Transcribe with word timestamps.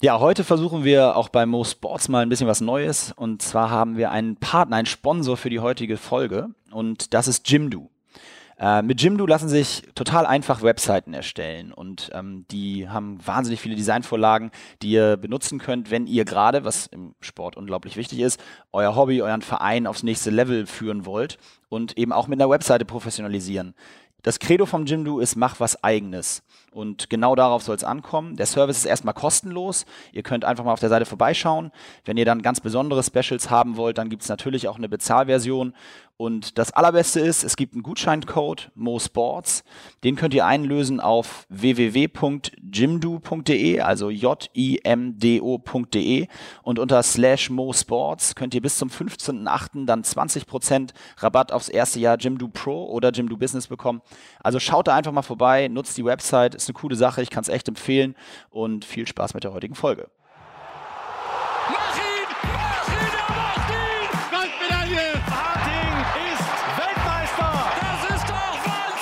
Ja, 0.00 0.20
heute 0.20 0.44
versuchen 0.44 0.84
wir 0.84 1.16
auch 1.16 1.28
bei 1.28 1.44
Mo 1.44 1.64
Sports 1.64 2.08
mal 2.08 2.20
ein 2.20 2.28
bisschen 2.28 2.46
was 2.46 2.60
Neues. 2.60 3.12
Und 3.16 3.42
zwar 3.42 3.70
haben 3.70 3.96
wir 3.96 4.12
einen 4.12 4.36
Partner, 4.36 4.76
einen 4.76 4.86
Sponsor 4.86 5.36
für 5.36 5.50
die 5.50 5.58
heutige 5.58 5.96
Folge. 5.96 6.50
Und 6.70 7.14
das 7.14 7.26
ist 7.26 7.50
Jimdo. 7.50 7.90
Äh, 8.60 8.82
mit 8.82 9.02
Jimdo 9.02 9.26
lassen 9.26 9.48
sich 9.48 9.82
total 9.96 10.24
einfach 10.24 10.62
Webseiten 10.62 11.14
erstellen 11.14 11.72
und 11.72 12.10
ähm, 12.12 12.44
die 12.50 12.88
haben 12.88 13.24
wahnsinnig 13.24 13.60
viele 13.60 13.76
Designvorlagen, 13.76 14.50
die 14.82 14.90
ihr 14.90 15.16
benutzen 15.16 15.60
könnt, 15.60 15.92
wenn 15.92 16.08
ihr 16.08 16.24
gerade, 16.24 16.64
was 16.64 16.88
im 16.88 17.14
Sport 17.20 17.56
unglaublich 17.56 17.96
wichtig 17.96 18.18
ist, 18.18 18.40
euer 18.72 18.96
Hobby, 18.96 19.22
euren 19.22 19.42
Verein 19.42 19.86
aufs 19.86 20.02
nächste 20.02 20.30
Level 20.30 20.66
führen 20.66 21.06
wollt 21.06 21.38
und 21.68 21.96
eben 21.96 22.12
auch 22.12 22.26
mit 22.26 22.40
einer 22.40 22.50
Webseite 22.50 22.84
professionalisieren. 22.84 23.74
Das 24.22 24.40
Credo 24.40 24.66
vom 24.66 24.84
Jimdo 24.84 25.20
ist, 25.20 25.36
mach 25.36 25.60
was 25.60 25.82
eigenes. 25.84 26.42
Und 26.72 27.08
genau 27.08 27.34
darauf 27.34 27.62
soll 27.62 27.76
es 27.76 27.84
ankommen. 27.84 28.36
Der 28.36 28.46
Service 28.46 28.78
ist 28.78 28.84
erstmal 28.84 29.14
kostenlos. 29.14 29.86
Ihr 30.12 30.22
könnt 30.22 30.44
einfach 30.44 30.64
mal 30.64 30.72
auf 30.72 30.80
der 30.80 30.88
Seite 30.88 31.06
vorbeischauen. 31.06 31.70
Wenn 32.04 32.16
ihr 32.16 32.24
dann 32.24 32.42
ganz 32.42 32.60
besondere 32.60 33.02
Specials 33.02 33.48
haben 33.48 33.76
wollt, 33.76 33.96
dann 33.96 34.10
gibt 34.10 34.22
es 34.22 34.28
natürlich 34.28 34.68
auch 34.68 34.76
eine 34.76 34.88
Bezahlversion. 34.88 35.72
Und 36.18 36.58
das 36.58 36.72
Allerbeste 36.72 37.20
ist, 37.20 37.44
es 37.44 37.54
gibt 37.54 37.74
einen 37.74 37.84
Gutscheincode 37.84 38.72
MoSports. 38.74 39.62
Den 40.02 40.16
könnt 40.16 40.34
ihr 40.34 40.44
einlösen 40.44 40.98
auf 40.98 41.46
www.jimdo.de, 41.48 42.50
also 43.80 44.10
j-i-m-d-o.de. 44.10 44.56
Und 46.64 46.80
unter 46.80 47.04
slash 47.04 47.50
MoSports 47.50 48.34
könnt 48.34 48.52
ihr 48.52 48.60
bis 48.60 48.78
zum 48.78 48.88
15.08. 48.88 49.86
dann 49.86 50.02
20% 50.02 50.90
Rabatt 51.18 51.52
aufs 51.52 51.68
erste 51.68 52.00
Jahr 52.00 52.18
Jimdo 52.18 52.48
Pro 52.48 52.86
oder 52.86 53.12
Jimdo 53.12 53.36
Business 53.36 53.68
bekommen. 53.68 54.02
Also 54.40 54.58
schaut 54.58 54.88
da 54.88 54.96
einfach 54.96 55.12
mal 55.12 55.22
vorbei, 55.22 55.68
nutzt 55.68 55.96
die 55.96 56.04
Website, 56.04 56.56
ist 56.56 56.68
eine 56.68 56.74
coole 56.74 56.96
Sache, 56.96 57.22
ich 57.22 57.30
kann 57.30 57.42
es 57.42 57.48
echt 57.48 57.68
empfehlen 57.68 58.16
und 58.50 58.84
viel 58.84 59.06
Spaß 59.06 59.34
mit 59.34 59.44
der 59.44 59.52
heutigen 59.52 59.76
Folge. 59.76 60.10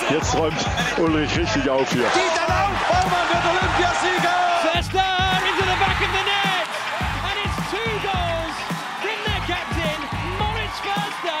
Jetzt 0.09 0.37
räumt 0.37 0.55
Ulrich 0.97 1.37
richtig 1.37 1.69
auf 1.69 1.91
hier. 1.91 2.03
Dieter 2.03 2.47
Lauf, 2.47 2.71
Baumann 2.87 3.27
wird 3.27 3.43
Olympiasieger! 3.43 4.37
Förster 4.61 5.03
into 5.43 5.63
the 5.63 5.77
back 5.83 5.99
of 5.99 6.11
the 6.15 6.23
net! 6.23 6.67
And 7.27 7.37
it's 7.43 7.57
two 7.69 7.91
goals 8.07 8.55
from 9.01 9.17
their 9.25 9.41
captain, 9.45 9.99
Moritz 10.39 10.79
Förster, 10.79 11.39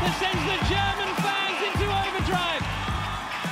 that 0.00 0.14
sends 0.18 0.42
the 0.50 0.58
German 0.66 1.14
fans 1.22 1.58
into 1.62 1.84
overdrive. 1.84 2.64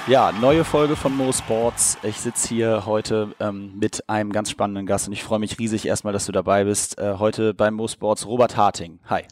Ja, 0.09 0.33
neue 0.33 0.65
Folge 0.65 0.97
von 0.97 1.17
Mo 1.17 1.31
Sports. 1.31 1.97
Ich 2.03 2.21
sitze 2.21 2.49
hier 2.49 2.87
heute 2.87 3.33
ähm, 3.39 3.79
mit 3.79 4.09
einem 4.09 4.33
ganz 4.33 4.51
spannenden 4.51 4.85
Gast 4.85 5.07
und 5.07 5.13
ich 5.13 5.23
freue 5.23 5.39
mich 5.39 5.61
riesig 5.61 5.87
erstmal, 5.87 6.13
dass 6.13 6.27
du 6.27 6.33
dabei 6.33 6.65
bist. 6.65 6.99
Äh, 6.99 7.15
heute 7.21 7.55
bei 7.55 7.71
Mo 7.71 7.87
Sports 7.87 8.27
Robert 8.27 8.57
Harting. 8.57 8.99
Hi. 9.09 9.23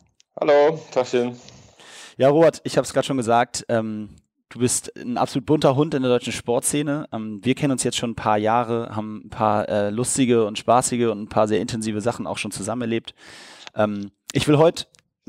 Hallo, 0.40 0.78
Tachchen. 0.92 1.36
Ja, 2.16 2.28
Robert, 2.28 2.60
ich 2.62 2.76
habe 2.76 2.84
es 2.84 2.92
gerade 2.92 3.06
schon 3.06 3.16
gesagt. 3.16 3.64
Ähm, 3.68 4.14
Du 4.50 4.60
bist 4.60 4.96
ein 4.96 5.18
absolut 5.18 5.44
bunter 5.44 5.76
Hund 5.76 5.92
in 5.92 6.02
der 6.02 6.10
deutschen 6.10 6.32
Sportszene. 6.32 7.08
Ähm, 7.12 7.40
wir 7.42 7.54
kennen 7.54 7.72
uns 7.72 7.84
jetzt 7.84 7.98
schon 7.98 8.10
ein 8.10 8.16
paar 8.16 8.38
Jahre, 8.38 8.96
haben 8.96 9.22
ein 9.26 9.30
paar 9.30 9.68
äh, 9.68 9.90
lustige 9.90 10.46
und 10.46 10.58
spaßige 10.58 11.08
und 11.08 11.22
ein 11.22 11.28
paar 11.28 11.48
sehr 11.48 11.60
intensive 11.60 12.00
Sachen 12.00 12.26
auch 12.26 12.38
schon 12.38 12.50
zusammen 12.50 12.82
erlebt. 12.82 13.14
Ähm, 13.74 14.10
ich 14.32 14.48
will 14.48 14.56
heute 14.56 14.86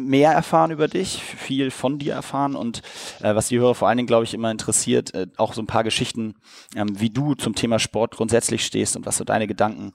mehr 0.07 0.31
erfahren 0.31 0.71
über 0.71 0.87
dich, 0.87 1.23
viel 1.23 1.71
von 1.71 1.99
dir 1.99 2.13
erfahren 2.13 2.55
und 2.55 2.81
äh, 3.21 3.35
was 3.35 3.49
die 3.49 3.59
Hörer 3.59 3.75
vor 3.75 3.87
allen 3.87 3.97
Dingen, 3.97 4.07
glaube 4.07 4.23
ich, 4.23 4.33
immer 4.33 4.51
interessiert, 4.51 5.13
äh, 5.13 5.27
auch 5.37 5.53
so 5.53 5.61
ein 5.61 5.67
paar 5.67 5.83
Geschichten, 5.83 6.35
ähm, 6.75 6.99
wie 6.99 7.09
du 7.09 7.35
zum 7.35 7.55
Thema 7.55 7.79
Sport 7.79 8.15
grundsätzlich 8.15 8.65
stehst 8.65 8.95
und 8.95 9.05
was 9.05 9.17
so 9.17 9.23
deine 9.23 9.47
Gedanken, 9.47 9.93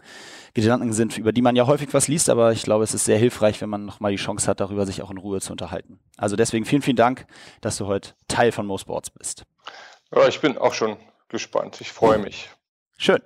Gedanken 0.55 0.92
sind, 0.92 1.19
über 1.19 1.32
die 1.32 1.42
man 1.42 1.56
ja 1.56 1.66
häufig 1.66 1.92
was 1.92 2.06
liest, 2.06 2.30
aber 2.30 2.52
ich 2.52 2.62
glaube, 2.62 2.84
es 2.84 2.94
ist 2.94 3.05
sehr 3.05 3.19
hilfreich, 3.19 3.60
wenn 3.60 3.70
man 3.70 3.84
nochmal 3.84 4.12
die 4.12 4.19
Chance 4.19 4.47
hat, 4.47 4.60
darüber 4.60 4.86
sich 4.86 5.02
auch 5.02 5.10
in 5.10 5.19
Ruhe 5.19 5.41
zu 5.41 5.52
unterhalten. 5.52 5.98
Also 6.16 6.36
deswegen 6.36 6.64
vielen, 6.64 6.82
vielen 6.82 6.97
Dank, 6.97 7.27
dass 7.60 7.77
du 7.77 7.86
heute 7.86 8.10
Teil 8.28 8.52
von 8.52 8.66
Mo 8.66 8.78
Sports 8.78 9.10
bist. 9.10 9.44
Ja, 10.15 10.28
ich 10.28 10.41
bin 10.41 10.56
auch 10.56 10.75
schon 10.75 10.97
gespannt. 11.28 11.81
Ich 11.81 11.91
freue 11.91 12.19
mich. 12.19 12.48
Schön. 12.97 13.21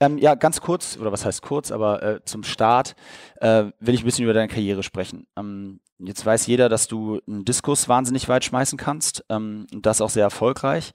Ähm, 0.00 0.18
ja, 0.18 0.34
ganz 0.34 0.60
kurz, 0.60 0.96
oder 0.96 1.12
was 1.12 1.24
heißt 1.24 1.42
kurz, 1.42 1.70
aber 1.70 2.02
äh, 2.02 2.24
zum 2.24 2.42
Start 2.42 2.96
äh, 3.36 3.64
will 3.78 3.94
ich 3.94 4.02
ein 4.02 4.06
bisschen 4.06 4.24
über 4.24 4.32
deine 4.32 4.48
Karriere 4.48 4.82
sprechen. 4.82 5.26
Ähm, 5.36 5.80
jetzt 5.98 6.24
weiß 6.24 6.46
jeder, 6.46 6.68
dass 6.68 6.88
du 6.88 7.20
einen 7.26 7.44
Diskus 7.44 7.88
wahnsinnig 7.88 8.28
weit 8.28 8.44
schmeißen 8.44 8.78
kannst 8.78 9.24
ähm, 9.28 9.66
und 9.72 9.86
das 9.86 10.00
auch 10.00 10.10
sehr 10.10 10.24
erfolgreich. 10.24 10.92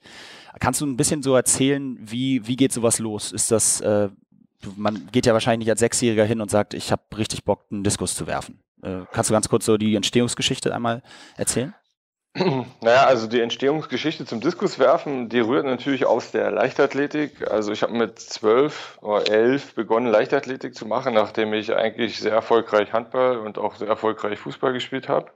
Kannst 0.58 0.80
du 0.80 0.86
ein 0.86 0.96
bisschen 0.96 1.22
so 1.22 1.34
erzählen, 1.34 1.98
wie, 2.00 2.46
wie 2.46 2.56
geht 2.56 2.72
sowas 2.72 2.98
los? 2.98 3.32
Ist 3.32 3.50
das, 3.50 3.80
äh, 3.80 4.08
man 4.76 5.08
geht 5.12 5.26
ja 5.26 5.32
wahrscheinlich 5.32 5.66
nicht 5.66 5.70
als 5.70 5.80
Sechsjähriger 5.80 6.24
hin 6.24 6.40
und 6.40 6.50
sagt, 6.50 6.74
ich 6.74 6.92
habe 6.92 7.02
richtig 7.16 7.44
Bock, 7.44 7.64
einen 7.70 7.84
Diskus 7.84 8.14
zu 8.14 8.26
werfen. 8.26 8.60
Äh, 8.82 9.00
kannst 9.12 9.30
du 9.30 9.34
ganz 9.34 9.48
kurz 9.48 9.64
so 9.64 9.76
die 9.76 9.96
Entstehungsgeschichte 9.96 10.74
einmal 10.74 11.02
erzählen? 11.36 11.74
Naja, 12.80 13.06
also 13.06 13.26
die 13.26 13.40
Entstehungsgeschichte 13.40 14.24
zum 14.24 14.40
Diskuswerfen, 14.40 15.28
die 15.28 15.40
rührt 15.40 15.64
natürlich 15.64 16.06
aus 16.06 16.30
der 16.30 16.50
Leichtathletik. 16.50 17.50
Also 17.50 17.72
ich 17.72 17.82
habe 17.82 17.92
mit 17.92 18.18
zwölf 18.20 18.98
oder 19.02 19.28
elf 19.28 19.74
begonnen, 19.74 20.06
Leichtathletik 20.06 20.74
zu 20.74 20.86
machen, 20.86 21.14
nachdem 21.14 21.52
ich 21.54 21.74
eigentlich 21.74 22.18
sehr 22.20 22.32
erfolgreich 22.32 22.92
Handball 22.92 23.38
und 23.38 23.58
auch 23.58 23.74
sehr 23.76 23.88
erfolgreich 23.88 24.38
Fußball 24.38 24.72
gespielt 24.72 25.08
habe. 25.08 25.30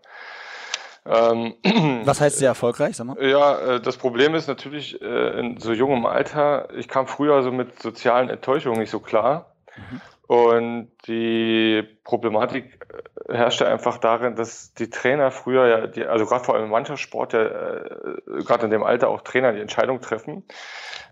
Ähm, 1.07 1.55
Was 2.05 2.21
heißt 2.21 2.39
sehr 2.39 2.49
erfolgreich? 2.49 2.97
Sag 2.97 3.07
mal? 3.07 3.23
Ja, 3.23 3.75
äh, 3.75 3.81
das 3.81 3.97
Problem 3.97 4.35
ist 4.35 4.47
natürlich 4.47 5.01
äh, 5.03 5.41
in 5.41 5.59
so 5.59 5.73
jungem 5.73 6.07
Alter, 6.07 6.69
ich 6.77 6.89
kam 6.89 7.07
früher 7.07 7.43
so 7.43 7.51
mit 7.51 7.83
sozialen 7.83 8.31
Enttäuschungen 8.31 8.81
nicht 8.81 8.91
so 8.91 9.01
klar. 9.01 9.55
Mhm. 9.77 10.01
Und 10.27 10.89
die 11.07 11.83
Problematik 12.05 12.79
äh, 12.89 13.14
herrschte 13.29 13.67
einfach 13.67 13.99
darin, 13.99 14.37
dass 14.37 14.75
die 14.75 14.91
Trainer 14.91 15.31
früher 15.31 15.67
ja, 15.67 15.87
die, 15.87 16.05
also 16.05 16.27
gerade 16.27 16.45
vor 16.45 16.55
allem 16.55 16.65
im 16.65 16.71
Mannschaftssport, 16.71 17.33
ja, 17.33 17.43
äh, 17.43 18.43
gerade 18.45 18.65
in 18.65 18.71
dem 18.71 18.83
Alter 18.83 19.09
auch 19.09 19.23
Trainer 19.23 19.53
die 19.53 19.61
Entscheidung 19.61 20.01
treffen. 20.01 20.45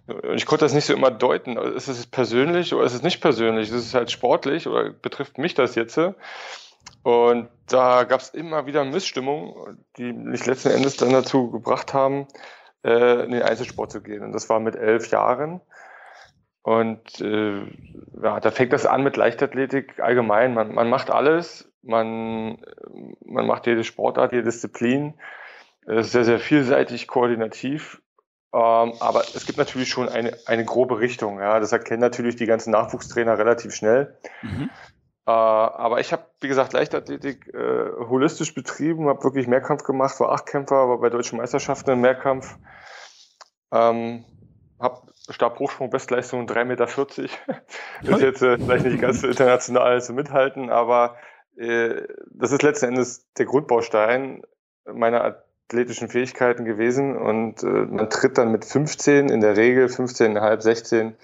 Und 0.06 0.34
ich 0.34 0.46
konnte 0.46 0.64
das 0.64 0.74
nicht 0.74 0.84
so 0.84 0.94
immer 0.94 1.10
deuten. 1.10 1.56
Ist 1.56 1.88
es 1.88 2.06
persönlich 2.06 2.74
oder 2.74 2.84
ist 2.84 2.94
es 2.94 3.02
nicht 3.02 3.20
persönlich? 3.20 3.68
Ist 3.70 3.86
es 3.86 3.94
halt 3.94 4.10
sportlich 4.10 4.66
oder 4.66 4.90
betrifft 4.90 5.38
mich 5.38 5.54
das 5.54 5.74
jetzt? 5.74 5.98
Und 7.02 7.48
da 7.68 8.04
gab 8.04 8.20
es 8.20 8.30
immer 8.30 8.66
wieder 8.66 8.84
Missstimmungen, 8.84 9.84
die 9.96 10.12
mich 10.12 10.46
letzten 10.46 10.70
Endes 10.70 10.96
dann 10.96 11.12
dazu 11.12 11.50
gebracht 11.50 11.94
haben, 11.94 12.26
äh, 12.84 13.24
in 13.24 13.30
den 13.30 13.42
Einzelsport 13.42 13.90
zu 13.90 14.02
gehen. 14.02 14.22
Und 14.22 14.32
das 14.32 14.48
war 14.48 14.60
mit 14.60 14.76
elf 14.76 15.10
Jahren. 15.10 15.60
Und 16.62 17.20
äh, 17.20 17.60
ja, 18.22 18.38
da 18.38 18.50
fängt 18.50 18.72
das 18.72 18.86
an 18.86 19.02
mit 19.02 19.16
Leichtathletik 19.16 19.98
allgemein. 19.98 20.54
Man, 20.54 20.74
man 20.74 20.88
macht 20.88 21.10
alles, 21.10 21.71
man, 21.82 22.58
man 23.24 23.46
macht 23.46 23.66
jede 23.66 23.84
Sportart, 23.84 24.32
jede 24.32 24.44
Disziplin. 24.44 25.14
Es 25.86 26.06
ist 26.06 26.12
sehr, 26.12 26.24
sehr 26.24 26.38
vielseitig, 26.38 27.08
koordinativ. 27.08 28.00
Ähm, 28.54 28.92
aber 29.00 29.22
es 29.34 29.46
gibt 29.46 29.58
natürlich 29.58 29.88
schon 29.88 30.08
eine, 30.08 30.36
eine 30.46 30.64
grobe 30.64 31.00
Richtung. 31.00 31.40
Ja. 31.40 31.58
Das 31.58 31.72
erkennen 31.72 32.00
natürlich 32.00 32.36
die 32.36 32.46
ganzen 32.46 32.70
Nachwuchstrainer 32.70 33.38
relativ 33.38 33.74
schnell. 33.74 34.18
Mhm. 34.42 34.70
Äh, 35.26 35.30
aber 35.30 36.00
ich 36.00 36.12
habe, 36.12 36.26
wie 36.40 36.48
gesagt, 36.48 36.72
Leichtathletik 36.72 37.48
äh, 37.54 37.90
holistisch 38.08 38.54
betrieben, 38.54 39.08
habe 39.08 39.24
wirklich 39.24 39.46
Mehrkampf 39.46 39.84
gemacht, 39.84 40.20
war 40.20 40.32
Achtkämpfer, 40.32 40.88
war 40.88 40.98
bei 40.98 41.08
deutschen 41.08 41.38
Meisterschaften 41.38 41.92
im 41.92 42.00
Mehrkampf. 42.00 42.58
Ähm, 43.72 44.24
habe 44.78 45.00
Stabhochsprung, 45.30 45.90
Bestleistung 45.90 46.46
3,40 46.46 46.64
Meter. 46.64 46.86
ist 48.02 48.20
jetzt 48.20 48.42
äh, 48.42 48.58
vielleicht 48.58 48.84
nicht 48.84 49.00
ganz 49.00 49.22
international 49.22 50.02
zu 50.02 50.12
mithalten, 50.12 50.68
aber 50.68 51.16
äh, 51.16 51.31
das 51.56 52.52
ist 52.52 52.62
letzten 52.62 52.86
Endes 52.86 53.26
der 53.34 53.46
Grundbaustein 53.46 54.42
meiner 54.84 55.36
athletischen 55.72 56.08
Fähigkeiten 56.08 56.64
gewesen 56.64 57.16
und 57.16 57.62
äh, 57.62 57.66
man 57.66 58.10
tritt 58.10 58.38
dann 58.38 58.52
mit 58.52 58.64
15, 58.64 59.28
in 59.28 59.40
der 59.40 59.56
Regel 59.56 59.86
15,5, 59.86 60.60
16 60.60 61.16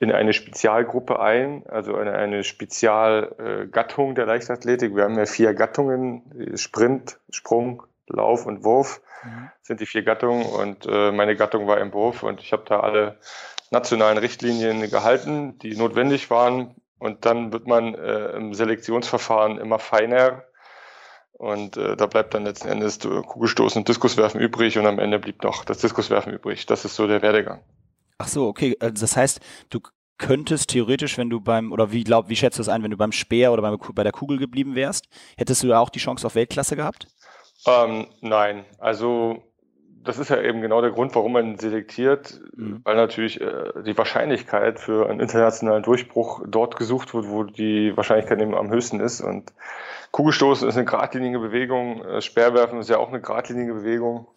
in 0.00 0.12
eine 0.12 0.32
Spezialgruppe 0.32 1.20
ein, 1.20 1.64
also 1.68 1.94
eine, 1.94 2.14
eine 2.14 2.42
Spezialgattung 2.44 4.14
der 4.14 4.26
Leichtathletik. 4.26 4.94
Wir 4.96 5.04
haben 5.04 5.16
ja 5.16 5.24
vier 5.24 5.54
Gattungen, 5.54 6.56
Sprint, 6.56 7.20
Sprung, 7.30 7.84
Lauf 8.08 8.44
und 8.44 8.64
Wurf 8.64 9.00
mhm. 9.24 9.50
sind 9.62 9.80
die 9.80 9.86
vier 9.86 10.02
Gattungen 10.02 10.44
und 10.44 10.86
äh, 10.86 11.12
meine 11.12 11.36
Gattung 11.36 11.66
war 11.66 11.78
im 11.78 11.92
Wurf 11.92 12.22
und 12.22 12.40
ich 12.40 12.52
habe 12.52 12.64
da 12.66 12.80
alle 12.80 13.18
nationalen 13.70 14.18
Richtlinien 14.18 14.90
gehalten, 14.90 15.58
die 15.60 15.76
notwendig 15.76 16.28
waren 16.28 16.74
und 17.04 17.26
dann 17.26 17.52
wird 17.52 17.66
man 17.66 17.94
äh, 17.94 18.30
im 18.30 18.54
Selektionsverfahren 18.54 19.58
immer 19.58 19.78
feiner 19.78 20.44
und 21.32 21.76
äh, 21.76 21.96
da 21.96 22.06
bleibt 22.06 22.32
dann 22.32 22.44
letzten 22.44 22.68
Endes 22.68 22.98
Kugelstoßen 23.00 23.80
und 23.80 23.88
Diskuswerfen 23.88 24.40
übrig 24.40 24.78
und 24.78 24.86
am 24.86 24.98
Ende 24.98 25.18
blieb 25.18 25.42
noch 25.42 25.64
das 25.64 25.78
Diskuswerfen 25.78 26.32
übrig. 26.32 26.64
Das 26.64 26.84
ist 26.84 26.96
so 26.96 27.06
der 27.06 27.20
Werdegang. 27.20 27.60
Ach 28.16 28.28
so, 28.28 28.46
okay. 28.46 28.76
Also 28.80 29.02
das 29.02 29.16
heißt, 29.16 29.40
du 29.68 29.80
könntest 30.16 30.70
theoretisch, 30.70 31.18
wenn 31.18 31.28
du 31.28 31.40
beim, 31.40 31.72
oder 31.72 31.92
wie 31.92 32.04
glaub, 32.04 32.30
wie 32.30 32.36
schätzt 32.36 32.58
du 32.58 32.60
das 32.60 32.68
ein, 32.70 32.82
wenn 32.82 32.90
du 32.90 32.96
beim 32.96 33.12
Speer 33.12 33.52
oder 33.52 33.60
beim, 33.60 33.78
bei 33.94 34.02
der 34.02 34.12
Kugel 34.12 34.38
geblieben 34.38 34.74
wärst, 34.74 35.06
hättest 35.36 35.62
du 35.62 35.68
da 35.68 35.80
auch 35.80 35.90
die 35.90 35.98
Chance 35.98 36.26
auf 36.26 36.36
Weltklasse 36.36 36.76
gehabt? 36.76 37.08
Ähm, 37.66 38.06
nein, 38.22 38.64
also 38.78 39.42
das 40.04 40.18
ist 40.18 40.30
ja 40.30 40.40
eben 40.40 40.60
genau 40.60 40.80
der 40.80 40.90
Grund, 40.90 41.14
warum 41.14 41.32
man 41.32 41.58
selektiert, 41.58 42.40
mhm. 42.56 42.80
weil 42.84 42.96
natürlich 42.96 43.40
äh, 43.40 43.82
die 43.84 43.96
Wahrscheinlichkeit 43.96 44.78
für 44.78 45.08
einen 45.08 45.20
internationalen 45.20 45.82
Durchbruch 45.82 46.42
dort 46.46 46.76
gesucht 46.76 47.14
wird, 47.14 47.28
wo 47.28 47.44
die 47.44 47.96
Wahrscheinlichkeit 47.96 48.40
eben 48.40 48.54
am 48.54 48.70
höchsten 48.70 49.00
ist. 49.00 49.20
Und 49.20 49.52
Kugelstoßen 50.12 50.68
ist 50.68 50.76
eine 50.76 50.84
geradlinige 50.84 51.38
Bewegung, 51.38 52.04
äh, 52.04 52.20
Speerwerfen 52.20 52.78
ist 52.78 52.90
ja 52.90 52.98
auch 52.98 53.08
eine 53.08 53.20
geradlinige 53.20 53.74
Bewegung. 53.74 54.28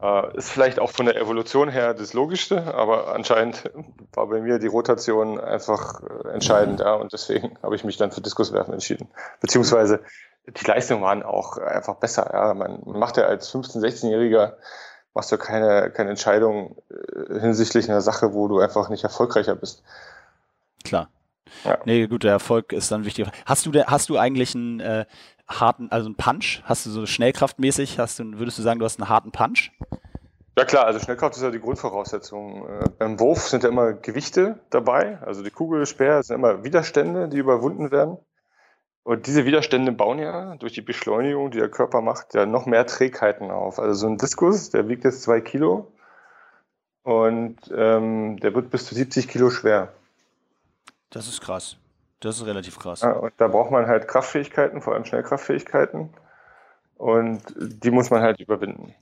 Äh, 0.00 0.36
ist 0.36 0.50
vielleicht 0.50 0.78
auch 0.78 0.90
von 0.90 1.06
der 1.06 1.16
Evolution 1.16 1.68
her 1.68 1.94
das 1.94 2.12
Logischste, 2.12 2.74
aber 2.74 3.14
anscheinend 3.14 3.70
war 4.12 4.26
bei 4.26 4.40
mir 4.40 4.58
die 4.58 4.66
Rotation 4.66 5.40
einfach 5.40 6.02
äh, 6.02 6.28
entscheidend, 6.32 6.80
ja, 6.80 6.94
und 6.94 7.12
deswegen 7.12 7.56
habe 7.62 7.76
ich 7.76 7.84
mich 7.84 7.96
dann 7.96 8.12
für 8.12 8.20
Diskuswerfen 8.20 8.74
entschieden. 8.74 9.08
Beziehungsweise 9.40 10.00
die 10.46 10.64
Leistungen 10.64 11.02
waren 11.02 11.22
auch 11.22 11.58
einfach 11.58 11.96
besser. 11.96 12.30
Ja. 12.32 12.54
Man 12.54 12.82
macht 12.84 13.16
ja 13.16 13.24
als 13.24 13.52
15-, 13.52 13.80
16-Jähriger 13.80 14.54
machst 15.14 15.32
du 15.32 15.38
keine, 15.38 15.90
keine 15.90 16.10
Entscheidung 16.10 16.76
äh, 16.90 17.40
hinsichtlich 17.40 17.88
einer 17.88 18.02
Sache, 18.02 18.34
wo 18.34 18.48
du 18.48 18.60
einfach 18.60 18.90
nicht 18.90 19.02
erfolgreicher 19.02 19.56
bist. 19.56 19.82
Klar. 20.84 21.08
Ja. 21.64 21.78
Nee, 21.86 22.06
gut, 22.06 22.22
der 22.22 22.32
Erfolg 22.32 22.72
ist 22.72 22.92
dann 22.92 23.04
wichtig. 23.06 23.26
Hast 23.46 23.64
du, 23.64 23.72
hast 23.72 24.10
du 24.10 24.18
eigentlich 24.18 24.54
einen 24.54 24.80
äh, 24.80 25.06
harten, 25.48 25.90
also 25.90 26.06
einen 26.06 26.16
Punch? 26.16 26.62
Hast 26.64 26.84
du 26.84 26.90
so 26.90 27.06
schnellkraftmäßig, 27.06 27.98
hast 27.98 28.18
du, 28.18 28.38
würdest 28.38 28.58
du 28.58 28.62
sagen, 28.62 28.78
du 28.78 28.84
hast 28.84 29.00
einen 29.00 29.08
harten 29.08 29.32
Punch? 29.32 29.70
Ja 30.58 30.64
klar, 30.64 30.86
also 30.86 31.00
Schnellkraft 31.00 31.36
ist 31.36 31.42
ja 31.42 31.50
die 31.50 31.60
Grundvoraussetzung. 31.60 32.68
Äh, 32.68 32.90
beim 32.98 33.18
Wurf 33.18 33.48
sind 33.48 33.62
ja 33.62 33.70
immer 33.70 33.94
Gewichte 33.94 34.60
dabei, 34.70 35.18
also 35.22 35.42
die 35.42 35.50
Kugel, 35.50 35.86
Speer 35.86 36.22
sind 36.22 36.36
immer 36.36 36.62
Widerstände, 36.62 37.28
die 37.28 37.38
überwunden 37.38 37.90
werden. 37.90 38.18
Und 39.06 39.28
diese 39.28 39.44
Widerstände 39.44 39.92
bauen 39.92 40.18
ja 40.18 40.56
durch 40.56 40.72
die 40.72 40.80
Beschleunigung, 40.80 41.52
die 41.52 41.58
der 41.58 41.68
Körper 41.68 42.00
macht, 42.00 42.34
ja 42.34 42.44
noch 42.44 42.66
mehr 42.66 42.84
Trägheiten 42.86 43.52
auf. 43.52 43.78
Also 43.78 43.94
so 43.94 44.08
ein 44.08 44.18
Diskus, 44.18 44.70
der 44.70 44.88
wiegt 44.88 45.04
jetzt 45.04 45.22
zwei 45.22 45.40
Kilo 45.40 45.92
und 47.04 47.56
ähm, 47.72 48.36
der 48.40 48.52
wird 48.52 48.68
bis 48.72 48.84
zu 48.86 48.96
70 48.96 49.28
Kilo 49.28 49.50
schwer. 49.50 49.92
Das 51.10 51.28
ist 51.28 51.40
krass. 51.40 51.76
Das 52.18 52.38
ist 52.38 52.46
relativ 52.46 52.80
krass. 52.80 53.02
Ja, 53.02 53.12
und 53.12 53.32
da 53.36 53.46
braucht 53.46 53.70
man 53.70 53.86
halt 53.86 54.08
Kraftfähigkeiten, 54.08 54.82
vor 54.82 54.94
allem 54.94 55.04
Schnellkraftfähigkeiten. 55.04 56.10
Und 56.96 57.42
die 57.56 57.92
muss 57.92 58.10
man 58.10 58.22
halt 58.22 58.40
überwinden. 58.40 58.92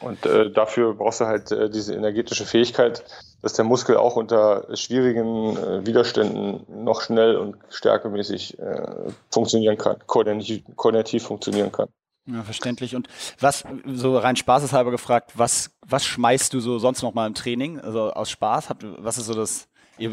Und 0.00 0.24
äh, 0.24 0.50
dafür 0.50 0.94
brauchst 0.94 1.20
du 1.20 1.26
halt 1.26 1.52
äh, 1.52 1.68
diese 1.68 1.94
energetische 1.94 2.46
Fähigkeit, 2.46 3.04
dass 3.42 3.52
der 3.52 3.64
Muskel 3.64 3.96
auch 3.96 4.16
unter 4.16 4.66
schwierigen 4.74 5.56
äh, 5.56 5.86
Widerständen 5.86 6.84
noch 6.84 7.02
schnell 7.02 7.36
und 7.36 7.56
stärkemäßig 7.68 8.58
äh, 8.58 8.86
funktionieren 9.30 9.76
kann, 9.76 9.96
koordinativ, 10.06 10.62
koordinativ 10.76 11.24
funktionieren 11.24 11.70
kann. 11.70 11.88
Ja, 12.26 12.42
verständlich. 12.42 12.94
Und 12.94 13.08
was, 13.40 13.64
so 13.86 14.16
rein 14.16 14.36
spaßeshalber 14.36 14.90
gefragt, 14.90 15.32
was, 15.34 15.70
was 15.86 16.04
schmeißt 16.04 16.52
du 16.52 16.60
so 16.60 16.78
sonst 16.78 17.02
noch 17.02 17.14
mal 17.14 17.26
im 17.26 17.34
Training? 17.34 17.80
Also 17.80 18.12
aus 18.12 18.30
Spaß? 18.30 18.68
was 18.98 19.18
ist 19.18 19.26
so 19.26 19.34
das, 19.34 19.68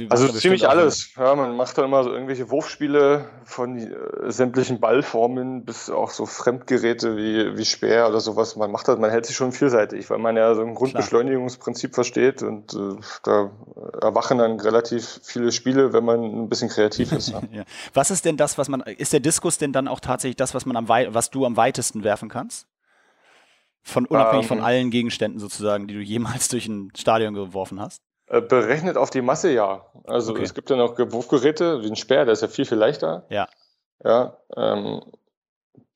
also 0.10 0.28
ziemlich 0.30 0.68
alles. 0.68 1.14
Ja, 1.16 1.36
man 1.36 1.56
macht 1.56 1.78
dann 1.78 1.86
immer 1.86 2.04
so 2.04 2.12
irgendwelche 2.12 2.50
Wurfspiele 2.50 3.30
von 3.44 3.78
äh, 3.78 4.32
sämtlichen 4.32 4.80
Ballformen 4.80 5.66
bis 5.66 5.90
auch 5.90 6.10
so 6.12 6.26
Fremdgeräte 6.26 7.18
wie, 7.18 7.58
wie 7.58 7.66
Speer 7.66 8.08
oder 8.08 8.20
sowas. 8.20 8.56
Man 8.56 8.72
macht 8.72 8.88
das, 8.88 9.00
man 9.00 9.10
hält 9.10 9.26
sich 9.26 9.36
schon 9.36 9.52
vielseitig, 9.52 10.10
weil 10.10 10.18
man 10.18 10.36
ja 10.36 10.54
so 10.56 10.62
ein 10.62 10.76
Grundbeschleunigungsprinzip 10.76 11.96
versteht 11.96 12.44
und 12.44 12.74
äh, 12.74 12.96
da 13.24 13.52
erwachen 14.02 14.38
dann 14.38 14.60
relativ 14.60 15.20
viele 15.24 15.52
Spiele, 15.52 15.94
wenn 15.94 16.06
man 16.06 16.24
ein 16.24 16.50
bisschen 16.50 16.70
kreativ 16.70 17.12
ist. 17.12 17.30
Ja. 17.30 17.42
ja. 17.52 17.64
Was 17.94 18.12
ist 18.12 18.26
denn 18.26 18.38
das, 18.38 18.58
was 18.58 18.70
man, 18.70 18.82
ist 18.82 19.14
der 19.14 19.20
Diskus 19.20 19.58
denn 19.58 19.74
dann 19.74 19.88
auch 19.88 20.00
tatsächlich 20.00 20.38
das, 20.38 20.54
was 20.54 20.66
man 20.66 20.76
am 20.76 20.88
was 20.88 21.30
du 21.30 21.46
am 21.46 21.58
weitesten 21.58 22.04
werfen 22.04 22.30
kannst? 22.30 22.68
Von 23.84 24.06
unabhängig 24.06 24.46
ähm, 24.46 24.50
von 24.50 24.60
allen 24.62 24.92
Gegenständen 24.92 25.40
sozusagen, 25.40 25.88
die 25.88 25.94
du 25.94 26.02
jemals 26.02 26.48
durch 26.50 26.68
ein 26.68 26.92
Stadion 26.96 27.34
geworfen 27.34 27.80
hast? 27.80 28.02
Äh, 28.28 28.42
berechnet 28.42 28.98
auf 28.98 29.10
die 29.10 29.22
Masse 29.22 29.52
ja. 29.52 29.86
Also 30.06 30.34
okay. 30.34 30.44
es 30.44 30.54
gibt 30.54 30.70
ja 30.70 30.76
noch 30.76 30.98
Wurfgeräte, 30.98 31.82
wie 31.84 31.88
ein 31.88 31.96
Speer, 31.96 32.26
der 32.26 32.34
ist 32.34 32.42
ja 32.42 32.48
viel, 32.48 32.66
viel 32.66 32.78
leichter. 32.78 33.26
Ja. 33.30 33.48
Ja, 34.04 34.38
ähm, 34.56 35.02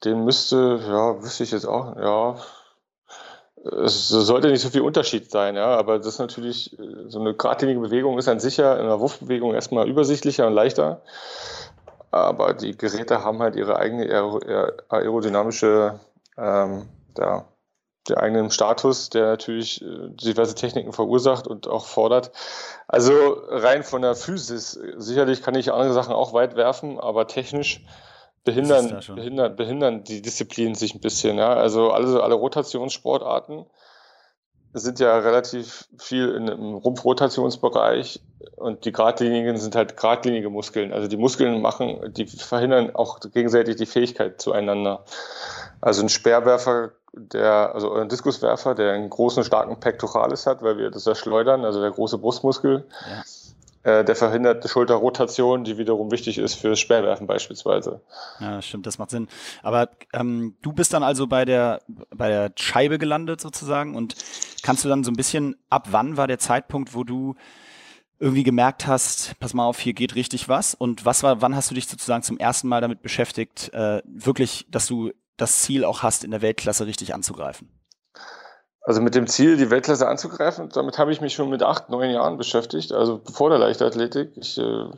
den 0.03 0.23
müsste, 0.23 0.79
ja, 0.87 1.21
wüsste 1.21 1.43
ich 1.43 1.51
jetzt 1.51 1.65
auch, 1.65 1.95
ja, 1.97 2.35
es 3.83 4.09
sollte 4.09 4.49
nicht 4.49 4.61
so 4.61 4.69
viel 4.69 4.81
Unterschied 4.81 5.29
sein, 5.29 5.55
ja, 5.55 5.67
aber 5.77 5.99
das 5.99 6.07
ist 6.07 6.19
natürlich, 6.19 6.75
so 7.07 7.19
eine 7.19 7.35
geradlinige 7.35 7.79
Bewegung 7.79 8.17
ist 8.17 8.27
an 8.27 8.39
sich 8.39 8.57
ja 8.57 8.73
in 8.73 8.81
einer 8.81 8.99
Wurfbewegung 8.99 9.53
erstmal 9.53 9.87
übersichtlicher 9.87 10.47
und 10.47 10.53
leichter. 10.53 11.01
Aber 12.09 12.53
die 12.53 12.75
Geräte 12.75 13.23
haben 13.23 13.39
halt 13.39 13.55
ihre 13.55 13.77
eigene 13.77 14.09
aerodynamische 14.89 15.99
ähm, 16.37 16.89
der 18.09 18.21
eigenen 18.21 18.49
Status, 18.49 19.09
der 19.09 19.27
natürlich 19.27 19.81
äh, 19.81 20.09
diverse 20.09 20.55
Techniken 20.55 20.93
verursacht 20.93 21.47
und 21.47 21.67
auch 21.67 21.85
fordert. 21.85 22.31
Also 22.87 23.13
rein 23.47 23.83
von 23.83 24.01
der 24.01 24.15
Physis, 24.15 24.79
sicherlich 24.97 25.43
kann 25.43 25.55
ich 25.55 25.71
andere 25.71 25.93
Sachen 25.93 26.13
auch 26.13 26.33
weit 26.33 26.55
werfen, 26.55 26.99
aber 26.99 27.27
technisch 27.27 27.85
behindern, 28.43 29.01
behindern, 29.15 29.55
behindern 29.55 30.03
die 30.03 30.21
Disziplinen 30.21 30.75
sich 30.75 30.95
ein 30.95 31.01
bisschen. 31.01 31.37
Ja? 31.37 31.53
Also 31.53 31.91
alle, 31.91 32.23
alle 32.23 32.35
Rotationssportarten 32.35 33.65
sind 34.73 34.99
ja 34.99 35.17
relativ 35.17 35.87
viel 35.97 36.29
in, 36.29 36.47
im 36.47 36.75
Rumpfrotationsbereich 36.75 38.21
und 38.55 38.85
die 38.85 38.91
Gradlinigen 38.91 39.57
sind 39.57 39.75
halt 39.75 39.97
gradlinige 39.97 40.49
Muskeln. 40.49 40.93
Also 40.93 41.07
die 41.07 41.17
Muskeln 41.17 41.61
machen, 41.61 42.13
die 42.13 42.25
verhindern 42.25 42.95
auch 42.95 43.19
gegenseitig 43.19 43.75
die 43.75 43.85
Fähigkeit 43.85 44.41
zueinander. 44.41 45.03
Also 45.81 46.03
ein 46.03 46.09
Speerwerfer 46.09 46.91
der, 47.13 47.73
also 47.75 47.93
ein 47.93 48.09
Diskuswerfer, 48.09 48.75
der 48.75 48.93
einen 48.93 49.09
großen, 49.09 49.43
starken 49.43 49.79
Pectoralis 49.79 50.45
hat, 50.45 50.61
weil 50.61 50.77
wir 50.77 50.91
das 50.91 51.05
ja 51.05 51.15
schleudern, 51.15 51.65
also 51.65 51.81
der 51.81 51.91
große 51.91 52.17
Brustmuskel, 52.17 52.87
ja. 53.83 53.99
äh, 53.99 54.05
der 54.05 54.15
verhindert 54.15 54.63
die 54.63 54.69
Schulterrotation, 54.69 55.63
die 55.63 55.77
wiederum 55.77 56.11
wichtig 56.11 56.37
ist 56.37 56.55
fürs 56.55 56.79
Speerwerfen 56.79 57.27
beispielsweise. 57.27 58.01
Ja, 58.39 58.61
stimmt, 58.61 58.87
das 58.87 58.97
macht 58.97 59.09
Sinn. 59.09 59.27
Aber 59.61 59.89
ähm, 60.13 60.55
du 60.61 60.71
bist 60.71 60.93
dann 60.93 61.03
also 61.03 61.27
bei 61.27 61.43
der, 61.43 61.81
bei 62.15 62.29
der 62.29 62.53
Scheibe 62.55 62.97
gelandet 62.97 63.41
sozusagen 63.41 63.95
und 63.95 64.15
kannst 64.63 64.85
du 64.85 64.89
dann 64.89 65.03
so 65.03 65.11
ein 65.11 65.17
bisschen, 65.17 65.57
ab 65.69 65.89
wann 65.91 66.15
war 66.15 66.27
der 66.27 66.39
Zeitpunkt, 66.39 66.95
wo 66.95 67.03
du 67.03 67.35
irgendwie 68.19 68.43
gemerkt 68.43 68.85
hast, 68.85 69.37
pass 69.39 69.55
mal 69.55 69.65
auf, 69.65 69.79
hier 69.79 69.93
geht 69.93 70.13
richtig 70.13 70.47
was? 70.47 70.75
Und 70.75 71.05
was 71.05 71.23
war, 71.23 71.41
wann 71.41 71.55
hast 71.55 71.71
du 71.71 71.75
dich 71.75 71.87
sozusagen 71.87 72.21
zum 72.21 72.37
ersten 72.37 72.67
Mal 72.67 72.79
damit 72.79 73.01
beschäftigt, 73.01 73.73
äh, 73.73 74.01
wirklich, 74.05 74.67
dass 74.69 74.85
du 74.85 75.11
das 75.41 75.59
Ziel 75.59 75.83
auch 75.85 76.03
hast, 76.03 76.23
in 76.23 76.31
der 76.31 76.41
Weltklasse 76.41 76.85
richtig 76.85 77.13
anzugreifen? 77.13 77.69
Also 78.83 79.01
mit 79.01 79.13
dem 79.13 79.27
Ziel, 79.27 79.57
die 79.57 79.69
Weltklasse 79.69 80.07
anzugreifen, 80.07 80.69
damit 80.69 80.97
habe 80.97 81.11
ich 81.11 81.21
mich 81.21 81.33
schon 81.33 81.49
mit 81.49 81.61
acht, 81.61 81.89
neun 81.89 82.09
Jahren 82.09 82.37
beschäftigt, 82.37 82.91
also 82.91 83.21
vor 83.31 83.49
der 83.49 83.59
Leichtathletik. 83.59 84.31
Ich, 84.37 84.57
äh, 84.57 84.61
ähm, 84.61 84.95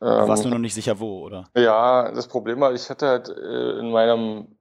warst 0.00 0.44
du 0.44 0.48
noch 0.48 0.58
nicht 0.58 0.74
sicher 0.74 1.00
wo, 1.00 1.24
oder? 1.24 1.48
Ja, 1.56 2.12
das 2.12 2.28
Problem 2.28 2.60
war, 2.60 2.72
ich 2.72 2.90
hatte 2.90 3.08
halt 3.08 3.28
äh, 3.28 3.78
in 3.78 3.90
meinem 3.90 4.56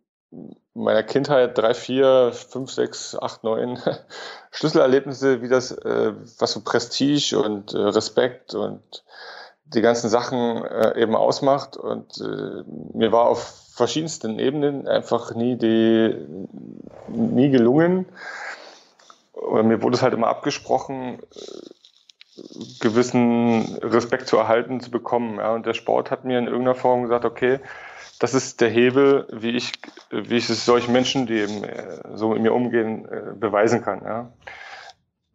meiner 0.74 1.04
Kindheit 1.04 1.58
drei, 1.58 1.74
vier, 1.74 2.32
fünf, 2.34 2.72
sechs, 2.72 3.16
acht, 3.16 3.44
neun 3.44 3.80
Schlüsselerlebnisse, 4.52 5.42
wie 5.42 5.50
das, 5.50 5.72
äh, 5.72 6.14
was 6.40 6.54
so 6.54 6.62
Prestige 6.62 7.40
und 7.40 7.74
äh, 7.74 7.78
Respekt 7.78 8.56
und 8.56 9.04
die 9.66 9.82
ganzen 9.82 10.10
Sachen 10.10 10.64
äh, 10.66 11.00
eben 11.00 11.16
ausmacht. 11.16 11.78
Und 11.78 12.20
äh, 12.20 12.64
mir 12.94 13.12
war 13.12 13.28
auf 13.28 13.63
verschiedensten 13.74 14.40
Ebenen 14.40 14.88
einfach 14.88 15.34
nie 15.36 15.58
die 15.58 16.16
nie 17.08 17.50
gelungen. 17.50 18.06
Oder 19.34 19.64
mir 19.64 19.82
wurde 19.82 19.96
es 19.96 20.02
halt 20.02 20.14
immer 20.14 20.28
abgesprochen, 20.28 21.20
äh, 21.20 22.40
gewissen 22.80 23.78
Respekt 23.82 24.28
zu 24.28 24.38
erhalten, 24.38 24.80
zu 24.80 24.92
bekommen. 24.92 25.38
Ja. 25.38 25.54
Und 25.54 25.66
der 25.66 25.74
Sport 25.74 26.12
hat 26.12 26.24
mir 26.24 26.40
in 26.40 26.46
irgendeiner 26.46 26.76
Form 26.76 27.04
gesagt, 27.04 27.26
okay, 27.26 27.60
das 28.20 28.34
ist 28.34 28.62
der 28.62 28.70
Hebel, 28.70 29.28
wie 29.32 29.52
ich, 29.52 29.74
wie 30.12 30.38
ich 30.38 30.50
es 30.50 30.66
solchen 30.66 30.94
Menschen, 30.94 31.26
die 31.26 31.40
eben 31.40 31.64
äh, 31.64 32.00
so 32.14 32.30
mit 32.30 32.42
mir 32.42 32.54
umgehen, 32.54 33.06
äh, 33.06 33.34
beweisen 33.36 33.82
kann. 33.82 34.02
Ja. 34.04 34.34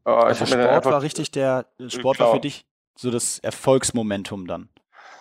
Also 0.05 0.47
Sport 0.47 0.85
war 0.87 1.03
richtig 1.03 1.31
der 1.33 1.67
Sport 1.89 2.19
war 2.19 2.33
für 2.33 2.41
dich 2.41 2.67
so 2.97 3.11
das 3.11 3.39
Erfolgsmomentum 3.41 4.47
dann. 4.47 4.71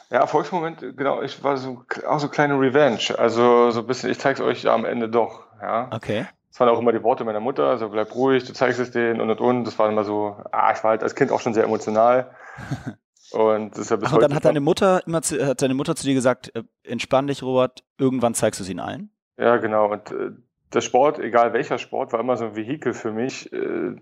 Ja, 0.09 0.19
Erfolgsmoment, 0.19 0.79
genau, 0.95 1.21
ich 1.21 1.43
war 1.43 1.57
so 1.57 1.83
auch 2.07 2.19
so 2.19 2.29
kleine 2.29 2.59
Revenge. 2.59 3.17
Also 3.17 3.71
so 3.71 3.81
ein 3.81 3.87
bisschen, 3.87 4.09
ich 4.09 4.19
zeig's 4.19 4.39
euch 4.39 4.67
am 4.69 4.85
Ende 4.85 5.09
doch. 5.09 5.43
Ja. 5.61 5.89
Okay. 5.93 6.25
Das 6.49 6.59
waren 6.61 6.69
auch 6.69 6.79
immer 6.79 6.93
die 6.93 7.03
Worte 7.03 7.23
meiner 7.23 7.39
Mutter, 7.39 7.65
also 7.65 7.89
bleib 7.89 8.15
ruhig, 8.15 8.45
du 8.45 8.53
zeigst 8.53 8.79
es 8.79 8.91
denen 8.91 9.21
und 9.21 9.29
und 9.29 9.41
und. 9.41 9.63
Das 9.65 9.77
war 9.77 9.89
immer 9.89 10.03
so, 10.03 10.37
ah, 10.51 10.71
ich 10.71 10.83
war 10.83 10.91
halt 10.91 11.03
als 11.03 11.13
Kind 11.13 11.31
auch 11.31 11.41
schon 11.41 11.53
sehr 11.53 11.65
emotional. 11.65 12.31
Und 13.31 13.71
das 13.71 13.79
ist 13.79 13.91
ja 13.91 13.97
bis 13.97 14.07
Ach, 14.07 14.13
und 14.13 14.21
dann 14.21 14.33
hat 14.33 14.45
deine 14.45 14.61
Mutter 14.61 15.05
immer 15.05 15.21
zu, 15.21 15.45
hat 15.45 15.61
deine 15.61 15.73
Mutter 15.73 15.97
zu 15.97 16.05
dir 16.05 16.13
gesagt, 16.13 16.55
äh, 16.55 16.63
entspann 16.83 17.27
dich, 17.27 17.43
Robert, 17.43 17.83
irgendwann 17.97 18.33
zeigst 18.33 18.59
du 18.59 18.63
es 18.63 18.69
ihnen 18.69 18.79
allen? 18.79 19.09
Ja, 19.37 19.57
genau. 19.57 19.91
Und 19.91 20.11
äh, 20.11 20.31
der 20.73 20.81
Sport, 20.81 21.19
egal 21.19 21.53
welcher 21.53 21.77
Sport, 21.77 22.13
war 22.13 22.19
immer 22.19 22.37
so 22.37 22.45
ein 22.45 22.55
Vehikel 22.55 22.93
für 22.93 23.11
mich, 23.11 23.51
äh, 23.51 23.95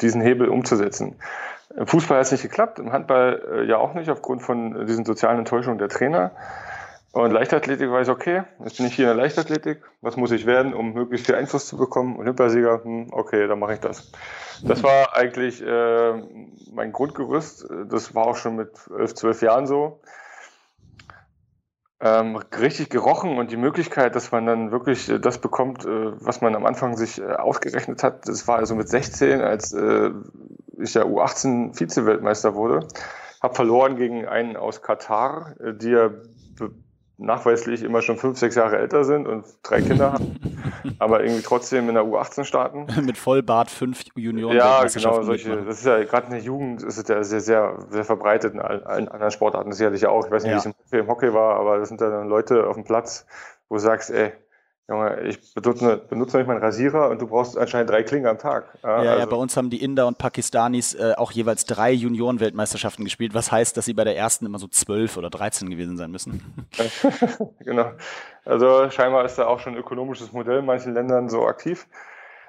diesen 0.00 0.20
Hebel 0.20 0.48
umzusetzen. 0.48 1.16
Im 1.76 1.86
Fußball 1.86 2.18
hat 2.18 2.26
es 2.26 2.32
nicht 2.32 2.42
geklappt, 2.42 2.78
im 2.78 2.92
Handball 2.92 3.42
äh, 3.52 3.64
ja 3.64 3.78
auch 3.78 3.94
nicht, 3.94 4.10
aufgrund 4.10 4.42
von 4.42 4.86
diesen 4.86 5.04
sozialen 5.04 5.38
Enttäuschungen 5.38 5.78
der 5.78 5.88
Trainer. 5.88 6.32
Und 7.12 7.32
Leichtathletik 7.32 7.90
war 7.90 8.00
ich 8.02 8.08
okay, 8.08 8.44
jetzt 8.62 8.76
bin 8.76 8.86
ich 8.86 8.94
hier 8.94 9.10
in 9.10 9.16
der 9.16 9.24
Leichtathletik. 9.24 9.82
Was 10.00 10.16
muss 10.16 10.30
ich 10.30 10.46
werden, 10.46 10.72
um 10.74 10.92
möglichst 10.92 11.26
viel 11.26 11.34
Einfluss 11.34 11.66
zu 11.66 11.76
bekommen? 11.76 12.16
Olympiasieger, 12.16 12.84
hm, 12.84 13.08
okay, 13.10 13.48
dann 13.48 13.58
mache 13.58 13.74
ich 13.74 13.80
das. 13.80 14.12
Das 14.62 14.82
war 14.84 15.16
eigentlich 15.16 15.60
äh, 15.60 16.22
mein 16.72 16.92
Grundgerüst. 16.92 17.68
Das 17.88 18.14
war 18.14 18.26
auch 18.26 18.36
schon 18.36 18.56
mit 18.56 18.70
11, 18.96 19.14
12 19.14 19.42
Jahren 19.42 19.66
so. 19.66 20.00
Ähm, 22.02 22.36
richtig 22.58 22.88
gerochen 22.88 23.36
und 23.36 23.50
die 23.50 23.58
Möglichkeit, 23.58 24.16
dass 24.16 24.32
man 24.32 24.46
dann 24.46 24.70
wirklich 24.70 25.12
das 25.20 25.36
bekommt, 25.36 25.84
äh, 25.84 26.12
was 26.24 26.40
man 26.40 26.54
am 26.54 26.64
Anfang 26.64 26.96
sich 26.96 27.20
äh, 27.20 27.34
ausgerechnet 27.34 28.02
hat. 28.02 28.26
Das 28.26 28.48
war 28.48 28.56
also 28.56 28.74
mit 28.74 28.88
16, 28.88 29.42
als 29.42 29.74
äh, 29.74 30.10
ich 30.78 30.94
ja 30.94 31.02
U18 31.02 31.76
Vize-Weltmeister 31.76 32.54
wurde. 32.54 32.88
Habe 33.42 33.54
verloren 33.54 33.96
gegen 33.96 34.26
einen 34.26 34.56
aus 34.56 34.80
Katar, 34.80 35.54
äh, 35.60 35.74
die 35.74 35.90
ja 35.90 36.10
nachweislich 37.20 37.82
immer 37.82 38.02
schon 38.02 38.16
fünf, 38.16 38.38
sechs 38.38 38.54
Jahre 38.54 38.78
älter 38.78 39.04
sind 39.04 39.28
und 39.28 39.44
drei 39.62 39.82
Kinder 39.82 40.14
haben, 40.14 40.36
aber 40.98 41.22
irgendwie 41.22 41.42
trotzdem 41.42 41.88
in 41.88 41.94
der 41.94 42.04
U18 42.04 42.44
starten. 42.44 42.86
Mit 43.04 43.18
Vollbart 43.18 43.70
fünf 43.70 44.04
Junioren. 44.14 44.56
Ja, 44.56 44.84
genau, 44.84 45.22
solche, 45.22 45.62
das 45.64 45.78
ist 45.78 45.86
ja 45.86 46.02
gerade 46.04 46.26
in 46.26 46.32
der 46.32 46.40
Jugend 46.40 46.82
ist 46.82 46.96
es 46.96 47.08
ja 47.08 47.22
sehr, 47.22 47.40
sehr, 47.40 47.86
sehr 47.90 48.04
verbreitet 48.04 48.54
in 48.54 48.60
allen, 48.60 48.84
allen 48.84 49.08
anderen 49.08 49.30
Sportarten 49.30 49.72
sicherlich 49.72 50.06
auch. 50.06 50.24
Ich 50.24 50.30
weiß 50.30 50.44
nicht, 50.44 50.52
ja. 50.52 50.64
wie 50.64 50.68
es 50.68 50.92
im 50.92 51.08
Hockey 51.08 51.32
war, 51.34 51.56
aber 51.56 51.78
das 51.78 51.88
sind 51.88 52.00
dann 52.00 52.28
Leute 52.28 52.66
auf 52.66 52.76
dem 52.76 52.84
Platz, 52.84 53.26
wo 53.68 53.76
du 53.76 53.80
sagst, 53.80 54.10
ey, 54.10 54.32
Junge, 54.90 55.20
ich 55.20 55.54
benutze, 55.54 55.98
benutze 55.98 56.36
nicht 56.36 56.48
meinen 56.48 56.58
Rasierer 56.58 57.10
und 57.10 57.22
du 57.22 57.28
brauchst 57.28 57.56
anscheinend 57.56 57.90
drei 57.90 58.02
Klingen 58.02 58.26
am 58.26 58.38
Tag. 58.38 58.76
Ja, 58.82 58.88
ja, 58.88 58.96
also. 58.96 59.20
ja 59.20 59.26
bei 59.26 59.36
uns 59.36 59.56
haben 59.56 59.70
die 59.70 59.80
Inder 59.80 60.08
und 60.08 60.18
Pakistanis 60.18 60.94
äh, 60.94 61.14
auch 61.16 61.30
jeweils 61.30 61.64
drei 61.64 61.92
Junioren-Weltmeisterschaften 61.92 63.04
gespielt, 63.04 63.32
was 63.32 63.52
heißt, 63.52 63.76
dass 63.76 63.84
sie 63.84 63.94
bei 63.94 64.02
der 64.02 64.16
ersten 64.16 64.46
immer 64.46 64.58
so 64.58 64.66
zwölf 64.66 65.16
oder 65.16 65.30
dreizehn 65.30 65.70
gewesen 65.70 65.96
sein 65.96 66.10
müssen. 66.10 66.66
genau. 67.60 67.92
Also 68.44 68.90
scheinbar 68.90 69.24
ist 69.24 69.36
da 69.36 69.46
auch 69.46 69.60
schon 69.60 69.74
ein 69.74 69.78
ökonomisches 69.78 70.32
Modell 70.32 70.58
in 70.58 70.66
manchen 70.66 70.92
Ländern 70.92 71.28
so 71.28 71.46
aktiv. 71.46 71.86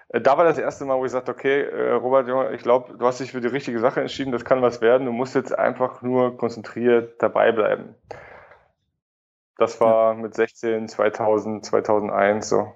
Äh, 0.10 0.20
da 0.22 0.36
war 0.36 0.44
das 0.44 0.58
erste 0.58 0.84
Mal, 0.86 0.98
wo 0.98 1.06
ich 1.06 1.12
sagte, 1.12 1.30
okay, 1.30 1.62
äh, 1.62 1.92
Robert, 1.92 2.28
Junge, 2.28 2.56
ich 2.56 2.64
glaube, 2.64 2.98
du 2.98 3.06
hast 3.06 3.20
dich 3.20 3.34
für 3.34 3.42
die 3.42 3.50
richtige 3.50 3.80
Sache 3.80 4.02
entschieden, 4.02 4.32
das 4.32 4.46
kann 4.46 4.64
was 4.64 4.82
werden, 4.82 5.06
du 5.06 5.12
musst 5.12 5.36
jetzt 5.36 5.56
einfach 5.56 6.02
nur 6.02 6.38
konzentriert 6.38 7.22
dabei 7.22 7.52
bleiben. 7.52 7.94
Das 9.62 9.80
war 9.80 10.16
mit 10.16 10.34
16, 10.34 10.88
2000, 10.88 11.64
2001 11.64 12.50
so. 12.50 12.74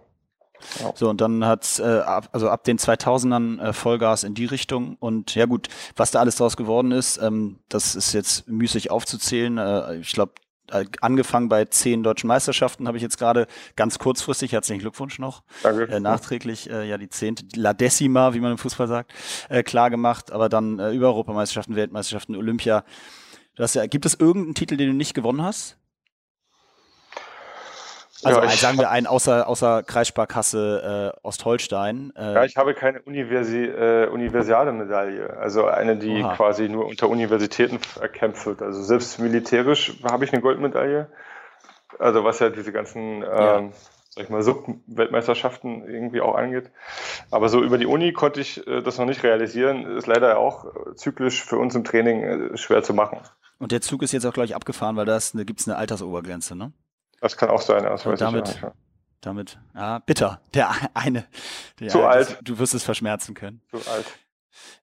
Ja. 0.80 0.94
So, 0.94 1.10
und 1.10 1.20
dann 1.20 1.44
hat 1.44 1.80
äh, 1.80 1.84
also 1.84 2.48
ab 2.48 2.64
den 2.64 2.78
2000ern 2.78 3.60
äh, 3.60 3.74
Vollgas 3.74 4.24
in 4.24 4.36
die 4.36 4.46
Richtung. 4.46 4.96
Und 5.00 5.34
ja 5.34 5.48
gut, 5.48 5.68
was 5.96 6.12
da 6.12 6.20
alles 6.20 6.36
draus 6.36 6.56
geworden 6.56 6.92
ist, 6.92 7.18
ähm, 7.18 7.58
das 7.70 7.96
ist 7.96 8.14
jetzt 8.14 8.48
müßig 8.48 8.92
aufzuzählen. 8.92 9.58
Äh, 9.58 9.96
ich 9.98 10.12
glaube, 10.12 10.34
äh, 10.70 10.86
angefangen 11.02 11.50
bei 11.50 11.66
zehn 11.66 12.04
deutschen 12.04 12.28
Meisterschaften 12.28 12.88
habe 12.88 12.98
ich 12.98 13.04
jetzt 13.04 13.18
gerade 13.18 13.48
ganz 13.76 13.98
kurzfristig, 13.98 14.52
herzlichen 14.52 14.80
Glückwunsch 14.80 15.18
noch, 15.18 15.42
Danke. 15.64 15.92
Äh, 15.92 16.00
nachträglich 16.00 16.70
äh, 16.70 16.88
ja 16.88 17.00
die 17.00 17.10
zehnte, 17.10 17.46
La 17.56 17.74
Decima, 17.74 18.36
wie 18.36 18.42
man 18.42 18.52
im 18.52 18.58
Fußball 18.60 18.88
sagt, 18.88 19.12
äh, 19.50 19.64
klar 19.64 19.90
gemacht. 19.90 20.32
Aber 20.32 20.50
dann 20.50 20.78
äh, 20.78 20.92
über 20.92 21.08
Europameisterschaften, 21.08 21.76
Weltmeisterschaften, 21.76 22.36
Olympia. 22.36 22.84
Du 23.56 23.64
hast 23.64 23.74
ja, 23.74 23.88
gibt 23.88 24.06
es 24.06 24.14
irgendeinen 24.14 24.54
Titel, 24.54 24.78
den 24.78 24.90
du 24.90 24.94
nicht 24.94 25.16
gewonnen 25.16 25.42
hast? 25.42 25.80
Also 28.24 28.42
ja, 28.42 28.50
sagen 28.50 28.78
wir 28.78 28.90
einen 28.90 29.08
außer, 29.08 29.48
außer 29.48 29.84
Kreissparkasse 29.84 31.14
äh, 31.14 31.20
Ostholstein. 31.22 32.14
Äh, 32.16 32.34
ja, 32.34 32.46
ich 32.46 32.56
habe 32.56 32.74
keine 32.74 33.02
Universi 33.02 33.66
äh, 33.66 34.08
universale 34.08 34.72
Medaille, 34.72 35.36
also 35.38 35.66
eine, 35.66 35.98
die 35.98 36.24
Oha. 36.24 36.36
quasi 36.36 36.70
nur 36.70 36.86
unter 36.86 37.10
Universitäten 37.10 37.80
erkämpft 38.00 38.46
wird. 38.46 38.62
Also 38.62 38.82
selbst 38.84 39.20
militärisch 39.20 39.94
habe 40.04 40.24
ich 40.26 40.32
eine 40.32 40.42
Goldmedaille. 40.42 41.08
Also 42.00 42.24
was 42.24 42.40
ja 42.40 42.50
diese 42.50 42.72
ganzen, 42.72 43.22
ja. 43.22 43.58
ähm, 43.58 43.74
sag 44.10 44.24
ich 44.24 44.30
mal, 44.30 44.42
Sub-Weltmeisterschaften 44.42 45.88
irgendwie 45.88 46.22
auch 46.22 46.36
angeht. 46.36 46.72
Aber 47.32 47.50
so 47.50 47.62
über 47.62 47.78
die 47.78 47.86
Uni 47.86 48.14
konnte 48.14 48.40
ich 48.40 48.66
äh, 48.66 48.82
das 48.82 48.98
noch 48.98 49.06
nicht 49.06 49.24
realisieren. 49.24 49.98
Ist 49.98 50.08
leider 50.08 50.40
auch 50.40 50.66
zyklisch 50.96 51.44
für 51.44 51.58
uns 51.58 51.76
im 51.76 51.84
Training 51.84 52.24
äh, 52.24 52.58
schwer 52.58 52.82
zu 52.82 52.94
machen. 52.94 53.20
Und 53.60 53.72
der 53.72 53.82
Zug 53.82 54.04
ist 54.04 54.14
jetzt 54.14 54.26
auch 54.26 54.34
gleich 54.34 54.56
abgefahren, 54.56 54.96
weil 54.96 55.06
da 55.06 55.20
gibt 55.44 55.60
es 55.60 55.68
eine 55.68 55.78
Altersobergrenze, 55.78 56.56
ne? 56.56 56.72
Das 57.26 57.38
kann 57.38 57.50
auch 57.50 57.62
sein, 57.62 57.82
das 57.82 58.06
weiß 58.06 58.20
damit, 58.20 58.50
ich 58.50 58.62
Damit, 59.20 59.58
ja, 59.74 59.98
bitter. 59.98 60.42
Der 60.54 60.70
eine. 60.94 61.26
Der, 61.80 61.90
Zu 61.90 62.04
alt. 62.04 62.38
Du 62.44 62.60
wirst 62.60 62.76
es 62.76 62.84
verschmerzen 62.84 63.34
können. 63.34 63.64
Zu 63.72 63.78
alt. 63.78 64.06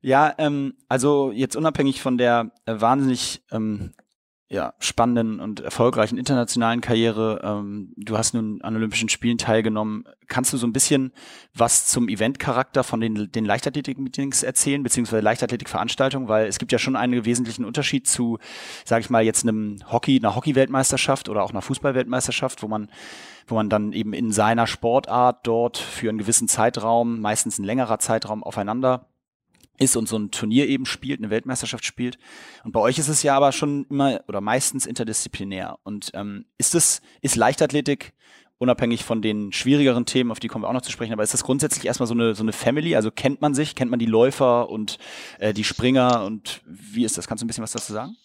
Ja, 0.00 0.34
ähm, 0.38 0.74
also 0.88 1.30
jetzt 1.30 1.54
unabhängig 1.54 2.02
von 2.02 2.18
der 2.18 2.50
äh, 2.66 2.80
wahnsinnig 2.80 3.44
ähm, 3.52 3.92
ja, 4.52 4.74
spannenden 4.80 5.40
und 5.40 5.60
erfolgreichen 5.60 6.18
internationalen 6.18 6.82
Karriere. 6.82 7.40
Ähm, 7.42 7.94
du 7.96 8.18
hast 8.18 8.34
nun 8.34 8.60
an 8.60 8.76
Olympischen 8.76 9.08
Spielen 9.08 9.38
teilgenommen. 9.38 10.04
Kannst 10.28 10.52
du 10.52 10.58
so 10.58 10.66
ein 10.66 10.74
bisschen 10.74 11.12
was 11.54 11.86
zum 11.86 12.06
Eventcharakter 12.06 12.84
von 12.84 13.00
den, 13.00 13.32
den 13.32 13.46
Leichtathletik-Meetings 13.46 14.42
erzählen, 14.42 14.82
beziehungsweise 14.82 15.22
Leichtathletik-Veranstaltungen? 15.22 16.28
Weil 16.28 16.48
es 16.48 16.58
gibt 16.58 16.70
ja 16.70 16.78
schon 16.78 16.96
einen 16.96 17.24
wesentlichen 17.24 17.64
Unterschied 17.64 18.06
zu, 18.06 18.38
sage 18.84 19.00
ich 19.00 19.08
mal, 19.08 19.24
jetzt 19.24 19.42
einem 19.42 19.78
Hockey, 19.90 20.18
einer 20.18 20.36
Hockey-Weltmeisterschaft 20.36 21.30
oder 21.30 21.44
auch 21.44 21.50
einer 21.50 21.62
Fußball-Weltmeisterschaft, 21.62 22.62
wo 22.62 22.68
man 22.68 22.90
wo 23.48 23.56
man 23.56 23.68
dann 23.68 23.92
eben 23.92 24.12
in 24.12 24.30
seiner 24.30 24.68
Sportart 24.68 25.46
dort 25.46 25.76
für 25.76 26.08
einen 26.08 26.18
gewissen 26.18 26.46
Zeitraum, 26.46 27.20
meistens 27.20 27.58
ein 27.58 27.64
längerer 27.64 27.98
Zeitraum 27.98 28.44
aufeinander 28.44 29.08
ist 29.78 29.96
und 29.96 30.08
so 30.08 30.18
ein 30.18 30.30
Turnier 30.30 30.68
eben 30.68 30.86
spielt, 30.86 31.20
eine 31.20 31.30
Weltmeisterschaft 31.30 31.84
spielt. 31.84 32.18
Und 32.64 32.72
bei 32.72 32.80
euch 32.80 32.98
ist 32.98 33.08
es 33.08 33.22
ja 33.22 33.36
aber 33.36 33.52
schon 33.52 33.86
immer 33.90 34.20
oder 34.28 34.40
meistens 34.40 34.86
interdisziplinär. 34.86 35.78
Und 35.82 36.10
ähm, 36.14 36.46
ist 36.58 36.74
es, 36.74 37.02
ist 37.20 37.36
Leichtathletik 37.36 38.12
unabhängig 38.62 39.02
von 39.02 39.22
den 39.22 39.52
schwierigeren 39.52 40.06
Themen, 40.06 40.30
auf 40.30 40.38
die 40.38 40.46
kommen 40.46 40.62
wir 40.62 40.68
auch 40.68 40.72
noch 40.72 40.82
zu 40.82 40.92
sprechen, 40.92 41.12
aber 41.12 41.24
ist 41.24 41.34
das 41.34 41.42
grundsätzlich 41.42 41.84
erstmal 41.84 42.06
so 42.06 42.14
eine, 42.14 42.36
so 42.36 42.44
eine 42.44 42.52
Family? 42.52 42.94
Also 42.94 43.10
kennt 43.10 43.40
man 43.40 43.54
sich, 43.54 43.74
kennt 43.74 43.90
man 43.90 43.98
die 43.98 44.06
Läufer 44.06 44.70
und 44.70 44.98
äh, 45.40 45.52
die 45.52 45.64
Springer 45.64 46.24
und 46.24 46.62
wie 46.64 47.04
ist 47.04 47.18
das? 47.18 47.26
Kannst 47.26 47.42
du 47.42 47.44
ein 47.44 47.48
bisschen 47.48 47.64
was 47.64 47.72
dazu 47.72 47.92
sagen? 47.92 48.16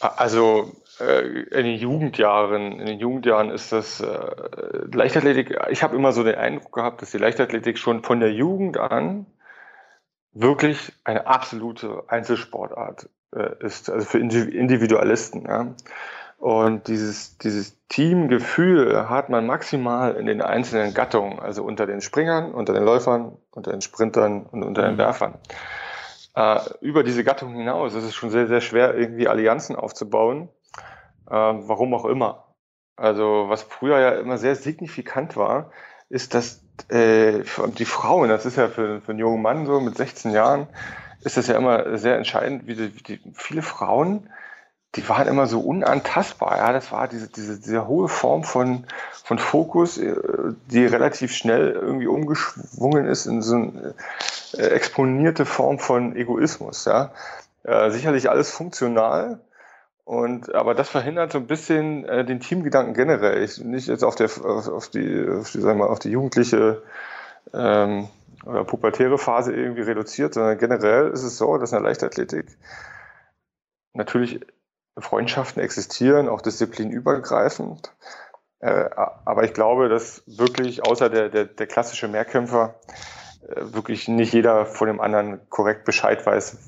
Also 0.00 0.72
äh, 0.98 1.42
in 1.50 1.64
den 1.66 1.78
Jugendjahren, 1.78 2.80
in 2.80 2.86
den 2.86 2.98
Jugendjahren 2.98 3.50
ist 3.50 3.70
das 3.70 4.00
äh, 4.00 4.30
Leichtathletik, 4.92 5.54
ich 5.70 5.82
habe 5.82 5.94
immer 5.94 6.12
so 6.12 6.24
den 6.24 6.36
Eindruck 6.36 6.72
gehabt, 6.72 7.02
dass 7.02 7.10
die 7.10 7.18
Leichtathletik 7.18 7.76
schon 7.76 8.02
von 8.02 8.18
der 8.18 8.32
Jugend 8.32 8.78
an 8.78 9.26
wirklich 10.40 10.92
eine 11.04 11.26
absolute 11.26 12.04
Einzelsportart 12.08 13.08
äh, 13.34 13.64
ist, 13.64 13.90
also 13.90 14.06
für 14.06 14.18
Individualisten. 14.18 15.46
Ja. 15.46 15.74
Und 16.38 16.88
dieses, 16.88 17.38
dieses 17.38 17.76
Teamgefühl 17.88 19.08
hat 19.08 19.30
man 19.30 19.46
maximal 19.46 20.16
in 20.16 20.26
den 20.26 20.42
einzelnen 20.42 20.92
Gattungen, 20.92 21.38
also 21.38 21.64
unter 21.64 21.86
den 21.86 22.02
Springern, 22.02 22.52
unter 22.52 22.74
den 22.74 22.84
Läufern, 22.84 23.38
unter 23.52 23.70
den 23.70 23.80
Sprintern 23.80 24.44
und 24.44 24.62
unter 24.62 24.82
den 24.82 24.94
mhm. 24.94 24.98
Werfern. 24.98 25.34
Äh, 26.34 26.60
über 26.82 27.02
diese 27.02 27.24
Gattung 27.24 27.54
hinaus 27.54 27.94
ist 27.94 28.04
es 28.04 28.14
schon 28.14 28.30
sehr, 28.30 28.46
sehr 28.46 28.60
schwer, 28.60 28.94
irgendwie 28.94 29.28
Allianzen 29.28 29.74
aufzubauen, 29.74 30.50
äh, 31.26 31.32
warum 31.32 31.94
auch 31.94 32.04
immer. 32.04 32.54
Also 32.96 33.46
was 33.48 33.62
früher 33.62 33.98
ja 33.98 34.10
immer 34.10 34.36
sehr 34.36 34.56
signifikant 34.56 35.36
war, 35.36 35.70
ist, 36.08 36.34
dass 36.34 36.65
äh, 36.90 37.42
die 37.78 37.84
Frauen, 37.84 38.28
das 38.28 38.46
ist 38.46 38.56
ja 38.56 38.68
für, 38.68 39.00
für 39.00 39.12
einen 39.12 39.18
jungen 39.18 39.42
Mann 39.42 39.66
so 39.66 39.80
mit 39.80 39.96
16 39.96 40.30
Jahren, 40.30 40.66
ist 41.22 41.36
das 41.36 41.48
ja 41.48 41.56
immer 41.56 41.98
sehr 41.98 42.16
entscheidend, 42.16 42.66
wie 42.66 42.74
die, 42.74 42.90
die 42.90 43.20
viele 43.34 43.62
Frauen, 43.62 44.28
die 44.94 45.08
waren 45.08 45.28
immer 45.28 45.46
so 45.46 45.60
unantastbar. 45.60 46.56
Ja, 46.56 46.72
das 46.72 46.90
war 46.92 47.08
diese, 47.08 47.28
diese, 47.28 47.58
diese 47.58 47.86
hohe 47.86 48.08
Form 48.08 48.44
von, 48.44 48.86
von 49.24 49.38
Fokus, 49.38 49.98
äh, 49.98 50.14
die 50.70 50.86
relativ 50.86 51.32
schnell 51.34 51.72
irgendwie 51.72 52.06
umgeschwungen 52.06 53.06
ist 53.06 53.26
in 53.26 53.42
so 53.42 53.56
eine 53.56 53.94
äh, 54.56 54.68
exponierte 54.68 55.44
Form 55.44 55.78
von 55.78 56.16
Egoismus. 56.16 56.84
Ja. 56.84 57.12
Äh, 57.64 57.90
sicherlich 57.90 58.30
alles 58.30 58.50
funktional, 58.50 59.40
und 60.06 60.54
aber 60.54 60.76
das 60.76 60.88
verhindert 60.88 61.32
so 61.32 61.38
ein 61.38 61.48
bisschen 61.48 62.04
äh, 62.04 62.24
den 62.24 62.38
Teamgedanken 62.38 62.94
generell. 62.94 63.42
Ich, 63.42 63.58
nicht 63.58 63.88
jetzt 63.88 64.04
auf 64.04 64.14
der 64.14 64.26
auf, 64.26 64.68
auf 64.68 64.88
die, 64.88 65.26
auf 65.28 65.50
die, 65.50 65.60
sagen 65.60 65.80
wir, 65.80 65.90
auf 65.90 65.98
die 65.98 66.10
jugendliche 66.10 66.84
ähm, 67.52 68.08
oder 68.44 68.62
pubertäre 68.62 69.18
Phase 69.18 69.52
irgendwie 69.52 69.82
reduziert, 69.82 70.34
sondern 70.34 70.58
generell 70.58 71.10
ist 71.10 71.24
es 71.24 71.36
so, 71.36 71.58
dass 71.58 71.72
in 71.72 71.78
der 71.78 71.88
Leichtathletik 71.88 72.46
natürlich 73.94 74.46
Freundschaften 74.96 75.60
existieren, 75.60 76.28
auch 76.28 76.40
disziplinübergreifend. 76.40 77.92
Äh, 78.60 78.90
aber 78.94 79.42
ich 79.42 79.54
glaube, 79.54 79.88
dass 79.88 80.22
wirklich 80.28 80.86
außer 80.86 81.10
der, 81.10 81.30
der, 81.30 81.46
der 81.46 81.66
klassische 81.66 82.06
Mehrkämpfer 82.06 82.76
äh, 83.48 83.74
wirklich 83.74 84.06
nicht 84.06 84.32
jeder 84.32 84.66
von 84.66 84.86
dem 84.86 85.00
anderen 85.00 85.40
korrekt 85.50 85.84
Bescheid 85.84 86.24
weiß, 86.24 86.58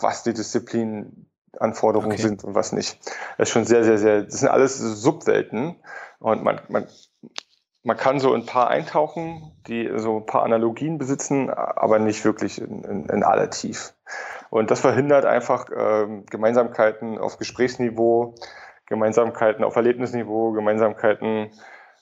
was 0.00 0.24
die 0.24 0.34
Disziplin 0.34 1.27
Anforderungen 1.60 2.12
okay. 2.12 2.22
sind 2.22 2.44
und 2.44 2.54
was 2.54 2.72
nicht. 2.72 2.98
Das 3.36 3.48
ist 3.48 3.52
schon 3.52 3.64
sehr, 3.64 3.84
sehr, 3.84 3.98
sehr, 3.98 4.22
das 4.22 4.40
sind 4.40 4.48
alles 4.48 4.78
Subwelten 4.78 5.76
und 6.18 6.42
man, 6.42 6.60
man, 6.68 6.86
man 7.82 7.96
kann 7.96 8.20
so 8.20 8.34
ein 8.34 8.46
paar 8.46 8.68
eintauchen, 8.68 9.52
die 9.66 9.90
so 9.96 10.18
ein 10.18 10.26
paar 10.26 10.42
Analogien 10.42 10.98
besitzen, 10.98 11.50
aber 11.50 11.98
nicht 11.98 12.24
wirklich 12.24 12.60
in, 12.60 12.84
in, 12.84 13.06
in 13.06 13.22
aller 13.22 13.50
Tief. 13.50 13.94
Und 14.50 14.70
das 14.70 14.80
verhindert 14.80 15.24
einfach 15.24 15.70
äh, 15.70 16.22
Gemeinsamkeiten 16.30 17.18
auf 17.18 17.38
Gesprächsniveau, 17.38 18.34
Gemeinsamkeiten 18.86 19.64
auf 19.64 19.76
Erlebnisniveau, 19.76 20.52
Gemeinsamkeiten 20.52 21.50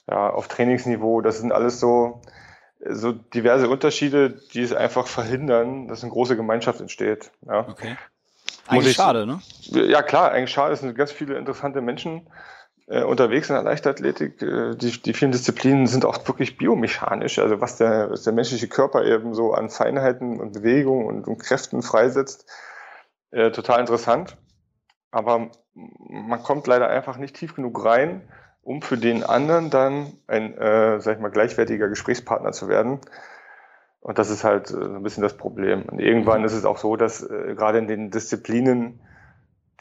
ja, 0.09 0.29
auf 0.29 0.47
Trainingsniveau. 0.47 1.21
Das 1.21 1.39
sind 1.39 1.51
alles 1.51 1.79
so, 1.79 2.21
so 2.79 3.11
diverse 3.11 3.69
Unterschiede, 3.69 4.39
die 4.53 4.61
es 4.61 4.73
einfach 4.73 5.07
verhindern, 5.07 5.87
dass 5.87 6.03
eine 6.03 6.11
große 6.11 6.37
Gemeinschaft 6.37 6.79
entsteht. 6.79 7.31
Ja. 7.45 7.67
Okay. 7.67 7.97
Eigentlich 8.67 8.91
ich, 8.91 8.95
schade, 8.95 9.25
ne? 9.25 9.39
Ja, 9.71 10.01
klar, 10.01 10.31
eigentlich 10.31 10.51
schade. 10.51 10.73
Es 10.73 10.81
sind 10.81 10.95
ganz 10.95 11.11
viele 11.11 11.37
interessante 11.37 11.81
Menschen 11.81 12.27
äh, 12.87 13.03
unterwegs 13.03 13.49
in 13.49 13.55
der 13.55 13.63
Leichtathletik. 13.63 14.41
Äh, 14.41 14.75
die, 14.75 15.01
die 15.01 15.13
vielen 15.13 15.31
Disziplinen 15.31 15.87
sind 15.87 16.05
auch 16.05 16.27
wirklich 16.27 16.57
biomechanisch, 16.57 17.39
also 17.39 17.61
was 17.61 17.77
der, 17.77 18.09
was 18.09 18.23
der 18.23 18.33
menschliche 18.33 18.67
Körper 18.67 19.05
eben 19.05 19.33
so 19.33 19.53
an 19.53 19.69
Feinheiten 19.69 20.39
und 20.39 20.53
Bewegungen 20.53 21.05
und, 21.05 21.27
und 21.27 21.37
Kräften 21.37 21.81
freisetzt. 21.81 22.49
Äh, 23.31 23.51
total 23.51 23.81
interessant. 23.81 24.37
Aber 25.11 25.51
man 25.73 26.43
kommt 26.43 26.67
leider 26.67 26.89
einfach 26.89 27.17
nicht 27.17 27.35
tief 27.35 27.55
genug 27.55 27.83
rein, 27.83 28.27
um 28.61 28.81
für 28.81 28.97
den 28.97 29.23
anderen 29.23 29.69
dann 29.69 30.13
ein, 30.27 30.57
äh, 30.57 30.99
sag 30.99 31.15
ich 31.15 31.21
mal, 31.21 31.31
gleichwertiger 31.31 31.87
Gesprächspartner 31.87 32.51
zu 32.51 32.67
werden. 32.67 32.99
Und 34.07 34.17
das 34.17 34.29
ist 34.29 34.45
halt 34.45 34.71
äh, 34.71 34.77
ein 34.77 35.03
bisschen 35.03 35.21
das 35.21 35.35
Problem. 35.35 35.81
Und 35.81 35.99
irgendwann 35.99 36.45
ist 36.45 36.53
es 36.53 36.63
auch 36.63 36.77
so, 36.77 36.95
dass 36.95 37.21
äh, 37.21 37.55
gerade 37.55 37.77
in 37.77 37.87
den 37.87 38.09
Disziplinen, 38.09 39.01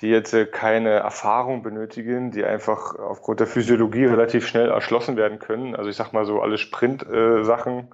die 0.01 0.09
jetzt 0.09 0.35
äh, 0.35 0.47
keine 0.47 0.91
Erfahrung 0.91 1.63
benötigen, 1.63 2.33
die 2.33 2.45
einfach 2.45 2.97
aufgrund 2.97 3.39
der 3.39 3.47
Physiologie 3.47 4.05
relativ 4.05 4.45
schnell 4.49 4.69
erschlossen 4.69 5.17
werden 5.17 5.39
können. 5.39 5.77
Also 5.77 5.91
ich 5.91 5.95
sag 5.95 6.13
mal 6.13 6.25
so 6.25 6.43
alle 6.43 6.59
Sprint-Sachen, 6.59 7.79
äh, 7.79 7.85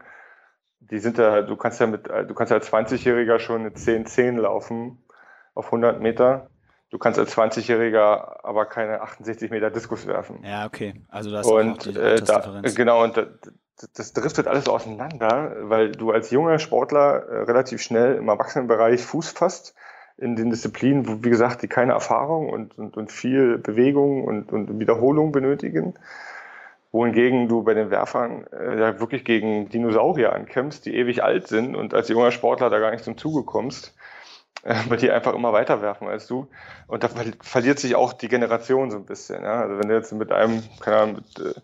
die 0.81 1.01
sind 1.01 1.19
da, 1.19 1.43
du 1.43 1.55
kannst 1.55 1.81
ja 1.81 1.87
mit, 1.87 2.09
du 2.09 2.35
kannst 2.35 2.51
als 2.51 2.73
20-Jähriger 2.73 3.39
schon 3.39 3.61
eine 3.61 3.71
10-10 3.71 4.41
laufen 4.41 5.05
auf 5.55 5.67
100 5.67 6.01
Meter. 6.01 6.49
Du 6.89 6.97
kannst 6.97 7.19
als 7.19 7.37
20-Jähriger 7.37 8.43
aber 8.43 8.65
keine 8.65 9.03
68 9.03 9.51
Meter 9.51 9.71
Diskus 9.71 10.07
werfen. 10.07 10.43
Ja, 10.45 10.65
okay. 10.65 10.95
Also 11.09 11.31
das 11.31 11.45
ist 11.45 11.53
und, 11.53 11.73
auch 11.73 11.77
die 11.77 11.91
äh, 11.91 12.23
da, 12.23 12.62
Genau, 12.75 13.05
und 13.05 13.23
das, 13.95 14.12
driftet 14.12 14.47
alles 14.47 14.69
auseinander, 14.69 15.57
weil 15.62 15.93
du 15.93 16.11
als 16.11 16.31
junger 16.31 16.59
Sportler 16.59 17.26
äh, 17.29 17.43
relativ 17.43 17.83
schnell 17.83 18.17
im 18.17 18.29
Erwachsenenbereich 18.29 19.02
Fuß 19.02 19.31
fasst 19.31 19.75
in 20.17 20.37
den 20.37 20.50
Disziplinen, 20.50 21.09
wo, 21.09 21.25
wie 21.25 21.31
gesagt, 21.31 21.62
die 21.62 21.69
keine 21.69 21.93
Erfahrung 21.93 22.50
und, 22.50 22.79
und, 22.79 22.97
und 22.97 23.11
viel 23.11 23.59
Bewegung 23.59 24.25
und, 24.25 24.52
und 24.52 24.79
Wiederholung 24.79 25.33
benötigen. 25.33 25.95
Wohingegen 26.93 27.49
du 27.49 27.62
bei 27.62 27.73
den 27.73 27.91
Werfern 27.91 28.47
äh, 28.52 28.79
ja 28.79 29.00
wirklich 29.00 29.25
gegen 29.25 29.69
Dinosaurier 29.71 30.35
ankämpfst, 30.35 30.85
die 30.85 30.95
ewig 30.95 31.23
alt 31.23 31.49
sind 31.49 31.75
und 31.75 31.95
als 31.95 32.09
junger 32.09 32.31
Sportler 32.31 32.69
da 32.69 32.79
gar 32.79 32.91
nicht 32.91 33.05
zum 33.05 33.17
Zuge 33.17 33.45
kommst 33.45 33.95
äh, 34.64 34.75
weil 34.88 34.99
die 34.99 35.11
einfach 35.11 35.35
immer 35.35 35.52
weiter 35.52 35.83
werfen 35.83 36.09
als 36.09 36.26
du. 36.26 36.49
Und 36.87 37.02
da 37.02 37.09
verliert 37.41 37.79
sich 37.79 37.97
auch 37.97 38.12
die 38.12 38.29
Generation 38.29 38.91
so 38.91 38.97
ein 38.99 39.07
bisschen. 39.07 39.43
Ja? 39.43 39.62
Also 39.62 39.79
wenn 39.79 39.88
du 39.88 39.95
jetzt 39.95 40.12
mit 40.12 40.33
einem, 40.33 40.62
keine 40.81 40.97
Ahnung, 40.97 41.14
mit, 41.17 41.47
äh, 41.47 41.61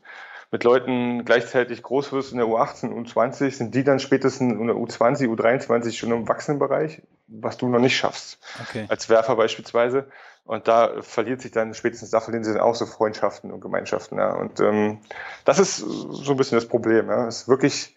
mit 0.50 0.64
Leuten 0.64 1.24
gleichzeitig 1.24 1.82
groß 1.82 2.12
wirst 2.12 2.32
in 2.32 2.38
der 2.38 2.46
U18, 2.46 2.90
U20, 2.90 3.50
sind 3.50 3.74
die 3.74 3.84
dann 3.84 3.98
spätestens 3.98 4.52
in 4.52 4.66
der 4.66 4.76
U20, 4.76 5.28
U23 5.28 5.92
schon 5.92 6.10
im 6.10 6.28
Wachsenbereich, 6.28 7.02
was 7.26 7.58
du 7.58 7.68
noch 7.68 7.80
nicht 7.80 7.96
schaffst. 7.96 8.38
Okay. 8.62 8.86
Als 8.88 9.08
Werfer 9.08 9.36
beispielsweise. 9.36 10.08
Und 10.44 10.66
da 10.66 11.02
verliert 11.02 11.42
sich 11.42 11.50
dann 11.50 11.74
spätestens, 11.74 12.10
da 12.10 12.20
verlieren 12.20 12.44
sie 12.44 12.54
dann 12.54 12.62
auch 12.62 12.74
so 12.74 12.86
Freundschaften 12.86 13.52
und 13.52 13.60
Gemeinschaften. 13.60 14.18
Ja. 14.18 14.32
Und 14.32 14.60
ähm, 14.60 15.00
das 15.44 15.58
ist 15.58 15.76
so 15.76 16.32
ein 16.32 16.38
bisschen 16.38 16.56
das 16.56 16.66
Problem. 16.66 17.08
Ja. 17.08 17.26
Es 17.26 17.42
ist 17.42 17.48
wirklich 17.48 17.94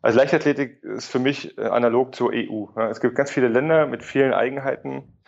also 0.00 0.18
Leichtathletik 0.18 0.82
ist 0.84 1.10
für 1.10 1.18
mich 1.18 1.58
äh, 1.58 1.62
analog 1.62 2.14
zur 2.14 2.30
EU. 2.32 2.66
Es 2.90 3.00
gibt 3.00 3.16
ganz 3.16 3.30
viele 3.30 3.48
Länder 3.48 3.86
mit 3.86 4.04
vielen 4.04 4.32
Eigenheiten 4.32 5.18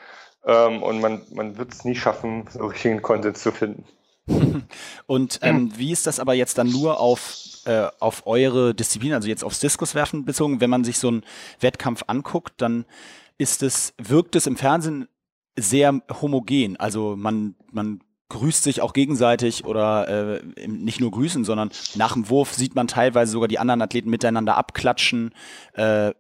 ähm, 0.45 0.83
und 0.83 1.01
man, 1.01 1.23
man 1.33 1.59
wird 1.59 1.73
es 1.73 1.85
nie 1.85 1.97
schaffen, 1.97 2.47
so 2.51 2.67
richtigen 2.67 3.03
Konsens 3.03 3.43
zu 3.43 3.51
finden. 3.51 3.85
Und 5.07 5.41
ähm, 5.43 5.73
wie 5.77 5.93
ist 5.93 6.07
das 6.07 6.21
aber 6.21 6.35
jetzt 6.35 6.59
dann 6.59 6.71
nur 6.71 7.01
auf, 7.01 7.37
äh, 7.65 7.89
auf 7.99 8.27
eure 8.27 8.75
Disziplin, 8.75 9.13
also 9.13 9.29
jetzt 9.29 9.45
aufs 9.45 9.61
Diskuswerfen 9.61 10.25
bezogen? 10.25 10.61
Wenn 10.61 10.71
man 10.71 10.85
sich 10.85 10.99
so 10.99 11.09
einen 11.09 11.25
Wettkampf 11.61 12.05
anguckt, 12.07 12.55
dann 12.59 12.85
ist 13.39 13.63
es, 13.63 13.95
wirkt 13.99 14.37
es 14.37 14.47
im 14.47 14.57
Fernsehen 14.57 15.09
sehr 15.59 16.01
homogen. 16.21 16.77
Also 16.77 17.17
man, 17.17 17.55
man 17.73 18.01
grüßt 18.29 18.63
sich 18.63 18.81
auch 18.81 18.93
gegenseitig 18.93 19.65
oder 19.65 20.09
äh, 20.09 20.67
nicht 20.67 21.01
nur 21.01 21.11
grüßen, 21.11 21.45
sondern 21.45 21.71
nach 21.97 22.15
dem 22.15 22.29
Wurf 22.29 22.55
sieht 22.55 22.75
man 22.75 22.87
teilweise 22.87 23.33
sogar 23.33 23.49
die 23.49 23.59
anderen 23.59 23.83
Athleten 23.83 24.11
miteinander 24.11 24.57
abklatschen. 24.57 25.33
Äh, 25.75 26.13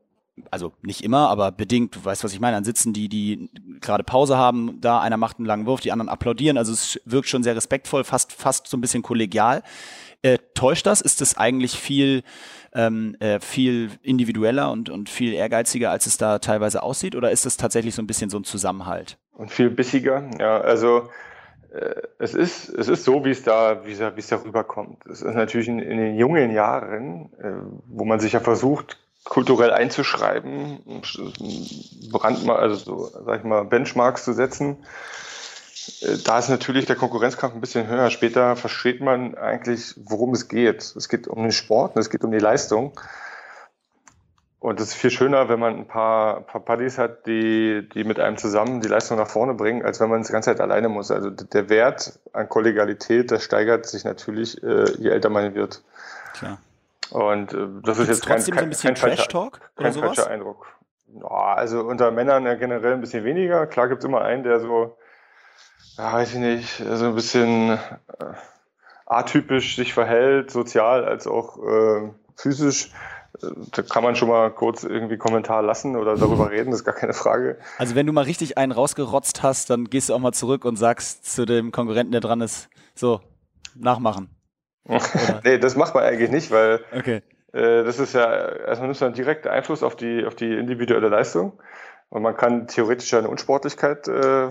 also 0.50 0.72
nicht 0.82 1.02
immer, 1.02 1.28
aber 1.28 1.52
bedingt, 1.52 1.96
du 1.96 2.04
weißt, 2.04 2.24
was 2.24 2.32
ich 2.32 2.40
meine, 2.40 2.56
dann 2.56 2.64
sitzen 2.64 2.92
die, 2.92 3.08
die 3.08 3.50
gerade 3.80 4.04
Pause 4.04 4.36
haben, 4.36 4.80
da 4.80 5.00
einer 5.00 5.16
macht 5.16 5.38
einen 5.38 5.46
langen 5.46 5.66
Wurf, 5.66 5.80
die 5.80 5.92
anderen 5.92 6.08
applaudieren, 6.08 6.58
also 6.58 6.72
es 6.72 7.00
wirkt 7.04 7.28
schon 7.28 7.42
sehr 7.42 7.56
respektvoll, 7.56 8.04
fast, 8.04 8.32
fast 8.32 8.66
so 8.66 8.76
ein 8.76 8.80
bisschen 8.80 9.02
kollegial. 9.02 9.62
Äh, 10.22 10.38
täuscht 10.54 10.86
das? 10.86 11.00
Ist 11.00 11.22
es 11.22 11.36
eigentlich 11.38 11.78
viel, 11.78 12.22
ähm, 12.74 13.16
äh, 13.20 13.40
viel 13.40 13.90
individueller 14.02 14.70
und, 14.70 14.90
und 14.90 15.08
viel 15.08 15.32
ehrgeiziger, 15.32 15.90
als 15.90 16.06
es 16.06 16.18
da 16.18 16.38
teilweise 16.38 16.82
aussieht? 16.82 17.16
Oder 17.16 17.30
ist 17.30 17.46
es 17.46 17.56
tatsächlich 17.56 17.94
so 17.94 18.02
ein 18.02 18.06
bisschen 18.06 18.28
so 18.28 18.38
ein 18.38 18.44
Zusammenhalt? 18.44 19.16
Und 19.32 19.50
viel 19.50 19.70
bissiger, 19.70 20.28
ja. 20.38 20.60
Also 20.60 21.08
äh, 21.72 21.94
es 22.18 22.34
ist, 22.34 22.68
es 22.68 22.88
ist 22.88 23.04
so, 23.04 23.24
wie 23.24 23.30
es 23.30 23.42
da, 23.42 23.86
wie 23.86 23.92
es, 23.92 24.28
da 24.28 24.36
rüberkommt. 24.44 25.06
Es 25.06 25.22
ist 25.22 25.34
natürlich 25.34 25.68
in, 25.68 25.78
in 25.78 25.96
den 25.96 26.16
jungen 26.16 26.50
Jahren, 26.50 27.30
äh, 27.38 27.52
wo 27.86 28.04
man 28.04 28.20
sich 28.20 28.32
ja 28.32 28.40
versucht, 28.40 28.99
kulturell 29.24 29.72
einzuschreiben, 29.72 31.02
Brandmal, 32.10 32.56
also 32.56 32.76
so, 32.76 33.10
sag 33.24 33.38
ich 33.38 33.44
mal, 33.44 33.64
Benchmarks 33.64 34.24
zu 34.24 34.32
setzen. 34.32 34.78
Äh, 36.00 36.18
da 36.24 36.38
ist 36.38 36.48
natürlich 36.48 36.86
der 36.86 36.96
Konkurrenzkampf 36.96 37.54
ein 37.54 37.60
bisschen 37.60 37.86
höher. 37.86 38.10
Später 38.10 38.56
versteht 38.56 39.00
man 39.00 39.34
eigentlich, 39.34 39.94
worum 39.96 40.32
es 40.32 40.48
geht. 40.48 40.82
Es 40.96 41.08
geht 41.08 41.28
um 41.28 41.42
den 41.42 41.52
Sport, 41.52 41.96
es 41.96 42.10
geht 42.10 42.24
um 42.24 42.32
die 42.32 42.38
Leistung. 42.38 42.92
Und 44.58 44.78
es 44.78 44.88
ist 44.88 44.94
viel 44.94 45.10
schöner, 45.10 45.48
wenn 45.48 45.58
man 45.58 45.74
ein 45.74 45.86
paar, 45.86 46.36
ein 46.36 46.46
paar 46.46 46.60
Buddies 46.60 46.98
hat, 46.98 47.26
die, 47.26 47.88
die 47.94 48.04
mit 48.04 48.20
einem 48.20 48.36
zusammen 48.36 48.82
die 48.82 48.88
Leistung 48.88 49.16
nach 49.16 49.28
vorne 49.28 49.54
bringen, 49.54 49.82
als 49.82 50.00
wenn 50.00 50.10
man 50.10 50.20
es 50.20 50.26
die 50.26 50.34
ganze 50.34 50.50
Zeit 50.50 50.60
alleine 50.60 50.90
muss. 50.90 51.10
Also 51.10 51.30
der 51.30 51.70
Wert 51.70 52.18
an 52.34 52.46
Kollegialität, 52.46 53.30
der 53.30 53.38
steigert 53.38 53.86
sich 53.86 54.04
natürlich, 54.04 54.62
äh, 54.62 54.84
je 54.98 55.08
älter 55.08 55.30
man 55.30 55.54
wird. 55.54 55.82
Klar. 56.34 56.58
Und 57.10 57.52
äh, 57.52 57.66
das 57.82 57.98
ist 57.98 58.08
jetzt 58.08 58.26
kein, 58.26 58.36
kein, 58.36 58.72
so 58.72 58.88
kein, 58.88 58.96
falscher, 58.96 59.50
kein 59.76 59.92
falscher 59.92 60.28
Eindruck. 60.28 60.66
Ja, 61.06 61.54
also 61.54 61.80
unter 61.80 62.10
Männern 62.10 62.46
ja 62.46 62.54
generell 62.54 62.94
ein 62.94 63.00
bisschen 63.00 63.24
weniger. 63.24 63.66
Klar 63.66 63.88
gibt 63.88 64.02
es 64.02 64.08
immer 64.08 64.22
einen, 64.22 64.44
der 64.44 64.60
so, 64.60 64.96
ja, 65.98 66.12
weiß 66.12 66.34
ich 66.34 66.38
nicht, 66.38 66.76
so 66.76 67.06
ein 67.06 67.14
bisschen 67.14 67.70
äh, 67.70 67.78
atypisch 69.06 69.76
sich 69.76 69.92
verhält, 69.92 70.50
sozial 70.50 71.04
als 71.04 71.26
auch 71.26 71.58
äh, 71.58 72.10
physisch 72.36 72.92
da 73.72 73.82
kann 73.82 74.02
man 74.02 74.16
schon 74.16 74.28
mal 74.28 74.50
kurz 74.50 74.84
irgendwie 74.84 75.16
Kommentar 75.16 75.62
lassen 75.62 75.96
oder 75.96 76.16
darüber 76.16 76.50
reden, 76.50 76.70
das 76.70 76.80
ist 76.80 76.84
gar 76.84 76.94
keine 76.94 77.12
Frage. 77.12 77.58
Also 77.78 77.94
wenn 77.94 78.06
du 78.06 78.12
mal 78.12 78.24
richtig 78.24 78.58
einen 78.58 78.72
rausgerotzt 78.72 79.42
hast, 79.42 79.70
dann 79.70 79.84
gehst 79.84 80.08
du 80.08 80.14
auch 80.14 80.18
mal 80.18 80.32
zurück 80.32 80.64
und 80.64 80.76
sagst 80.76 81.32
zu 81.32 81.46
dem 81.46 81.72
Konkurrenten, 81.72 82.12
der 82.12 82.20
dran 82.20 82.40
ist, 82.40 82.68
so, 82.94 83.20
nachmachen. 83.74 84.28
Nee, 85.44 85.58
das 85.58 85.76
macht 85.76 85.94
man 85.94 86.04
eigentlich 86.04 86.30
nicht, 86.30 86.50
weil 86.50 86.80
okay. 86.96 87.22
äh, 87.52 87.84
das 87.84 87.98
ist 87.98 88.14
ja, 88.14 88.48
erstmal 88.48 88.88
nimmt 88.88 89.00
man 89.00 89.12
direkt 89.12 89.46
Einfluss 89.46 89.82
auf 89.82 89.96
die, 89.96 90.24
auf 90.24 90.34
die 90.34 90.52
individuelle 90.52 91.08
Leistung 91.08 91.60
und 92.08 92.22
man 92.22 92.36
kann 92.36 92.66
theoretisch 92.66 93.12
eine 93.14 93.28
Unsportlichkeit 93.28 94.08
äh, 94.08 94.50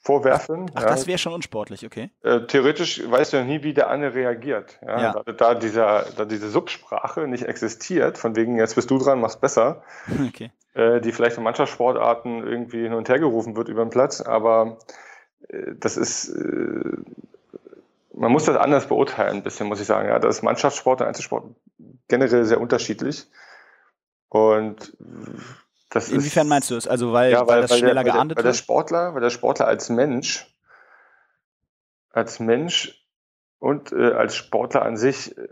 vorwerfen. 0.00 0.70
Ach, 0.74 0.82
ja. 0.82 0.88
das 0.88 1.06
wäre 1.06 1.18
schon 1.18 1.32
unsportlich, 1.32 1.84
okay. 1.84 2.10
Äh, 2.22 2.46
theoretisch 2.46 3.02
weißt 3.08 3.32
du 3.32 3.36
ja 3.38 3.44
nie, 3.44 3.62
wie 3.62 3.74
der 3.74 3.90
andere 3.90 4.14
reagiert. 4.14 4.78
Ja? 4.80 5.00
ja. 5.00 5.22
Da, 5.24 5.32
da, 5.32 5.54
dieser, 5.54 6.06
da 6.16 6.24
diese 6.24 6.48
Subsprache 6.48 7.26
nicht 7.26 7.44
existiert, 7.44 8.16
von 8.18 8.36
wegen, 8.36 8.56
jetzt 8.56 8.74
bist 8.74 8.90
du 8.90 8.98
dran, 8.98 9.20
machst 9.20 9.40
besser, 9.40 9.82
okay. 10.28 10.50
äh, 10.74 11.00
die 11.00 11.12
vielleicht 11.12 11.36
in 11.36 11.42
Mannschaftssportarten 11.42 12.46
irgendwie 12.46 12.82
hin 12.82 12.94
und 12.94 13.08
her 13.08 13.18
gerufen 13.18 13.56
wird 13.56 13.68
über 13.68 13.84
den 13.84 13.90
Platz, 13.90 14.20
aber 14.20 14.78
äh, 15.48 15.74
das 15.78 15.96
ist, 15.96 16.28
äh, 16.30 16.96
man 18.18 18.32
muss 18.32 18.44
das 18.44 18.56
anders 18.56 18.88
beurteilen, 18.88 19.36
ein 19.36 19.42
bisschen, 19.42 19.68
muss 19.68 19.80
ich 19.80 19.86
sagen. 19.86 20.08
Ja, 20.08 20.18
das 20.18 20.36
ist 20.36 20.42
Mannschaftssport 20.42 21.00
und 21.00 21.06
Einzelsport 21.06 21.54
generell 22.08 22.44
sehr 22.44 22.60
unterschiedlich. 22.60 23.26
Und 24.28 24.96
das 25.90 26.10
Inwiefern 26.10 26.46
ist, 26.46 26.50
meinst 26.50 26.70
du 26.70 26.76
es? 26.76 26.88
Also 26.88 27.12
weil, 27.12 27.30
ja, 27.30 27.40
weil, 27.40 27.48
weil 27.48 27.62
das 27.62 27.70
weil 27.70 27.78
schneller 27.78 28.04
der, 28.04 28.12
geahndet 28.12 28.38
der, 28.38 28.44
weil 28.44 28.50
der 28.50 28.58
Sportler, 28.58 29.14
weil 29.14 29.20
der 29.20 29.30
Sportler 29.30 29.68
als 29.68 29.88
Mensch, 29.88 30.52
als 32.10 32.40
Mensch 32.40 33.06
und 33.58 33.92
äh, 33.92 34.12
als 34.12 34.34
Sportler 34.34 34.82
an 34.82 34.96
sich 34.96 35.36
äh, 35.38 35.46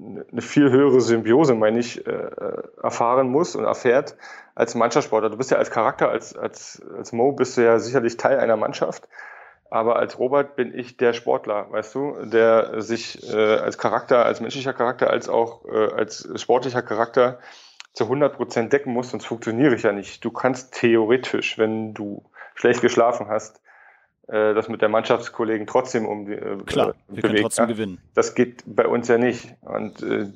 eine 0.00 0.42
viel 0.42 0.70
höhere 0.70 1.00
Symbiose, 1.00 1.54
meine 1.54 1.78
ich, 1.78 2.04
äh, 2.06 2.30
erfahren 2.82 3.28
muss 3.28 3.54
und 3.54 3.64
erfährt 3.64 4.16
als 4.54 4.74
Mannschaftssportler. 4.74 5.30
Du 5.30 5.36
bist 5.36 5.50
ja 5.50 5.58
als 5.58 5.70
Charakter, 5.70 6.08
als, 6.08 6.34
als, 6.34 6.82
als 6.96 7.12
Mo 7.12 7.32
bist 7.32 7.56
du 7.56 7.64
ja 7.64 7.78
sicherlich 7.78 8.16
Teil 8.16 8.40
einer 8.40 8.56
Mannschaft. 8.56 9.08
Aber 9.74 9.96
als 9.96 10.20
Robert 10.20 10.54
bin 10.54 10.72
ich 10.72 10.98
der 10.98 11.12
Sportler, 11.14 11.66
weißt 11.68 11.96
du, 11.96 12.14
der 12.26 12.80
sich 12.80 13.28
äh, 13.28 13.56
als 13.56 13.76
Charakter, 13.76 14.24
als 14.24 14.40
menschlicher 14.40 14.72
Charakter, 14.72 15.10
als 15.10 15.28
auch 15.28 15.64
äh, 15.64 15.92
als 15.92 16.28
sportlicher 16.36 16.80
Charakter 16.80 17.40
zu 17.92 18.04
100% 18.04 18.68
decken 18.68 18.92
muss, 18.92 19.10
sonst 19.10 19.26
funktioniere 19.26 19.74
ich 19.74 19.82
ja 19.82 19.90
nicht. 19.90 20.24
Du 20.24 20.30
kannst 20.30 20.74
theoretisch, 20.74 21.58
wenn 21.58 21.92
du 21.92 22.22
schlecht 22.54 22.82
geschlafen 22.82 23.26
hast 23.26 23.60
äh, 24.28 24.54
das 24.54 24.68
mit 24.68 24.80
der 24.80 24.88
Mannschaftskollegen 24.90 25.66
trotzdem 25.66 26.06
um 26.06 26.26
die 26.26 26.34
äh, 26.34 26.56
Klar, 26.66 26.94
wir 27.08 27.16
bewegt, 27.16 27.22
können 27.22 27.42
trotzdem 27.42 27.64
ja? 27.64 27.72
gewinnen. 27.72 27.98
Das 28.14 28.36
geht 28.36 28.62
bei 28.66 28.86
uns 28.86 29.08
ja 29.08 29.18
nicht. 29.18 29.56
Und 29.62 30.00
äh, 30.04 30.28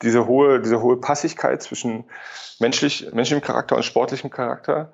diese 0.00 0.28
hohe, 0.28 0.60
diese 0.60 0.80
hohe 0.80 0.96
Passigkeit 0.98 1.60
zwischen 1.60 2.04
menschlich, 2.60 3.12
menschlichem 3.12 3.42
Charakter 3.42 3.74
und 3.74 3.82
sportlichem 3.82 4.30
Charakter, 4.30 4.92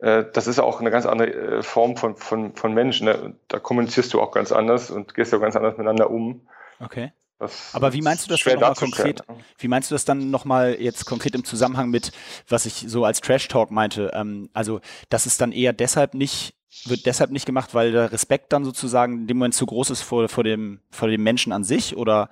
das 0.00 0.46
ist 0.46 0.58
auch 0.58 0.80
eine 0.80 0.90
ganz 0.90 1.06
andere 1.06 1.30
äh, 1.30 1.62
Form 1.62 1.96
von, 1.96 2.16
von, 2.16 2.54
von 2.54 2.72
Mensch. 2.72 3.00
Ne? 3.00 3.34
Da 3.48 3.58
kommunizierst 3.58 4.12
du 4.14 4.20
auch 4.20 4.32
ganz 4.32 4.52
anders 4.52 4.90
und 4.90 5.14
gehst 5.14 5.34
auch 5.34 5.40
ganz 5.40 5.56
anders 5.56 5.76
miteinander 5.76 6.10
um. 6.10 6.46
Okay. 6.80 7.12
Das 7.38 7.74
Aber 7.74 7.94
wie 7.94 8.02
meinst 8.02 8.26
du 8.26 8.30
das 8.30 8.42
dann 8.42 8.54
nochmal 8.54 8.74
konkret? 8.74 9.22
Wie 9.58 9.68
meinst 9.68 9.90
du 9.90 9.94
das 9.94 10.04
dann 10.04 10.30
nochmal 10.30 10.76
jetzt 10.78 11.06
konkret 11.06 11.34
im 11.34 11.44
Zusammenhang 11.44 11.88
mit, 11.88 12.12
was 12.48 12.66
ich 12.66 12.84
so 12.86 13.04
als 13.06 13.22
Trash 13.22 13.48
Talk 13.48 13.70
meinte? 13.70 14.10
Ähm, 14.14 14.50
also, 14.52 14.80
dass 15.08 15.24
es 15.24 15.38
dann 15.38 15.50
eher 15.52 15.72
deshalb 15.72 16.12
nicht 16.12 16.54
wird 16.86 17.04
deshalb 17.04 17.30
nicht 17.30 17.46
gemacht, 17.46 17.74
weil 17.74 17.90
der 17.90 18.12
Respekt 18.12 18.52
dann 18.52 18.64
sozusagen 18.64 19.20
in 19.20 19.26
dem 19.26 19.38
Moment 19.38 19.54
zu 19.54 19.66
groß 19.66 19.90
ist 19.90 20.02
vor, 20.02 20.28
vor, 20.28 20.44
dem, 20.44 20.80
vor 20.90 21.08
dem 21.08 21.22
Menschen 21.22 21.52
an 21.52 21.64
sich 21.64 21.96
oder, 21.96 22.30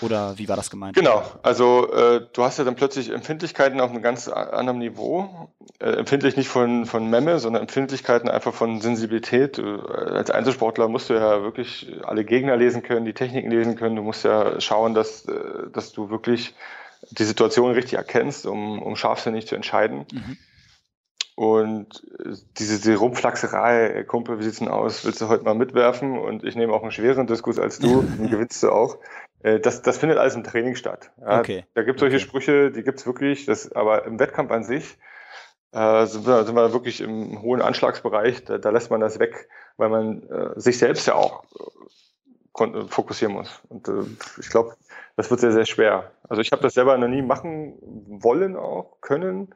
oder 0.00 0.36
wie 0.36 0.48
war 0.48 0.56
das 0.56 0.68
gemeint? 0.68 0.96
Genau, 0.96 1.22
also 1.42 1.92
äh, 1.92 2.26
du 2.32 2.42
hast 2.42 2.58
ja 2.58 2.64
dann 2.64 2.74
plötzlich 2.74 3.10
Empfindlichkeiten 3.10 3.80
auf 3.80 3.90
einem 3.90 4.02
ganz 4.02 4.28
anderen 4.28 4.78
Niveau. 4.78 5.50
Äh, 5.78 5.90
empfindlich 5.90 6.36
nicht 6.36 6.48
von, 6.48 6.86
von 6.86 7.08
Memme, 7.08 7.38
sondern 7.38 7.62
Empfindlichkeiten 7.62 8.28
einfach 8.28 8.52
von 8.52 8.80
Sensibilität. 8.80 9.58
Äh, 9.58 9.62
als 9.62 10.30
Einzelsportler 10.30 10.88
musst 10.88 11.08
du 11.08 11.14
ja 11.14 11.42
wirklich 11.42 11.92
alle 12.02 12.24
Gegner 12.24 12.56
lesen 12.56 12.82
können, 12.82 13.04
die 13.04 13.14
Techniken 13.14 13.50
lesen 13.50 13.76
können. 13.76 13.94
Du 13.94 14.02
musst 14.02 14.24
ja 14.24 14.60
schauen, 14.60 14.94
dass, 14.94 15.24
äh, 15.26 15.70
dass 15.72 15.92
du 15.92 16.10
wirklich 16.10 16.54
die 17.10 17.24
Situation 17.24 17.70
richtig 17.72 17.94
erkennst, 17.94 18.44
um, 18.44 18.82
um 18.82 18.96
scharfsinnig 18.96 19.46
zu 19.46 19.54
entscheiden. 19.54 20.04
Mhm. 20.12 20.36
Und 21.38 22.04
äh, 22.18 22.32
diese, 22.58 22.78
diese 22.78 22.96
Rumflaxerei, 22.96 24.02
Kumpel, 24.08 24.40
wie 24.40 24.42
sieht's 24.42 24.58
denn 24.58 24.66
aus? 24.66 25.04
Willst 25.04 25.20
du 25.20 25.28
heute 25.28 25.44
mal 25.44 25.54
mitwerfen? 25.54 26.18
Und 26.18 26.42
ich 26.42 26.56
nehme 26.56 26.72
auch 26.72 26.82
einen 26.82 26.90
schweren 26.90 27.28
Diskurs 27.28 27.60
als 27.60 27.78
du, 27.78 28.02
den 28.18 28.28
gewinnst 28.28 28.60
du 28.64 28.72
auch. 28.72 28.98
Äh, 29.44 29.60
das, 29.60 29.80
das 29.82 29.98
findet 29.98 30.18
alles 30.18 30.34
im 30.34 30.42
Training 30.42 30.74
statt. 30.74 31.12
Ja, 31.20 31.38
okay. 31.38 31.64
Da 31.74 31.84
gibt 31.84 31.98
es 31.98 32.00
solche 32.00 32.16
okay. 32.16 32.24
Sprüche, 32.24 32.72
die 32.72 32.82
gibt's 32.82 33.06
wirklich, 33.06 33.46
das, 33.46 33.70
aber 33.70 34.04
im 34.04 34.18
Wettkampf 34.18 34.50
an 34.50 34.64
sich 34.64 34.98
äh, 35.70 36.06
sind, 36.06 36.26
wir, 36.26 36.44
sind 36.44 36.56
wir 36.56 36.72
wirklich 36.72 37.00
im 37.00 37.40
hohen 37.40 37.62
Anschlagsbereich, 37.62 38.44
da, 38.44 38.58
da 38.58 38.70
lässt 38.70 38.90
man 38.90 39.00
das 39.00 39.20
weg, 39.20 39.48
weil 39.76 39.90
man 39.90 40.28
äh, 40.28 40.58
sich 40.58 40.78
selbst 40.78 41.06
ja 41.06 41.14
auch 41.14 41.44
äh, 42.58 42.82
fokussieren 42.88 43.34
muss. 43.34 43.62
Und 43.68 43.86
äh, 43.86 44.02
ich 44.40 44.50
glaube, 44.50 44.74
das 45.14 45.30
wird 45.30 45.38
sehr, 45.38 45.52
sehr 45.52 45.66
schwer. 45.66 46.10
Also 46.28 46.42
ich 46.42 46.50
habe 46.50 46.62
das 46.62 46.74
selber 46.74 46.98
noch 46.98 47.06
nie 47.06 47.22
machen 47.22 47.78
wollen, 47.80 48.56
auch 48.56 49.00
können 49.02 49.54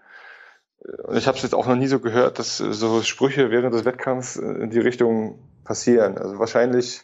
und 1.04 1.16
ich 1.16 1.26
habe 1.26 1.36
es 1.36 1.42
jetzt 1.42 1.54
auch 1.54 1.66
noch 1.66 1.76
nie 1.76 1.86
so 1.86 2.00
gehört, 2.00 2.38
dass 2.38 2.58
so 2.58 3.02
Sprüche 3.02 3.50
während 3.50 3.74
des 3.74 3.84
Wettkampfs 3.84 4.36
in 4.36 4.70
die 4.70 4.80
Richtung 4.80 5.38
passieren. 5.64 6.18
Also 6.18 6.38
wahrscheinlich 6.38 7.02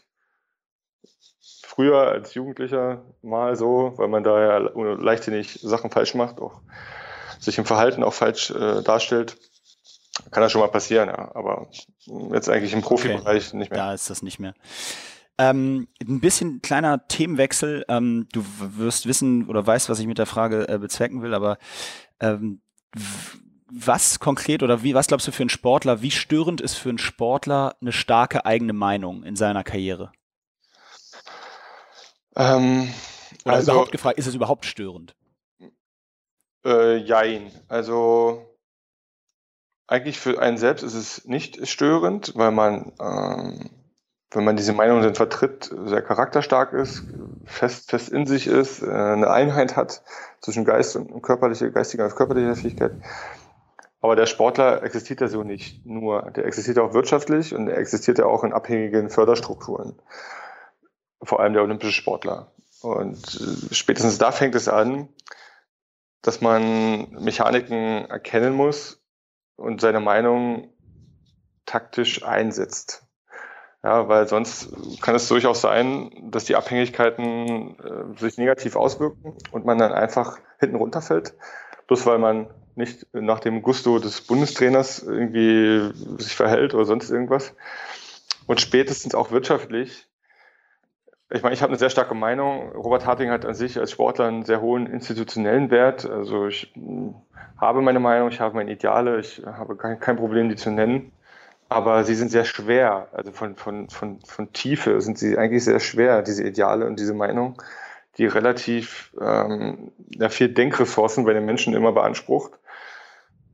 früher 1.62 2.08
als 2.08 2.34
Jugendlicher 2.34 3.04
mal 3.22 3.54
so, 3.54 3.92
weil 3.96 4.08
man 4.08 4.24
da 4.24 4.40
ja 4.40 4.58
leichtsinnig 4.58 5.60
Sachen 5.62 5.90
falsch 5.90 6.14
macht, 6.14 6.40
auch 6.40 6.60
sich 7.38 7.56
im 7.58 7.64
Verhalten 7.64 8.02
auch 8.02 8.14
falsch 8.14 8.50
äh, 8.50 8.82
darstellt. 8.82 9.36
Kann 10.32 10.42
das 10.42 10.50
schon 10.50 10.60
mal 10.60 10.68
passieren, 10.68 11.08
ja. 11.08 11.30
Aber 11.36 11.68
jetzt 12.32 12.48
eigentlich 12.48 12.72
im 12.72 12.82
Profibereich 12.82 13.48
okay. 13.48 13.56
nicht 13.58 13.70
mehr. 13.70 13.78
Da 13.78 13.94
ist 13.94 14.10
das 14.10 14.22
nicht 14.22 14.40
mehr. 14.40 14.54
Ähm, 15.38 15.86
ein 16.00 16.18
bisschen 16.18 16.60
kleiner 16.62 17.06
Themenwechsel. 17.06 17.84
Ähm, 17.88 18.26
du 18.32 18.44
wirst 18.58 19.06
wissen 19.06 19.46
oder 19.48 19.64
weißt, 19.64 19.88
was 19.88 20.00
ich 20.00 20.08
mit 20.08 20.18
der 20.18 20.26
Frage 20.26 20.68
äh, 20.68 20.78
bezwecken 20.78 21.22
will, 21.22 21.32
aber 21.32 21.58
ähm, 22.18 22.60
was 23.70 24.18
konkret 24.18 24.62
oder 24.62 24.82
wie, 24.82 24.94
was 24.94 25.06
glaubst 25.06 25.26
du 25.26 25.32
für 25.32 25.42
einen 25.42 25.50
Sportler, 25.50 26.02
wie 26.02 26.10
störend 26.10 26.60
ist 26.60 26.74
für 26.74 26.88
einen 26.88 26.98
Sportler 26.98 27.76
eine 27.80 27.92
starke 27.92 28.46
eigene 28.46 28.72
Meinung 28.72 29.22
in 29.24 29.36
seiner 29.36 29.64
Karriere? 29.64 30.12
Ähm, 32.34 32.92
oder 33.44 33.54
also, 33.54 33.72
überhaupt 33.72 33.92
gefragt, 33.92 34.18
ist 34.18 34.26
es 34.26 34.34
überhaupt 34.34 34.64
störend? 34.64 35.14
Äh, 36.64 36.96
jein. 36.96 37.50
Also 37.68 38.48
eigentlich 39.86 40.18
für 40.18 40.40
einen 40.40 40.58
selbst 40.58 40.82
ist 40.82 40.94
es 40.94 41.24
nicht 41.24 41.66
störend, 41.66 42.32
weil 42.36 42.52
man, 42.52 42.92
ähm, 43.00 43.70
wenn 44.30 44.44
man 44.44 44.56
diese 44.56 44.74
Meinung 44.74 45.02
dann 45.02 45.14
vertritt, 45.14 45.74
sehr 45.86 46.02
charakterstark 46.02 46.74
ist, 46.74 47.04
fest, 47.46 47.90
fest 47.90 48.10
in 48.10 48.26
sich 48.26 48.46
ist, 48.46 48.82
äh, 48.82 48.90
eine 48.90 49.30
Einheit 49.30 49.76
hat 49.76 50.02
zwischen 50.40 50.64
Geist 50.64 50.96
und 50.96 51.22
körperliche, 51.22 51.72
geistiger 51.72 52.04
und 52.04 52.14
körperlicher 52.14 52.54
Fähigkeit. 52.54 52.92
Aber 54.00 54.14
der 54.14 54.26
Sportler 54.26 54.82
existiert 54.82 55.20
ja 55.20 55.28
so 55.28 55.42
nicht 55.42 55.84
nur. 55.84 56.30
Der 56.30 56.46
existiert 56.46 56.78
auch 56.78 56.94
wirtschaftlich 56.94 57.54
und 57.54 57.68
er 57.68 57.78
existiert 57.78 58.18
ja 58.18 58.26
auch 58.26 58.44
in 58.44 58.52
abhängigen 58.52 59.10
Förderstrukturen. 59.10 60.00
Vor 61.22 61.40
allem 61.40 61.52
der 61.52 61.62
olympische 61.62 61.92
Sportler. 61.92 62.52
Und 62.80 63.18
äh, 63.18 63.74
spätestens 63.74 64.18
da 64.18 64.30
fängt 64.30 64.54
es 64.54 64.68
an, 64.68 65.08
dass 66.22 66.40
man 66.40 67.10
Mechaniken 67.10 68.06
erkennen 68.08 68.54
muss 68.54 69.02
und 69.56 69.80
seine 69.80 70.00
Meinung 70.00 70.72
taktisch 71.66 72.22
einsetzt. 72.22 73.04
Ja, 73.82 74.08
weil 74.08 74.26
sonst 74.26 74.70
kann 75.00 75.14
es 75.14 75.28
durchaus 75.28 75.60
sein, 75.60 76.30
dass 76.30 76.44
die 76.44 76.56
Abhängigkeiten 76.56 77.78
äh, 77.78 78.18
sich 78.18 78.36
negativ 78.36 78.74
auswirken 78.74 79.36
und 79.52 79.64
man 79.64 79.78
dann 79.78 79.92
einfach 79.92 80.38
hinten 80.58 80.76
runterfällt, 80.76 81.34
bloß 81.86 82.04
weil 82.06 82.18
man 82.18 82.50
nicht 82.78 83.06
nach 83.12 83.40
dem 83.40 83.60
Gusto 83.60 83.98
des 83.98 84.22
Bundestrainers 84.22 85.02
irgendwie 85.02 85.90
sich 86.18 86.34
verhält 86.34 86.72
oder 86.74 86.86
sonst 86.86 87.10
irgendwas. 87.10 87.54
Und 88.46 88.60
spätestens 88.60 89.14
auch 89.14 89.30
wirtschaftlich. 89.30 90.06
Ich 91.30 91.42
meine, 91.42 91.54
ich 91.54 91.60
habe 91.60 91.70
eine 91.70 91.78
sehr 91.78 91.90
starke 91.90 92.14
Meinung. 92.14 92.72
Robert 92.72 93.04
Harting 93.04 93.30
hat 93.30 93.44
an 93.44 93.52
sich 93.52 93.78
als 93.78 93.90
Sportler 93.90 94.26
einen 94.26 94.44
sehr 94.44 94.62
hohen 94.62 94.86
institutionellen 94.86 95.70
Wert. 95.70 96.08
Also 96.08 96.46
ich 96.46 96.72
hm, 96.74 97.14
habe 97.60 97.82
meine 97.82 98.00
Meinung, 98.00 98.30
ich 98.30 98.40
habe 98.40 98.54
meine 98.54 98.72
Ideale, 98.72 99.20
ich 99.20 99.42
habe 99.44 99.76
kein, 99.76 100.00
kein 100.00 100.16
Problem, 100.16 100.48
die 100.48 100.56
zu 100.56 100.70
nennen. 100.70 101.12
Aber 101.68 102.04
sie 102.04 102.14
sind 102.14 102.30
sehr 102.30 102.46
schwer, 102.46 103.08
also 103.12 103.30
von, 103.30 103.56
von, 103.56 103.90
von, 103.90 104.20
von 104.20 104.52
Tiefe 104.54 105.02
sind 105.02 105.18
sie 105.18 105.36
eigentlich 105.36 105.64
sehr 105.64 105.80
schwer, 105.80 106.22
diese 106.22 106.42
Ideale 106.42 106.86
und 106.86 106.98
diese 106.98 107.12
Meinung, 107.12 107.60
die 108.16 108.24
relativ 108.24 109.12
ähm, 109.20 109.92
ja, 110.08 110.30
viel 110.30 110.48
Denkressourcen 110.48 111.26
bei 111.26 111.34
den 111.34 111.44
Menschen 111.44 111.74
immer 111.74 111.92
beansprucht 111.92 112.52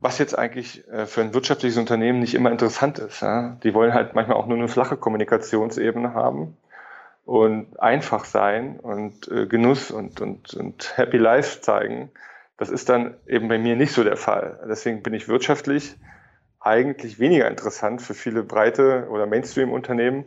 was 0.05 0.19
jetzt 0.19 0.37
eigentlich 0.37 0.87
äh, 0.87 1.07
für 1.07 1.21
ein 1.21 1.33
wirtschaftliches 1.33 1.79
Unternehmen 1.79 2.19
nicht 2.19 2.35
immer 2.35 2.51
interessant 2.51 2.99
ist. 2.99 3.21
Die 3.23 3.73
wollen 3.73 3.93
halt 3.95 4.13
manchmal 4.13 4.37
auch 4.37 4.45
nur 4.45 4.57
eine 4.57 4.67
flache 4.67 4.97
Kommunikationsebene 4.97 6.13
haben 6.13 6.55
und 7.25 7.79
einfach 7.79 8.23
sein 8.23 8.79
und 8.79 9.27
äh, 9.29 9.47
Genuss 9.47 9.89
und, 9.89 10.21
und, 10.21 10.53
und 10.53 10.95
Happy 10.95 11.17
Life 11.17 11.61
zeigen. 11.61 12.11
Das 12.57 12.69
ist 12.69 12.87
dann 12.87 13.15
eben 13.25 13.47
bei 13.47 13.57
mir 13.57 13.75
nicht 13.75 13.93
so 13.93 14.03
der 14.03 14.15
Fall. 14.15 14.59
Deswegen 14.69 15.01
bin 15.01 15.15
ich 15.15 15.27
wirtschaftlich 15.27 15.95
eigentlich 16.59 17.19
weniger 17.19 17.47
interessant 17.47 18.01
für 18.01 18.13
viele 18.13 18.43
breite 18.43 19.07
oder 19.09 19.25
Mainstream-Unternehmen, 19.25 20.25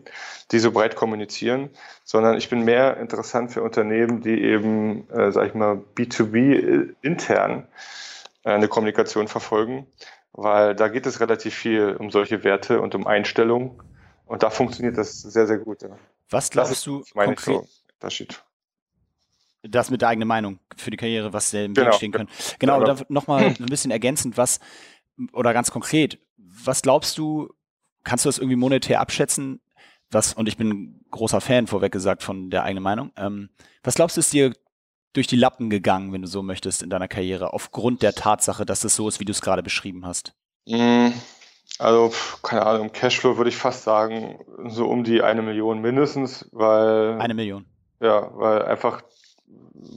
die 0.51 0.59
so 0.59 0.73
breit 0.73 0.97
kommunizieren, 0.97 1.71
sondern 2.03 2.37
ich 2.37 2.51
bin 2.51 2.65
mehr 2.65 2.97
interessant 2.97 3.53
für 3.53 3.63
Unternehmen, 3.63 4.23
die 4.23 4.43
eben, 4.43 5.09
äh, 5.11 5.31
sag 5.31 5.47
ich 5.47 5.55
mal, 5.55 5.81
B2B 5.97 6.95
intern 7.01 7.69
eine 8.45 8.69
Kommunikation 8.69 9.29
verfolgen, 9.29 9.87
weil 10.33 10.75
da 10.75 10.89
geht 10.89 11.07
es 11.07 11.21
relativ 11.21 11.55
viel 11.55 11.97
um 11.99 12.11
solche 12.11 12.45
Werte 12.45 12.81
und 12.81 12.95
um 12.95 13.07
Einstellungen 13.07 13.83
und 14.27 14.43
da 14.43 14.51
funktioniert 14.51 14.97
das 14.97 15.21
sehr, 15.21 15.47
sehr 15.47 15.59
gut. 15.59 15.83
Ja. 15.83 15.99
Was 16.31 16.51
glaubst 16.51 16.87
du 16.87 17.03
konkret? 17.13 17.39
So 17.41 17.67
Unterschied. 17.95 18.45
Das 19.63 19.91
mit 19.91 20.03
der 20.03 20.09
eigenen 20.09 20.29
Meinung 20.29 20.61
für 20.77 20.91
die 20.91 20.97
Karriere, 20.97 21.33
was 21.33 21.51
der 21.51 21.65
im 21.65 21.75
genau. 21.75 21.89
Weg 21.89 21.95
stehen 21.95 22.13
können. 22.13 22.29
Genau, 22.61 22.79
genau. 22.79 22.97
nochmal 23.09 23.45
ein 23.45 23.67
bisschen 23.67 23.91
ergänzend, 23.91 24.37
was, 24.37 24.61
oder 25.33 25.53
ganz 25.53 25.71
konkret, 25.73 26.19
was 26.37 26.83
glaubst 26.83 27.19
du, 27.19 27.53
kannst 28.05 28.25
du 28.25 28.29
das 28.29 28.39
irgendwie 28.39 28.57
monetär 28.57 29.01
abschätzen? 29.01 29.61
Was, 30.11 30.33
und 30.33 30.49
ich 30.49 30.57
bin 30.57 31.05
großer 31.11 31.41
Fan, 31.41 31.67
vorweg 31.67 31.93
gesagt, 31.93 32.23
von 32.23 32.51
der 32.51 32.63
eigenen 32.63 32.85
Meinung. 32.85 33.13
Ähm, 33.17 33.51
was 33.83 33.97
glaubst 33.97 34.17
du, 34.17 34.21
ist 34.21 34.33
dir 34.33 34.53
durch 35.13 35.27
die 35.27 35.37
Lappen 35.37 35.71
gegangen, 35.71 36.13
wenn 36.13 36.23
du 36.23 36.29
so 36.29 36.43
möchtest, 36.43 36.83
in 36.83 36.91
deiner 36.91 37.09
Karriere, 37.09 37.53
aufgrund 37.53 38.03
der 38.03 38.15
Tatsache, 38.15 38.67
dass 38.67 38.85
es 38.85 38.95
so 38.95 39.09
ist, 39.09 39.21
wie 39.21 39.25
du 39.25 39.33
es 39.33 39.41
gerade 39.41 39.63
beschrieben 39.63 40.07
hast? 40.07 40.35
Mm, 40.67 41.09
also, 41.79 42.13
keine 42.43 42.67
Ahnung, 42.67 42.93
Cashflow 42.93 43.37
würde 43.37 43.51
ich 43.51 43.57
fast 43.57 43.85
sagen, 43.85 44.41
so 44.67 44.87
um 44.87 45.05
die 45.05 45.23
eine 45.23 45.43
Million 45.43 45.81
mindestens, 45.81 46.49
weil. 46.53 47.19
Eine 47.21 47.35
Million. 47.35 47.67
Ja, 48.01 48.31
weil 48.33 48.63
einfach, 48.63 49.03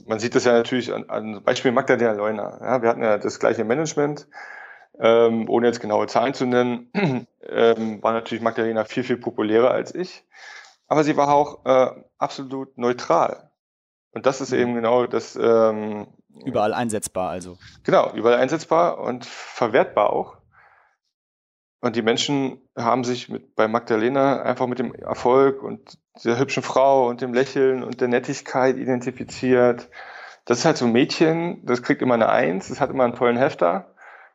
man 0.06 0.18
sieht 0.18 0.34
das 0.34 0.44
ja 0.44 0.52
natürlich 0.52 0.92
an, 0.92 1.08
an 1.08 1.42
Beispiel 1.42 1.72
Magdalena 1.72 2.12
Leuner. 2.12 2.58
Ja, 2.60 2.82
wir 2.82 2.88
hatten 2.88 3.02
ja 3.02 3.18
das 3.18 3.38
gleiche 3.38 3.64
Management, 3.64 4.26
ähm, 4.98 5.48
ohne 5.48 5.66
jetzt 5.66 5.80
genaue 5.80 6.06
Zahlen 6.06 6.34
zu 6.34 6.46
nennen, 6.46 6.88
ähm, 7.48 8.02
war 8.02 8.12
natürlich 8.12 8.42
Magdalena 8.42 8.84
viel, 8.84 9.04
viel 9.04 9.16
populärer 9.18 9.70
als 9.70 9.94
ich. 9.94 10.24
Aber 10.88 11.04
sie 11.04 11.16
war 11.16 11.32
auch 11.32 11.64
äh, 11.64 11.90
absolut 12.18 12.76
neutral. 12.76 13.50
Und 14.12 14.26
das 14.26 14.40
ist 14.40 14.52
mhm. 14.52 14.58
eben 14.58 14.74
genau 14.74 15.06
das. 15.06 15.36
Ähm, 15.36 16.06
überall 16.44 16.74
einsetzbar 16.74 17.30
also. 17.30 17.58
Genau, 17.84 18.12
überall 18.14 18.38
einsetzbar 18.38 18.98
und 18.98 19.24
verwertbar 19.24 20.10
auch. 20.10 20.36
und 21.80 21.96
die 21.96 22.02
Menschen 22.02 22.60
haben 22.76 23.04
sich 23.04 23.28
mit, 23.28 23.54
bei 23.54 23.68
Magdalena 23.68 24.42
einfach 24.42 24.66
mit 24.66 24.78
dem 24.78 24.94
Erfolg 24.94 25.62
und 25.62 25.98
der 26.24 26.38
hübschen 26.38 26.62
Frau 26.62 27.08
und 27.08 27.20
dem 27.20 27.34
Lächeln 27.34 27.82
und 27.82 28.00
der 28.00 28.08
Nettigkeit 28.08 28.76
identifiziert. 28.76 29.88
Das 30.44 30.58
ist 30.58 30.64
halt 30.64 30.76
so 30.76 30.86
ein 30.86 30.92
Mädchen, 30.92 31.64
das 31.64 31.82
kriegt 31.82 32.02
immer 32.02 32.14
eine 32.14 32.28
Eins, 32.28 32.68
das 32.68 32.80
hat 32.80 32.90
immer 32.90 33.04
einen 33.04 33.14
tollen 33.14 33.36
Hefter. 33.36 33.94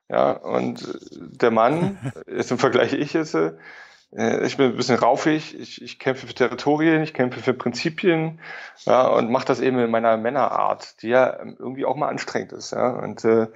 Ja, 0.09 0.31
und 0.31 0.99
der 1.11 1.51
Mann, 1.51 2.13
jetzt 2.27 2.51
im 2.51 2.57
Vergleich 2.57 2.93
ich 2.93 3.13
jetzt, 3.13 3.35
äh, 3.35 3.53
ich 4.11 4.57
bin 4.57 4.67
ein 4.67 4.77
bisschen 4.77 4.97
raufig, 4.97 5.59
ich, 5.59 5.81
ich 5.81 5.99
kämpfe 5.99 6.27
für 6.27 6.33
Territorien, 6.33 7.03
ich 7.03 7.13
kämpfe 7.13 7.41
für 7.41 7.53
Prinzipien, 7.53 8.39
ja, 8.85 9.07
und 9.07 9.29
mache 9.29 9.45
das 9.45 9.59
eben 9.59 9.77
in 9.79 9.91
meiner 9.91 10.15
Männerart, 10.17 11.01
die 11.01 11.09
ja 11.09 11.37
irgendwie 11.39 11.85
auch 11.85 11.95
mal 11.95 12.07
anstrengend 12.07 12.53
ist, 12.53 12.71
ja. 12.71 12.89
Und 12.89 13.25
äh, 13.25 13.47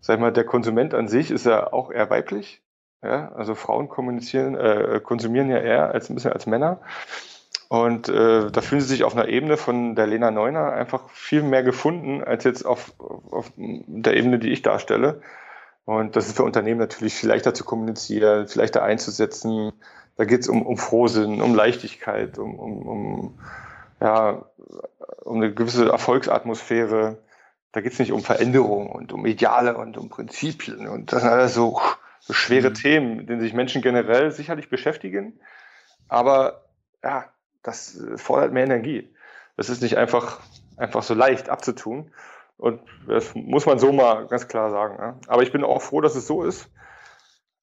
sag 0.00 0.14
ich 0.14 0.20
mal, 0.20 0.32
der 0.32 0.44
Konsument 0.44 0.94
an 0.94 1.08
sich 1.08 1.30
ist 1.30 1.46
ja 1.46 1.72
auch 1.72 1.90
eher 1.90 2.10
weiblich. 2.10 2.62
Ja, 3.02 3.30
also 3.32 3.54
Frauen 3.54 3.88
kommunizieren, 3.88 4.56
äh, 4.56 5.00
konsumieren 5.02 5.50
ja 5.50 5.58
eher 5.58 5.92
als 5.92 6.10
ein 6.10 6.16
bisschen 6.16 6.32
als 6.32 6.46
Männer. 6.46 6.80
Und 7.68 8.08
äh, 8.08 8.50
da 8.50 8.60
fühlen 8.60 8.80
sie 8.80 8.88
sich 8.88 9.04
auf 9.04 9.14
einer 9.14 9.28
Ebene 9.28 9.56
von 9.56 9.94
der 9.94 10.06
Lena 10.06 10.30
Neuner 10.30 10.72
einfach 10.72 11.08
viel 11.10 11.42
mehr 11.42 11.62
gefunden, 11.62 12.24
als 12.24 12.44
jetzt 12.44 12.64
auf, 12.64 12.94
auf 12.98 13.52
der 13.56 14.16
Ebene, 14.16 14.38
die 14.38 14.50
ich 14.50 14.62
darstelle. 14.62 15.20
Und 15.88 16.16
das 16.16 16.26
ist 16.26 16.36
für 16.36 16.42
Unternehmen 16.42 16.78
natürlich 16.78 17.14
viel 17.14 17.30
leichter 17.30 17.54
zu 17.54 17.64
kommunizieren, 17.64 18.46
viel 18.46 18.60
leichter 18.60 18.82
einzusetzen. 18.82 19.72
Da 20.18 20.26
geht 20.26 20.42
es 20.42 20.48
um, 20.50 20.60
um 20.66 20.76
Frohsinn, 20.76 21.40
um 21.40 21.54
Leichtigkeit, 21.54 22.36
um, 22.36 22.58
um, 22.58 22.82
um, 22.86 23.38
ja, 23.98 24.44
um 25.24 25.36
eine 25.38 25.54
gewisse 25.54 25.88
Erfolgsatmosphäre. 25.88 27.16
Da 27.72 27.80
geht 27.80 27.94
es 27.94 27.98
nicht 27.98 28.12
um 28.12 28.20
Veränderung 28.20 28.90
und 28.90 29.14
um 29.14 29.24
Ideale 29.24 29.78
und 29.78 29.96
um 29.96 30.10
Prinzipien. 30.10 30.88
Und 30.88 31.10
das 31.10 31.22
sind 31.22 31.30
alles 31.30 31.54
so, 31.54 31.80
so 32.20 32.34
schwere 32.34 32.68
mhm. 32.68 32.74
Themen, 32.74 33.16
mit 33.16 33.30
denen 33.30 33.40
sich 33.40 33.54
Menschen 33.54 33.80
generell 33.80 34.30
sicherlich 34.30 34.68
beschäftigen. 34.68 35.40
Aber 36.06 36.66
ja, 37.02 37.24
das 37.62 37.98
fordert 38.16 38.52
mehr 38.52 38.64
Energie. 38.64 39.08
Das 39.56 39.70
ist 39.70 39.80
nicht 39.80 39.96
einfach, 39.96 40.40
einfach 40.76 41.02
so 41.02 41.14
leicht 41.14 41.48
abzutun. 41.48 42.10
Und 42.58 42.80
das 43.06 43.34
muss 43.34 43.66
man 43.66 43.78
so 43.78 43.92
mal 43.92 44.26
ganz 44.26 44.48
klar 44.48 44.70
sagen. 44.70 44.96
Ja. 44.98 45.18
Aber 45.28 45.42
ich 45.42 45.52
bin 45.52 45.64
auch 45.64 45.80
froh, 45.80 46.00
dass 46.00 46.16
es 46.16 46.26
so 46.26 46.42
ist. 46.42 46.68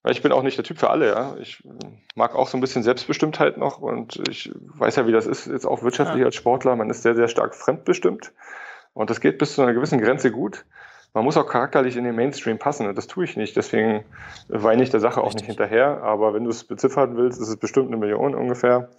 Weil 0.01 0.13
ich 0.13 0.21
bin 0.21 0.31
auch 0.31 0.43
nicht 0.43 0.57
der 0.57 0.63
Typ 0.63 0.77
für 0.77 0.89
alle. 0.89 1.07
Ja. 1.07 1.35
Ich 1.39 1.63
mag 2.15 2.35
auch 2.35 2.47
so 2.47 2.57
ein 2.57 2.61
bisschen 2.61 2.83
Selbstbestimmtheit 2.83 3.57
noch 3.57 3.79
und 3.79 4.21
ich 4.29 4.51
weiß 4.53 4.95
ja, 4.97 5.07
wie 5.07 5.11
das 5.11 5.25
ist, 5.25 5.47
jetzt 5.47 5.65
auch 5.65 5.81
wirtschaftlich 5.81 6.19
ja. 6.19 6.25
als 6.25 6.35
Sportler. 6.35 6.75
Man 6.75 6.89
ist 6.89 7.01
sehr, 7.01 7.15
sehr 7.15 7.27
stark 7.27 7.55
fremdbestimmt. 7.55 8.31
Und 8.93 9.09
das 9.09 9.19
geht 9.19 9.37
bis 9.37 9.55
zu 9.55 9.61
einer 9.61 9.73
gewissen 9.73 9.99
Grenze 9.99 10.31
gut. 10.31 10.63
Man 11.13 11.23
muss 11.23 11.37
auch 11.37 11.47
charakterlich 11.47 11.97
in 11.97 12.03
den 12.03 12.15
Mainstream 12.15 12.59
passen 12.59 12.87
und 12.87 12.97
das 12.97 13.07
tue 13.07 13.23
ich 13.25 13.35
nicht. 13.35 13.55
Deswegen 13.55 14.05
weine 14.47 14.83
ich 14.83 14.89
der 14.89 14.99
Sache 14.99 15.21
auch 15.21 15.33
nicht 15.33 15.45
hinterher. 15.45 16.03
Aber 16.03 16.33
wenn 16.33 16.43
du 16.43 16.49
es 16.49 16.63
beziffern 16.63 17.17
willst, 17.17 17.41
ist 17.41 17.49
es 17.49 17.57
bestimmt 17.57 17.87
eine 17.87 17.97
Million 17.97 18.35
ungefähr. 18.35 18.89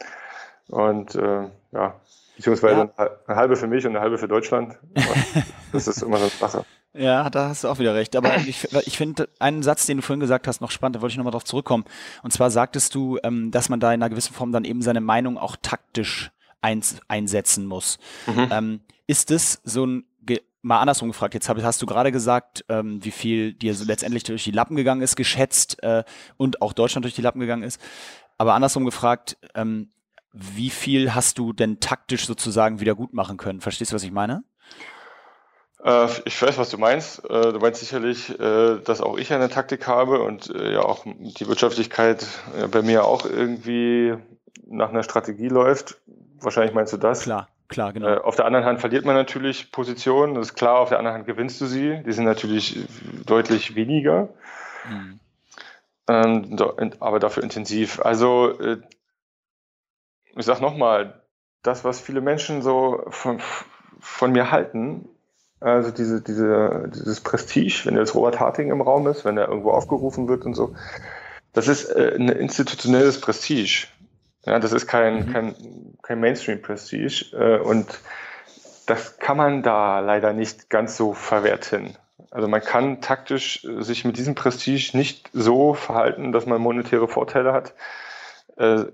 Und 0.68 1.14
äh, 1.14 1.44
ja, 1.72 1.94
beziehungsweise 2.36 2.90
ja. 2.96 3.10
eine 3.26 3.36
halbe 3.36 3.56
für 3.56 3.66
mich 3.66 3.84
und 3.84 3.92
eine 3.92 4.00
halbe 4.00 4.18
für 4.18 4.28
Deutschland. 4.28 4.78
das 5.72 5.88
ist 5.88 6.02
immer 6.02 6.18
so 6.18 6.24
eine 6.24 6.30
Sache. 6.30 6.64
Ja, 6.94 7.28
da 7.28 7.50
hast 7.50 7.64
du 7.64 7.68
auch 7.68 7.78
wieder 7.78 7.94
recht. 7.94 8.16
Aber 8.16 8.36
ich, 8.36 8.68
ich 8.86 8.96
finde 8.96 9.28
einen 9.38 9.62
Satz, 9.62 9.86
den 9.86 9.98
du 9.98 10.02
vorhin 10.02 10.20
gesagt 10.20 10.46
hast, 10.46 10.60
noch 10.60 10.70
spannend, 10.70 10.96
da 10.96 11.02
wollte 11.02 11.12
ich 11.12 11.18
nochmal 11.18 11.32
drauf 11.32 11.44
zurückkommen. 11.44 11.84
Und 12.22 12.32
zwar 12.32 12.50
sagtest 12.50 12.94
du, 12.94 13.18
ähm, 13.22 13.50
dass 13.50 13.68
man 13.68 13.80
da 13.80 13.92
in 13.92 14.02
einer 14.02 14.10
gewissen 14.10 14.34
Form 14.34 14.52
dann 14.52 14.64
eben 14.64 14.82
seine 14.82 15.00
Meinung 15.00 15.36
auch 15.36 15.56
taktisch 15.60 16.30
eins, 16.62 17.00
einsetzen 17.08 17.66
muss. 17.66 17.98
Mhm. 18.26 18.48
Ähm, 18.50 18.80
ist 19.06 19.30
es 19.30 19.60
so 19.64 19.84
ein, 19.84 20.04
mal 20.66 20.80
andersrum 20.80 21.08
gefragt, 21.08 21.34
jetzt 21.34 21.48
hast 21.48 21.80
du 21.80 21.86
gerade 21.86 22.10
gesagt, 22.10 22.64
ähm, 22.68 23.02
wie 23.04 23.12
viel 23.12 23.52
dir 23.52 23.72
so 23.74 23.84
letztendlich 23.84 24.24
durch 24.24 24.42
die 24.42 24.50
Lappen 24.50 24.74
gegangen 24.74 25.00
ist, 25.00 25.14
geschätzt 25.14 25.80
äh, 25.84 26.02
und 26.36 26.60
auch 26.60 26.72
Deutschland 26.72 27.04
durch 27.04 27.14
die 27.14 27.22
Lappen 27.22 27.38
gegangen 27.38 27.62
ist. 27.62 27.80
Aber 28.36 28.54
andersrum 28.54 28.84
gefragt, 28.84 29.38
ähm, 29.54 29.90
wie 30.36 30.70
viel 30.70 31.14
hast 31.14 31.38
du 31.38 31.52
denn 31.52 31.80
taktisch 31.80 32.26
sozusagen 32.26 32.80
wieder 32.80 32.94
gut 32.94 33.14
machen 33.14 33.36
können? 33.36 33.60
Verstehst 33.60 33.92
du, 33.92 33.94
was 33.94 34.02
ich 34.02 34.12
meine? 34.12 34.44
Äh, 35.82 36.08
ich 36.24 36.40
weiß, 36.40 36.58
was 36.58 36.70
du 36.70 36.78
meinst. 36.78 37.24
Äh, 37.24 37.52
du 37.52 37.58
meinst 37.58 37.80
sicherlich, 37.80 38.38
äh, 38.38 38.78
dass 38.84 39.00
auch 39.00 39.16
ich 39.16 39.32
eine 39.32 39.48
Taktik 39.48 39.86
habe 39.86 40.20
und 40.20 40.48
ja 40.48 40.80
auch 40.80 41.04
die 41.04 41.48
Wirtschaftlichkeit 41.48 42.26
bei 42.70 42.82
mir 42.82 43.04
auch 43.04 43.24
irgendwie 43.24 44.14
nach 44.66 44.90
einer 44.90 45.02
Strategie 45.02 45.48
läuft. 45.48 45.98
Wahrscheinlich 46.40 46.74
meinst 46.74 46.92
du 46.92 46.96
das. 46.96 47.22
Klar, 47.22 47.48
klar, 47.68 47.92
genau. 47.92 48.18
Auf 48.18 48.36
der 48.36 48.44
anderen 48.44 48.64
Hand 48.64 48.80
verliert 48.80 49.04
man 49.04 49.14
natürlich 49.14 49.70
Positionen, 49.72 50.34
das 50.34 50.48
ist 50.48 50.54
klar. 50.54 50.80
Auf 50.80 50.88
der 50.88 50.98
anderen 50.98 51.16
Hand 51.16 51.26
gewinnst 51.26 51.60
du 51.60 51.66
sie. 51.66 52.02
Die 52.04 52.12
sind 52.12 52.24
natürlich 52.24 52.84
deutlich 53.24 53.74
weniger. 53.74 54.28
Mhm. 54.90 55.20
Ähm, 56.08 56.92
aber 57.00 57.18
dafür 57.18 57.42
intensiv. 57.42 58.00
Also 58.00 58.54
ich 60.36 60.46
sag 60.46 60.60
nochmal, 60.60 61.22
das, 61.62 61.84
was 61.84 62.00
viele 62.00 62.20
Menschen 62.20 62.62
so 62.62 63.04
von, 63.08 63.40
von 64.00 64.32
mir 64.32 64.50
halten, 64.50 65.08
also 65.60 65.90
diese, 65.90 66.20
diese, 66.20 66.90
dieses 66.94 67.20
Prestige, 67.20 67.82
wenn 67.84 67.96
jetzt 67.96 68.14
Robert 68.14 68.38
Harting 68.38 68.70
im 68.70 68.82
Raum 68.82 69.06
ist, 69.06 69.24
wenn 69.24 69.38
er 69.38 69.48
irgendwo 69.48 69.70
aufgerufen 69.70 70.28
wird 70.28 70.44
und 70.44 70.54
so, 70.54 70.74
das 71.52 71.68
ist 71.68 71.86
äh, 71.86 72.14
ein 72.14 72.28
institutionelles 72.28 73.20
Prestige. 73.20 73.86
Ja, 74.44 74.58
das 74.60 74.72
ist 74.72 74.86
kein, 74.86 75.26
mhm. 75.26 75.32
kein, 75.32 75.54
kein 76.02 76.20
Mainstream-Prestige. 76.20 77.34
Äh, 77.34 77.58
und 77.60 77.86
das 78.86 79.18
kann 79.18 79.36
man 79.36 79.62
da 79.62 80.00
leider 80.00 80.32
nicht 80.32 80.70
ganz 80.70 80.96
so 80.96 81.14
verwerten. 81.14 81.96
Also 82.30 82.46
man 82.46 82.60
kann 82.60 83.00
taktisch 83.00 83.64
äh, 83.64 83.82
sich 83.82 84.04
mit 84.04 84.18
diesem 84.18 84.34
Prestige 84.34 84.96
nicht 84.96 85.30
so 85.32 85.72
verhalten, 85.72 86.32
dass 86.32 86.44
man 86.44 86.60
monetäre 86.60 87.08
Vorteile 87.08 87.52
hat. 87.54 87.74
Äh, 88.56 88.84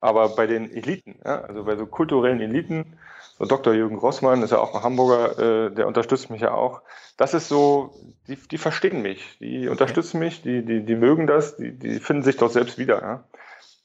aber 0.00 0.30
bei 0.30 0.46
den 0.46 0.70
Eliten, 0.70 1.16
ja, 1.24 1.42
also 1.42 1.64
bei 1.64 1.76
so 1.76 1.86
kulturellen 1.86 2.40
Eliten, 2.40 2.98
so 3.38 3.46
Dr. 3.46 3.74
Jürgen 3.74 3.98
Rossmann 3.98 4.42
ist 4.42 4.52
ja 4.52 4.58
auch 4.58 4.74
ein 4.74 4.82
Hamburger, 4.82 5.38
äh, 5.66 5.74
der 5.74 5.86
unterstützt 5.86 6.30
mich 6.30 6.40
ja 6.40 6.52
auch. 6.52 6.82
Das 7.16 7.34
ist 7.34 7.48
so, 7.48 7.94
die, 8.28 8.36
die 8.36 8.58
verstehen 8.58 9.02
mich, 9.02 9.38
die 9.40 9.68
unterstützen 9.68 10.20
mich, 10.20 10.42
die, 10.42 10.64
die, 10.64 10.84
die 10.84 10.94
mögen 10.94 11.26
das, 11.26 11.56
die, 11.56 11.72
die 11.72 11.98
finden 11.98 12.22
sich 12.22 12.36
dort 12.36 12.52
selbst 12.52 12.78
wieder. 12.78 13.00
Ja. 13.00 13.24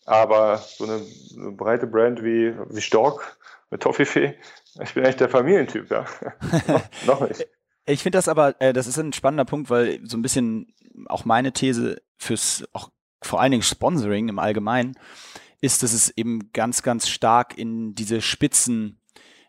Aber 0.06 0.58
so 0.58 0.86
eine, 0.86 1.02
eine 1.38 1.52
breite 1.52 1.88
Brand 1.88 2.24
wie, 2.24 2.54
wie 2.70 2.82
Stork 2.82 3.38
mit 3.72 3.82
Toffifee, 3.82 4.36
ich 4.82 4.94
bin 4.94 5.04
eigentlich 5.04 5.18
der 5.18 5.30
Familientyp, 5.30 5.90
ja. 5.90 6.06
noch, 7.06 7.28
nicht. 7.28 7.48
Ich 7.86 8.04
finde 8.04 8.18
das 8.18 8.28
aber, 8.28 8.56
äh, 8.60 8.74
das 8.74 8.88
ist 8.88 9.00
ein 9.00 9.14
spannender 9.14 9.46
Punkt, 9.46 9.70
weil 9.70 10.00
so 10.04 10.18
ein 10.18 10.22
bisschen 10.22 10.74
auch 11.08 11.26
meine 11.26 11.54
These 11.54 12.02
fürs, 12.18 12.64
auch 12.74 12.90
vor 13.22 13.42
allen 13.42 13.52
Dingen 13.52 13.64
Sponsoring 13.64 14.30
im 14.30 14.40
Allgemeinen, 14.40 14.98
ist, 15.62 15.84
dass 15.84 15.94
es 15.94 16.10
eben 16.10 16.52
ganz, 16.54 16.84
ganz 16.84 17.10
stark 17.10 17.58
in 17.58 17.96
diese 17.96 18.22
Spitzen 18.22 19.00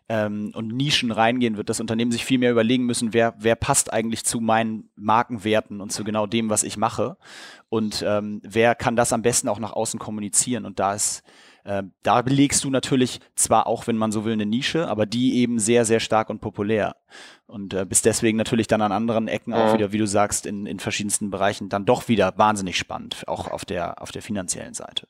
ähm, 0.09 0.51
und 0.53 0.75
Nischen 0.75 1.11
reingehen 1.11 1.57
wird, 1.57 1.69
dass 1.69 1.79
Unternehmen 1.79 2.11
sich 2.11 2.25
viel 2.25 2.37
mehr 2.37 2.51
überlegen 2.51 2.85
müssen, 2.85 3.13
wer, 3.13 3.33
wer 3.37 3.55
passt 3.55 3.93
eigentlich 3.93 4.25
zu 4.25 4.41
meinen 4.41 4.89
Markenwerten 4.95 5.79
und 5.79 5.91
zu 5.91 6.03
genau 6.03 6.27
dem, 6.27 6.49
was 6.49 6.63
ich 6.63 6.75
mache 6.75 7.17
und 7.69 8.03
ähm, 8.05 8.41
wer 8.43 8.75
kann 8.75 8.95
das 8.95 9.13
am 9.13 9.21
besten 9.21 9.47
auch 9.47 9.59
nach 9.59 9.73
außen 9.73 9.99
kommunizieren 9.99 10.65
und 10.65 10.79
da 10.79 10.95
ist 10.95 11.23
äh, 11.63 11.83
da 12.03 12.21
belegst 12.21 12.63
du 12.63 12.69
natürlich 12.69 13.19
zwar 13.35 13.67
auch, 13.67 13.87
wenn 13.87 13.97
man 13.97 14.11
so 14.11 14.25
will, 14.25 14.33
eine 14.33 14.45
Nische, 14.45 14.87
aber 14.87 15.05
die 15.05 15.37
eben 15.37 15.59
sehr, 15.59 15.85
sehr 15.85 15.99
stark 15.99 16.29
und 16.29 16.41
populär. 16.41 16.95
Und 17.45 17.73
äh, 17.73 17.85
bist 17.85 18.05
deswegen 18.05 18.37
natürlich 18.37 18.67
dann 18.67 18.81
an 18.81 18.91
anderen 18.91 19.27
Ecken 19.27 19.53
auch 19.53 19.73
wieder, 19.73 19.91
wie 19.91 19.97
du 19.97 20.07
sagst, 20.07 20.45
in, 20.45 20.65
in 20.65 20.79
verschiedensten 20.79 21.29
Bereichen 21.29 21.69
dann 21.69 21.85
doch 21.85 22.07
wieder 22.07 22.33
wahnsinnig 22.37 22.77
spannend, 22.77 23.23
auch 23.27 23.47
auf 23.47 23.65
der, 23.65 24.01
auf 24.01 24.11
der 24.11 24.21
finanziellen 24.21 24.73
Seite. 24.73 25.07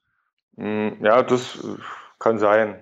Hm, 0.62 0.98
ja, 1.04 1.24
das 1.24 1.56
äh, 1.56 1.78
kann 2.20 2.38
sein. 2.38 2.80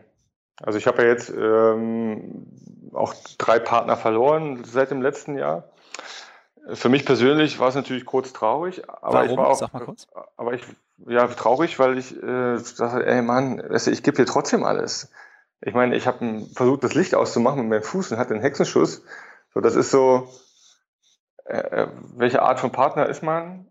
Also 0.62 0.78
ich 0.78 0.86
habe 0.86 1.02
ja 1.02 1.08
jetzt 1.08 1.30
ähm, 1.30 2.46
auch 2.94 3.14
drei 3.38 3.60
Partner 3.60 3.96
verloren 3.96 4.66
seit 4.66 4.92
dem 4.92 5.02
letzten 5.02 5.38
Jahr. 5.38 5.70
Für 6.74 6.90
mich 6.90 7.06
persönlich 7.06 7.58
war 7.58 7.70
es 7.70 7.76
natürlich 7.76 8.06
kurz 8.06 8.34
traurig, 8.34 8.88
aber 8.90 9.14
Warum? 9.14 9.30
ich 9.30 9.38
war 9.38 9.48
auch, 9.48 9.56
Sag 9.56 9.74
mal 9.74 9.86
kurz. 9.86 10.08
aber 10.36 10.54
ich 10.54 10.64
ja 11.08 11.26
traurig, 11.28 11.80
weil 11.80 11.98
ich 11.98 12.22
äh, 12.22 12.58
dachte, 12.78 13.06
ey 13.06 13.22
Mann, 13.22 13.64
ich 13.74 14.04
gebe 14.04 14.18
dir 14.18 14.26
trotzdem 14.26 14.66
alles. 14.66 15.10
Ich 15.62 15.74
meine, 15.74 15.96
ich 15.96 16.06
habe 16.06 16.46
versucht, 16.54 16.84
das 16.84 16.96
Licht 16.96 17.16
auszumachen 17.16 17.62
mit 17.62 17.70
meinem 17.70 17.84
Fuß 17.84 18.12
und 18.12 18.18
hatte 18.18 18.34
einen 18.34 18.44
Hexenschuss. 18.44 19.04
So, 19.54 19.62
das 19.62 19.76
ist 19.76 19.92
so, 19.92 20.28
äh, 21.46 21.58
äh 21.58 21.88
welche 22.18 22.42
Art 22.42 22.60
von 22.60 22.74
Partner 22.74 23.08
ist 23.08 23.24
man, 23.24 23.69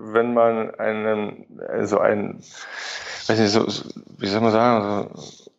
wenn 0.00 0.34
man 0.34 0.74
einen, 0.74 1.60
also 1.68 1.98
einen 1.98 2.42
weiß 3.30 3.38
nicht, 3.38 3.52
so, 3.52 3.66
wie 4.18 4.26
soll 4.26 4.40
man 4.40 4.52
sagen, 4.52 5.10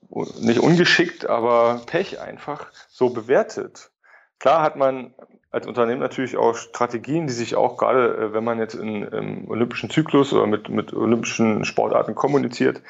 so, 0.09 0.27
nicht 0.41 0.59
ungeschickt, 0.59 1.29
aber 1.29 1.81
Pech 1.85 2.19
einfach 2.19 2.67
so 2.89 3.11
bewertet. 3.11 3.91
Klar 4.39 4.61
hat 4.61 4.75
man 4.75 5.13
als 5.51 5.67
Unternehmen 5.67 5.99
natürlich 5.99 6.37
auch 6.37 6.55
Strategien, 6.55 7.27
die 7.27 7.33
sich 7.33 7.55
auch 7.55 7.77
gerade, 7.77 8.15
äh, 8.15 8.33
wenn 8.33 8.43
man 8.43 8.59
jetzt 8.59 8.73
in, 8.73 9.03
im 9.03 9.49
olympischen 9.49 9.89
Zyklus 9.89 10.33
oder 10.33 10.47
mit, 10.47 10.69
mit 10.69 10.93
olympischen 10.93 11.65
Sportarten 11.65 12.15
kommuniziert, 12.15 12.81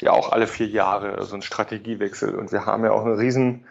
ja 0.00 0.12
auch 0.12 0.32
alle 0.32 0.46
vier 0.46 0.66
Jahre 0.66 1.22
so 1.24 1.34
ein 1.34 1.42
Strategiewechsel. 1.42 2.34
Und 2.34 2.52
wir 2.52 2.66
haben 2.66 2.84
ja 2.84 2.90
auch 2.90 3.04
eine 3.04 3.18
riesen 3.18 3.64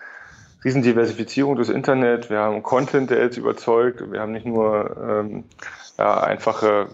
Riesendiversifizierung 0.63 1.55
durchs 1.55 1.69
Internet, 1.69 2.29
wir 2.29 2.39
haben 2.39 2.63
Content, 2.63 3.11
der 3.11 3.21
jetzt 3.21 3.37
überzeugt, 3.37 4.11
wir 4.11 4.19
haben 4.19 4.31
nicht 4.31 4.45
nur 4.45 4.97
ähm, 4.97 5.43
ja, 5.97 6.19
einfache 6.21 6.89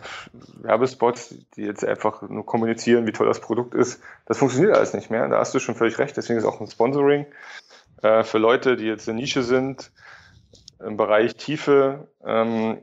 Werbespots, 0.61 1.35
die 1.55 1.63
jetzt 1.63 1.83
einfach 1.83 2.21
nur 2.21 2.45
kommunizieren, 2.45 3.05
wie 3.05 3.11
toll 3.11 3.27
das 3.27 3.41
Produkt 3.41 3.73
ist. 3.73 4.01
Das 4.25 4.37
funktioniert 4.37 4.75
alles 4.75 4.93
nicht 4.93 5.09
mehr. 5.09 5.27
Da 5.27 5.39
hast 5.39 5.53
du 5.53 5.59
schon 5.59 5.75
völlig 5.75 5.99
recht. 5.99 6.15
Deswegen 6.15 6.39
ist 6.39 6.45
auch 6.45 6.61
ein 6.61 6.69
Sponsoring 6.69 7.25
äh, 8.01 8.23
für 8.23 8.37
Leute, 8.37 8.77
die 8.77 8.85
jetzt 8.85 9.07
in 9.07 9.17
Nische 9.17 9.43
sind, 9.43 9.91
im 10.79 10.95
Bereich 10.95 11.35
Tiefe. 11.35 12.07
Ähm, 12.23 12.81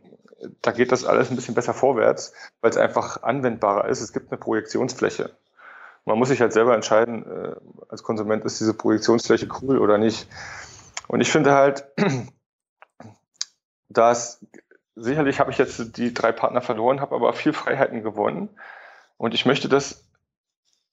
da 0.60 0.72
geht 0.72 0.92
das 0.92 1.04
alles 1.04 1.30
ein 1.30 1.36
bisschen 1.36 1.54
besser 1.54 1.74
vorwärts, 1.74 2.34
weil 2.60 2.70
es 2.70 2.76
einfach 2.76 3.22
anwendbarer 3.22 3.88
ist. 3.88 4.00
Es 4.00 4.12
gibt 4.12 4.30
eine 4.30 4.38
Projektionsfläche. 4.38 5.30
Man 6.04 6.18
muss 6.18 6.28
sich 6.28 6.40
halt 6.40 6.52
selber 6.52 6.74
entscheiden, 6.74 7.24
äh, 7.24 7.54
als 7.88 8.02
Konsument, 8.02 8.44
ist 8.44 8.60
diese 8.60 8.74
Projektionsfläche 8.74 9.48
cool 9.62 9.78
oder 9.78 9.96
nicht. 9.96 10.26
Und 11.08 11.20
ich 11.20 11.30
finde 11.30 11.52
halt, 11.52 11.84
dass 13.88 14.44
sicherlich 15.02 15.40
habe 15.40 15.50
ich 15.50 15.58
jetzt 15.58 15.96
die 15.96 16.14
drei 16.14 16.32
Partner 16.32 16.60
verloren, 16.60 17.00
habe 17.00 17.14
aber 17.14 17.32
viel 17.32 17.52
Freiheiten 17.52 18.02
gewonnen. 18.02 18.48
Und 19.16 19.34
ich 19.34 19.46
möchte 19.46 19.68
das 19.68 20.04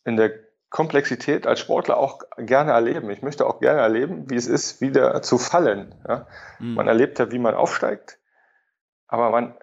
in 0.03 0.17
der 0.17 0.31
Komplexität 0.69 1.47
als 1.47 1.59
Sportler 1.59 1.97
auch 1.97 2.19
gerne 2.37 2.71
erleben. 2.71 3.09
Ich 3.09 3.21
möchte 3.21 3.45
auch 3.45 3.59
gerne 3.59 3.79
erleben, 3.79 4.29
wie 4.29 4.35
es 4.35 4.47
ist, 4.47 4.81
wieder 4.81 5.21
zu 5.21 5.37
fallen. 5.37 5.95
Ja? 6.07 6.27
Mhm. 6.59 6.73
Man 6.73 6.87
erlebt 6.87 7.19
ja, 7.19 7.31
wie 7.31 7.39
man 7.39 7.55
aufsteigt, 7.55 8.19
aber 9.07 9.29
man, 9.29 9.55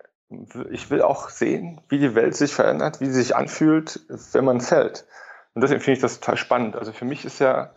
ich 0.71 0.91
will 0.91 1.03
auch 1.03 1.29
sehen, 1.29 1.81
wie 1.89 1.99
die 1.99 2.15
Welt 2.15 2.37
sich 2.37 2.55
verändert, 2.55 3.01
wie 3.01 3.07
sie 3.07 3.23
sich 3.23 3.37
anfühlt, 3.37 4.01
wenn 4.33 4.45
man 4.45 4.61
fällt. 4.61 5.05
Und 5.55 5.63
deswegen 5.63 5.81
finde 5.81 5.97
ich 5.97 6.03
das 6.03 6.21
total 6.21 6.37
spannend. 6.37 6.77
Also 6.77 6.93
für 6.93 7.05
mich 7.05 7.25
ist 7.25 7.39
ja 7.39 7.71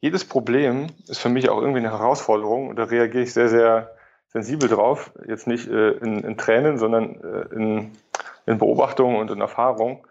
jedes 0.00 0.24
Problem 0.26 0.88
ist 1.08 1.18
für 1.18 1.30
mich 1.30 1.48
auch 1.48 1.58
irgendwie 1.58 1.78
eine 1.78 1.90
Herausforderung 1.90 2.68
und 2.68 2.76
da 2.76 2.84
reagiere 2.84 3.24
ich 3.24 3.32
sehr, 3.32 3.48
sehr 3.48 3.96
sensibel 4.34 4.68
drauf. 4.68 5.12
Jetzt 5.26 5.46
nicht 5.46 5.68
äh, 5.68 5.92
in, 5.92 6.22
in, 6.22 6.36
Tränen, 6.36 6.76
sondern 6.76 7.20
äh, 7.22 7.54
in, 7.54 7.92
in 8.46 8.58
Beobachtung 8.58 9.16
und 9.16 9.30
in 9.30 9.40
Erfahrung. 9.40 10.06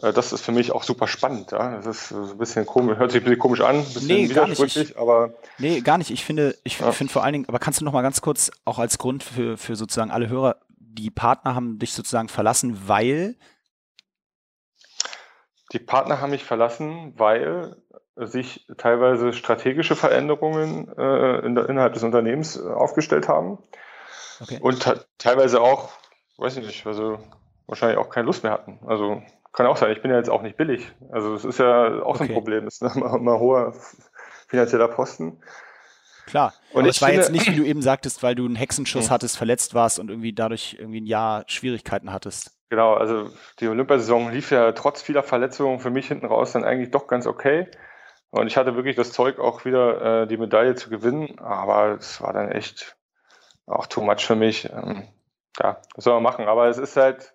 Äh, 0.00 0.12
das 0.12 0.32
ist 0.32 0.42
für 0.42 0.52
mich 0.52 0.72
auch 0.72 0.84
super 0.84 1.08
spannend. 1.08 1.50
Ja? 1.50 1.76
Das 1.76 1.86
ist 1.86 2.08
so 2.08 2.32
ein 2.32 2.38
bisschen 2.38 2.64
komisch, 2.64 2.96
hört 2.96 3.10
sich 3.10 3.20
ein 3.20 3.24
bisschen 3.24 3.40
komisch 3.40 3.60
an, 3.60 3.76
ein 3.76 3.84
bisschen 3.84 4.06
nee, 4.06 4.30
widersprüchlich, 4.30 4.90
ich, 4.92 4.98
aber. 4.98 5.34
Nee, 5.58 5.80
gar 5.80 5.98
nicht. 5.98 6.10
Ich 6.10 6.24
finde, 6.24 6.56
ich 6.62 6.78
ja. 6.78 6.92
finde 6.92 7.12
vor 7.12 7.24
allen 7.24 7.32
Dingen, 7.32 7.48
aber 7.48 7.58
kannst 7.58 7.80
du 7.80 7.84
noch 7.84 7.92
mal 7.92 8.02
ganz 8.02 8.20
kurz 8.20 8.52
auch 8.64 8.78
als 8.78 8.98
Grund 8.98 9.24
für, 9.24 9.58
für 9.58 9.74
sozusagen 9.74 10.12
alle 10.12 10.28
Hörer, 10.28 10.56
die 10.78 11.10
Partner 11.10 11.56
haben 11.56 11.80
dich 11.80 11.92
sozusagen 11.92 12.28
verlassen, 12.28 12.82
weil 12.86 13.36
die 15.72 15.80
Partner 15.80 16.20
haben 16.20 16.30
mich 16.30 16.44
verlassen, 16.44 17.14
weil 17.16 17.76
sich 18.16 18.66
teilweise 18.76 19.32
strategische 19.32 19.96
Veränderungen 19.96 20.88
äh, 20.96 21.38
in 21.40 21.54
der, 21.54 21.68
innerhalb 21.68 21.94
des 21.94 22.02
Unternehmens 22.02 22.56
äh, 22.56 22.66
aufgestellt 22.66 23.28
haben. 23.28 23.58
Okay. 24.40 24.58
Und 24.60 25.06
teilweise 25.18 25.60
auch, 25.60 25.90
weiß 26.38 26.56
ich 26.58 26.66
nicht, 26.66 26.86
also 26.86 27.18
wahrscheinlich 27.66 27.98
auch 27.98 28.10
keine 28.10 28.26
Lust 28.26 28.42
mehr 28.42 28.52
hatten. 28.52 28.80
Also 28.86 29.22
kann 29.52 29.66
auch 29.66 29.76
sein, 29.76 29.92
ich 29.92 30.02
bin 30.02 30.10
ja 30.10 30.16
jetzt 30.16 30.30
auch 30.30 30.42
nicht 30.42 30.56
billig. 30.56 30.92
Also 31.10 31.34
es 31.34 31.44
ist 31.44 31.58
ja 31.58 32.02
auch 32.02 32.16
okay. 32.16 32.18
so 32.18 32.24
ein 32.24 32.32
Problem, 32.32 32.64
das 32.64 32.80
ist 32.80 32.96
immer, 32.96 33.14
immer 33.14 33.38
hoher 33.38 33.74
finanzieller 34.48 34.88
Posten. 34.88 35.40
Klar. 36.26 36.54
Und 36.72 36.86
es 36.86 37.00
war 37.00 37.08
finde, 37.08 37.22
jetzt 37.22 37.32
nicht, 37.32 37.46
wie 37.50 37.56
du 37.56 37.64
eben 37.64 37.82
sagtest, 37.82 38.22
weil 38.22 38.34
du 38.34 38.46
einen 38.46 38.56
Hexenschuss 38.56 39.10
hattest, 39.10 39.36
verletzt 39.36 39.74
warst 39.74 39.98
und 39.98 40.08
irgendwie 40.08 40.32
dadurch 40.32 40.76
irgendwie 40.78 41.00
ein 41.00 41.06
Jahr 41.06 41.44
Schwierigkeiten 41.46 42.12
hattest. 42.12 42.52
Genau, 42.70 42.94
also 42.94 43.30
die 43.60 43.68
Olympiasaison 43.68 44.32
lief 44.32 44.50
ja 44.50 44.72
trotz 44.72 45.02
vieler 45.02 45.22
Verletzungen 45.22 45.80
für 45.80 45.90
mich 45.90 46.08
hinten 46.08 46.26
raus 46.26 46.52
dann 46.52 46.64
eigentlich 46.64 46.90
doch 46.90 47.06
ganz 47.06 47.26
okay. 47.26 47.68
Und 48.30 48.46
ich 48.46 48.56
hatte 48.56 48.74
wirklich 48.74 48.96
das 48.96 49.12
Zeug, 49.12 49.38
auch 49.38 49.64
wieder 49.64 50.22
äh, 50.22 50.26
die 50.26 50.36
Medaille 50.36 50.74
zu 50.74 50.90
gewinnen, 50.90 51.38
aber 51.38 51.96
es 51.98 52.20
war 52.20 52.32
dann 52.32 52.50
echt 52.50 52.96
auch 53.66 53.86
too 53.86 54.02
much 54.02 54.26
für 54.26 54.34
mich. 54.34 54.70
Ähm, 54.70 55.04
ja, 55.60 55.80
was 55.94 56.04
soll 56.04 56.14
man 56.14 56.22
machen? 56.22 56.46
Aber 56.46 56.68
es 56.68 56.78
ist 56.78 56.96
halt, 56.96 57.34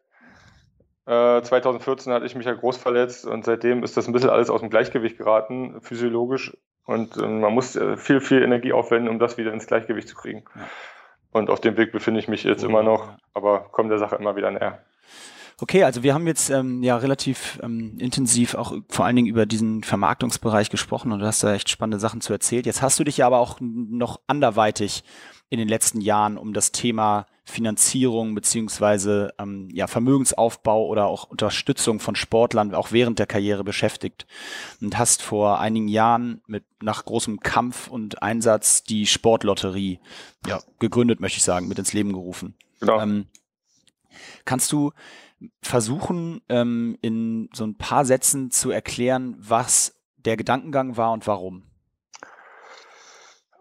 äh, 1.06 1.42
2014 1.42 2.14
hatte 2.14 2.26
ich 2.26 2.36
mich 2.36 2.46
ja 2.46 2.54
groß 2.54 2.78
verletzt 2.78 3.26
und 3.26 3.46
seitdem 3.46 3.84
ist 3.84 3.98
das 3.98 4.08
ein 4.08 4.14
bisschen 4.14 4.30
alles 4.30 4.50
aus 4.50 4.60
dem 4.60 4.70
Gleichgewicht 4.70 5.18
geraten, 5.18 5.82
physiologisch. 5.82 6.56
Und 6.86 7.18
äh, 7.18 7.28
man 7.28 7.54
muss 7.54 7.76
äh, 7.76 7.98
viel, 7.98 8.20
viel 8.20 8.44
Energie 8.44 8.74
aufwenden, 8.74 9.10
um 9.10 9.20
das 9.20 9.38
wieder 9.38 9.54
ins 9.54 9.68
Gleichgewicht 9.68 10.08
zu 10.08 10.16
kriegen. 10.16 10.44
Und 11.32 11.50
auf 11.50 11.62
dem 11.62 11.78
Weg 11.78 11.92
befinde 11.92 12.20
ich 12.20 12.28
mich 12.28 12.44
jetzt 12.44 12.64
immer 12.64 12.84
noch, 12.84 13.14
aber 13.34 13.60
komme 13.72 13.90
der 13.90 14.00
Sache 14.00 14.16
immer 14.16 14.36
wieder 14.36 14.52
näher. 14.52 14.84
Okay, 15.62 15.84
also 15.84 16.04
wir 16.04 16.14
haben 16.14 16.26
jetzt 16.26 16.50
ähm, 16.50 16.84
ja 16.84 16.96
relativ 16.98 17.60
ähm, 17.62 17.98
intensiv 18.00 18.56
auch 18.56 18.74
vor 18.88 19.06
allen 19.06 19.16
Dingen 19.16 19.28
über 19.28 19.46
diesen 19.46 19.84
Vermarktungsbereich 19.84 20.70
gesprochen 20.70 21.12
und 21.12 21.20
du 21.20 21.26
hast 21.26 21.44
da 21.44 21.54
echt 21.54 21.70
spannende 21.70 22.00
Sachen 22.00 22.22
zu 22.22 22.32
erzählt. 22.32 22.66
Jetzt 22.66 22.82
hast 22.82 22.98
du 23.00 23.04
dich 23.04 23.18
ja 23.18 23.28
aber 23.28 23.40
auch 23.40 23.58
noch 23.60 24.22
anderweitig 24.28 25.04
in 25.50 25.60
den 25.60 25.68
letzten 25.68 26.00
Jahren 26.00 26.38
um 26.38 26.54
das 26.54 26.72
Thema 26.72 27.26
Finanzierung 27.44 28.36
beziehungsweise 28.36 29.34
ähm, 29.40 29.70
ja, 29.74 29.88
Vermögensaufbau 29.88 30.86
oder 30.86 31.08
auch 31.08 31.26
Unterstützung 31.26 32.00
von 32.00 32.16
Sportlern 32.16 32.74
auch 32.76 32.92
während 32.92 33.20
der 33.20 33.26
Karriere 33.26 33.64
beschäftigt 33.64 34.28
und 34.82 34.98
hast 34.98 35.22
vor 35.22 35.60
einigen 35.60 35.88
Jahren 35.88 36.42
mit 36.48 36.64
nach 36.82 37.04
großem 37.04 37.40
Kampf 37.40 37.88
und 37.88 38.22
Einsatz 38.22 38.84
die 38.84 39.08
Sportlotterie 39.08 40.00
ja, 40.48 40.62
gegründet, 40.78 41.20
möchte 41.20 41.38
ich 41.38 41.44
sagen, 41.44 41.68
mit 41.68 41.80
ins 41.80 41.94
Leben 41.94 42.14
gerufen. 42.14 42.56
Genau. 42.80 43.02
Ähm, 43.02 43.26
kannst 44.46 44.72
du 44.72 44.92
versuchen, 45.62 46.42
ähm, 46.50 46.98
in 47.02 47.50
so 47.54 47.66
ein 47.66 47.78
paar 47.78 48.06
Sätzen 48.06 48.52
zu 48.52 48.72
erklären, 48.72 49.36
was 49.40 49.96
der 50.18 50.38
Gedankengang 50.38 50.98
war 50.98 51.12
und 51.12 51.28
warum? 51.28 51.64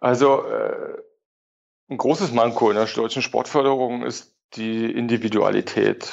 Also 0.01 0.45
äh, 0.45 0.99
ein 1.89 1.99
großes 1.99 2.33
Manko 2.33 2.71
in 2.71 2.77
der 2.77 2.87
deutschen 2.87 3.23
Sportförderung 3.23 4.03
ist 4.03 4.35
die 4.55 4.91
Individualität 4.91 6.13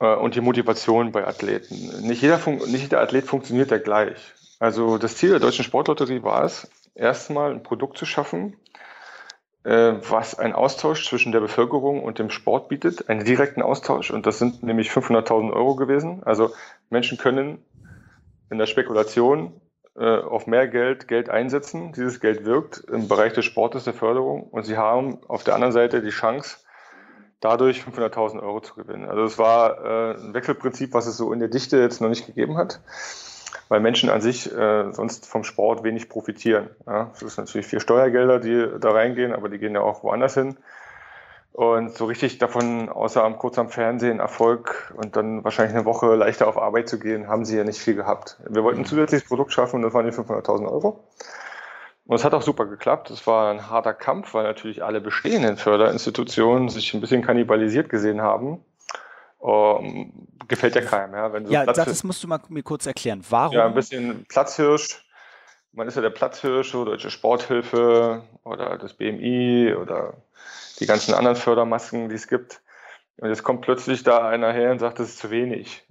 äh, 0.00 0.14
und 0.14 0.34
die 0.34 0.40
Motivation 0.40 1.12
bei 1.12 1.26
Athleten. 1.26 2.06
Nicht 2.06 2.22
jeder, 2.22 2.38
nicht 2.46 2.82
jeder 2.82 3.00
Athlet 3.00 3.26
funktioniert 3.26 3.70
ja 3.70 3.78
gleich. 3.78 4.16
Also 4.58 4.98
das 4.98 5.16
Ziel 5.16 5.30
der 5.30 5.40
deutschen 5.40 5.64
Sportlotterie 5.64 6.22
war 6.22 6.44
es, 6.44 6.68
erstmal 6.94 7.52
ein 7.52 7.62
Produkt 7.62 7.98
zu 7.98 8.06
schaffen, 8.06 8.56
was 9.66 10.38
einen 10.38 10.54
Austausch 10.54 11.08
zwischen 11.08 11.32
der 11.32 11.40
Bevölkerung 11.40 12.02
und 12.02 12.18
dem 12.18 12.30
Sport 12.30 12.68
bietet, 12.68 13.08
einen 13.08 13.24
direkten 13.24 13.62
Austausch. 13.62 14.10
Und 14.10 14.26
das 14.26 14.38
sind 14.38 14.62
nämlich 14.62 14.90
500.000 14.90 15.52
Euro 15.52 15.74
gewesen. 15.74 16.22
Also 16.24 16.52
Menschen 16.88 17.18
können 17.18 17.64
in 18.48 18.58
der 18.58 18.66
Spekulation 18.66 19.60
äh, 19.96 20.18
auf 20.18 20.46
mehr 20.46 20.68
Geld 20.68 21.08
Geld 21.08 21.30
einsetzen. 21.30 21.92
Dieses 21.92 22.20
Geld 22.20 22.44
wirkt 22.44 22.84
im 22.88 23.08
Bereich 23.08 23.32
des 23.32 23.44
Sportes, 23.44 23.82
der 23.84 23.94
Förderung. 23.94 24.44
Und 24.44 24.64
sie 24.64 24.76
haben 24.76 25.18
auf 25.26 25.42
der 25.42 25.54
anderen 25.54 25.72
Seite 25.72 26.00
die 26.00 26.10
Chance, 26.10 26.58
dadurch 27.40 27.80
500.000 27.80 28.40
Euro 28.40 28.60
zu 28.60 28.74
gewinnen. 28.74 29.08
Also 29.08 29.24
es 29.24 29.36
war 29.36 29.84
äh, 29.84 30.14
ein 30.14 30.34
Wechselprinzip, 30.34 30.94
was 30.94 31.06
es 31.06 31.16
so 31.16 31.32
in 31.32 31.40
der 31.40 31.48
Dichte 31.48 31.78
jetzt 31.78 32.00
noch 32.00 32.08
nicht 32.08 32.26
gegeben 32.26 32.56
hat 32.56 32.80
weil 33.68 33.80
Menschen 33.80 34.10
an 34.10 34.20
sich 34.20 34.52
äh, 34.52 34.92
sonst 34.92 35.26
vom 35.26 35.44
Sport 35.44 35.82
wenig 35.84 36.08
profitieren. 36.08 36.70
Ja, 36.86 37.10
das 37.12 37.22
ist 37.22 37.38
natürlich 37.38 37.66
viel 37.66 37.80
Steuergelder, 37.80 38.38
die 38.38 38.68
da 38.80 38.90
reingehen, 38.90 39.32
aber 39.32 39.48
die 39.48 39.58
gehen 39.58 39.74
ja 39.74 39.80
auch 39.80 40.02
woanders 40.02 40.34
hin. 40.34 40.56
Und 41.52 41.96
so 41.96 42.04
richtig 42.04 42.36
davon, 42.36 42.90
außer 42.90 43.24
am, 43.24 43.38
kurz 43.38 43.58
am 43.58 43.70
Fernsehen, 43.70 44.20
Erfolg 44.20 44.92
und 44.94 45.16
dann 45.16 45.42
wahrscheinlich 45.42 45.74
eine 45.74 45.86
Woche 45.86 46.14
leichter 46.14 46.48
auf 46.48 46.58
Arbeit 46.58 46.86
zu 46.86 46.98
gehen, 46.98 47.28
haben 47.28 47.46
sie 47.46 47.56
ja 47.56 47.64
nicht 47.64 47.78
viel 47.78 47.94
gehabt. 47.94 48.36
Wir 48.46 48.62
wollten 48.62 48.80
ein 48.80 48.82
mhm. 48.82 48.88
zusätzliches 48.88 49.26
Produkt 49.26 49.52
schaffen 49.52 49.76
und 49.76 49.82
das 49.82 49.94
waren 49.94 50.04
die 50.04 50.12
500.000 50.12 50.70
Euro. 50.70 51.04
Und 52.04 52.14
es 52.14 52.24
hat 52.24 52.34
auch 52.34 52.42
super 52.42 52.66
geklappt. 52.66 53.10
Es 53.10 53.26
war 53.26 53.50
ein 53.50 53.70
harter 53.70 53.94
Kampf, 53.94 54.34
weil 54.34 54.44
natürlich 54.44 54.84
alle 54.84 55.00
bestehenden 55.00 55.56
Förderinstitutionen 55.56 56.68
sich 56.68 56.92
ein 56.92 57.00
bisschen 57.00 57.22
kannibalisiert 57.22 57.88
gesehen 57.88 58.20
haben 58.20 58.62
um, 59.46 60.26
gefällt 60.48 60.74
ja 60.74 60.80
keinem. 60.80 61.14
Ja, 61.14 61.32
Wenn 61.32 61.46
so 61.46 61.52
ja 61.52 61.64
das 61.64 62.02
musst 62.02 62.22
du 62.22 62.28
mal 62.28 62.40
mir 62.48 62.62
kurz 62.62 62.86
erklären. 62.86 63.24
Warum? 63.30 63.54
Ja, 63.54 63.66
ein 63.66 63.74
bisschen 63.74 64.24
Platzhirsch. 64.28 65.04
Man 65.72 65.86
ist 65.86 65.94
ja 65.94 66.02
der 66.02 66.10
Platzhirsch, 66.10 66.72
so 66.72 66.84
Deutsche 66.84 67.10
Sporthilfe 67.10 68.24
oder 68.44 68.76
das 68.78 68.94
BMI 68.94 69.74
oder 69.74 70.14
die 70.80 70.86
ganzen 70.86 71.14
anderen 71.14 71.36
Fördermasken, 71.36 72.08
die 72.08 72.14
es 72.14 72.26
gibt. 72.28 72.60
Und 73.18 73.28
jetzt 73.28 73.44
kommt 73.44 73.60
plötzlich 73.60 74.02
da 74.02 74.28
einer 74.28 74.52
her 74.52 74.72
und 74.72 74.78
sagt, 74.78 74.98
das 74.98 75.10
ist 75.10 75.18
zu 75.18 75.30
wenig. 75.30 75.84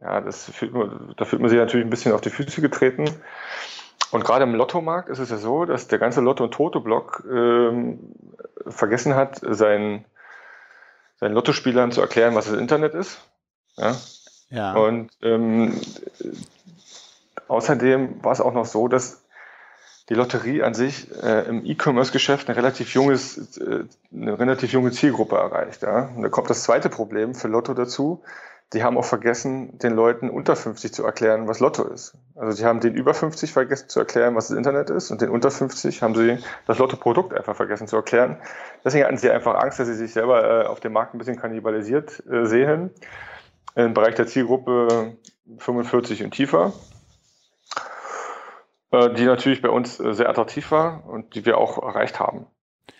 Ja, 0.00 0.20
das 0.20 0.44
fühlt 0.50 0.72
man, 0.72 1.14
da 1.16 1.24
fühlt 1.24 1.42
man 1.42 1.48
sich 1.48 1.58
natürlich 1.58 1.86
ein 1.86 1.90
bisschen 1.90 2.12
auf 2.12 2.20
die 2.20 2.30
Füße 2.30 2.60
getreten. 2.60 3.10
Und 4.12 4.24
gerade 4.24 4.44
im 4.44 4.54
Lottomarkt 4.54 5.08
ist 5.08 5.18
es 5.18 5.30
ja 5.30 5.38
so, 5.38 5.64
dass 5.64 5.88
der 5.88 5.98
ganze 5.98 6.20
Lotto- 6.20 6.44
und 6.44 6.54
Toto-Block 6.54 7.24
ähm, 7.28 8.14
vergessen 8.68 9.16
hat, 9.16 9.40
sein 9.42 10.04
seinen 11.24 11.34
Lottospielern 11.34 11.90
zu 11.90 12.02
erklären, 12.02 12.34
was 12.34 12.44
das 12.50 12.58
Internet 12.58 12.92
ist. 12.92 13.18
Ja. 13.78 13.96
ja. 14.50 14.74
Und 14.74 15.10
ähm, 15.22 15.80
außerdem 17.48 18.22
war 18.22 18.32
es 18.32 18.42
auch 18.42 18.52
noch 18.52 18.66
so, 18.66 18.88
dass 18.88 19.24
die 20.10 20.14
Lotterie 20.14 20.62
an 20.62 20.74
sich 20.74 21.10
äh, 21.22 21.48
im 21.48 21.64
E-Commerce-Geschäft 21.64 22.46
eine 22.46 22.58
relativ 22.58 22.92
junges, 22.92 23.56
äh, 23.56 23.84
eine 24.12 24.38
relativ 24.38 24.72
junge 24.72 24.90
Zielgruppe 24.90 25.36
erreicht. 25.36 25.80
Ja? 25.80 26.10
Und 26.14 26.20
da 26.24 26.28
kommt 26.28 26.50
das 26.50 26.62
zweite 26.62 26.90
Problem 26.90 27.34
für 27.34 27.48
Lotto 27.48 27.72
dazu. 27.72 28.22
Die 28.74 28.82
haben 28.82 28.98
auch 28.98 29.04
vergessen, 29.04 29.78
den 29.78 29.94
Leuten 29.94 30.28
unter 30.28 30.56
50 30.56 30.92
zu 30.92 31.04
erklären, 31.04 31.46
was 31.46 31.60
Lotto 31.60 31.84
ist. 31.84 32.16
Also 32.34 32.56
die 32.56 32.66
haben 32.66 32.80
den 32.80 32.94
über 32.94 33.14
50 33.14 33.52
vergessen 33.52 33.88
zu 33.88 34.00
erklären, 34.00 34.34
was 34.34 34.48
das 34.48 34.56
Internet 34.56 34.90
ist 34.90 35.10
und 35.10 35.20
den 35.20 35.30
unter 35.30 35.50
50 35.50 36.02
haben 36.02 36.14
sie 36.14 36.38
das 36.66 36.78
Lotto-Produkt 36.78 37.32
einfach 37.32 37.54
vergessen 37.54 37.86
zu 37.86 37.96
erklären. 37.96 38.36
Deswegen 38.84 39.04
hatten 39.04 39.16
sie 39.16 39.30
einfach 39.30 39.54
Angst, 39.54 39.78
dass 39.78 39.86
sie 39.86 39.94
sich 39.94 40.12
selber 40.12 40.64
äh, 40.64 40.66
auf 40.66 40.80
dem 40.80 40.92
Markt 40.92 41.14
ein 41.14 41.18
bisschen 41.18 41.38
kannibalisiert 41.38 42.22
äh, 42.26 42.44
sehen. 42.46 42.90
Im 43.76 43.94
Bereich 43.94 44.16
der 44.16 44.26
Zielgruppe 44.26 45.16
45 45.58 46.24
und 46.24 46.32
tiefer, 46.32 46.72
äh, 48.90 49.14
die 49.14 49.24
natürlich 49.24 49.62
bei 49.62 49.70
uns 49.70 50.00
äh, 50.00 50.14
sehr 50.14 50.28
attraktiv 50.28 50.70
war 50.70 51.04
und 51.06 51.34
die 51.34 51.46
wir 51.46 51.58
auch 51.58 51.82
erreicht 51.82 52.18
haben. 52.18 52.46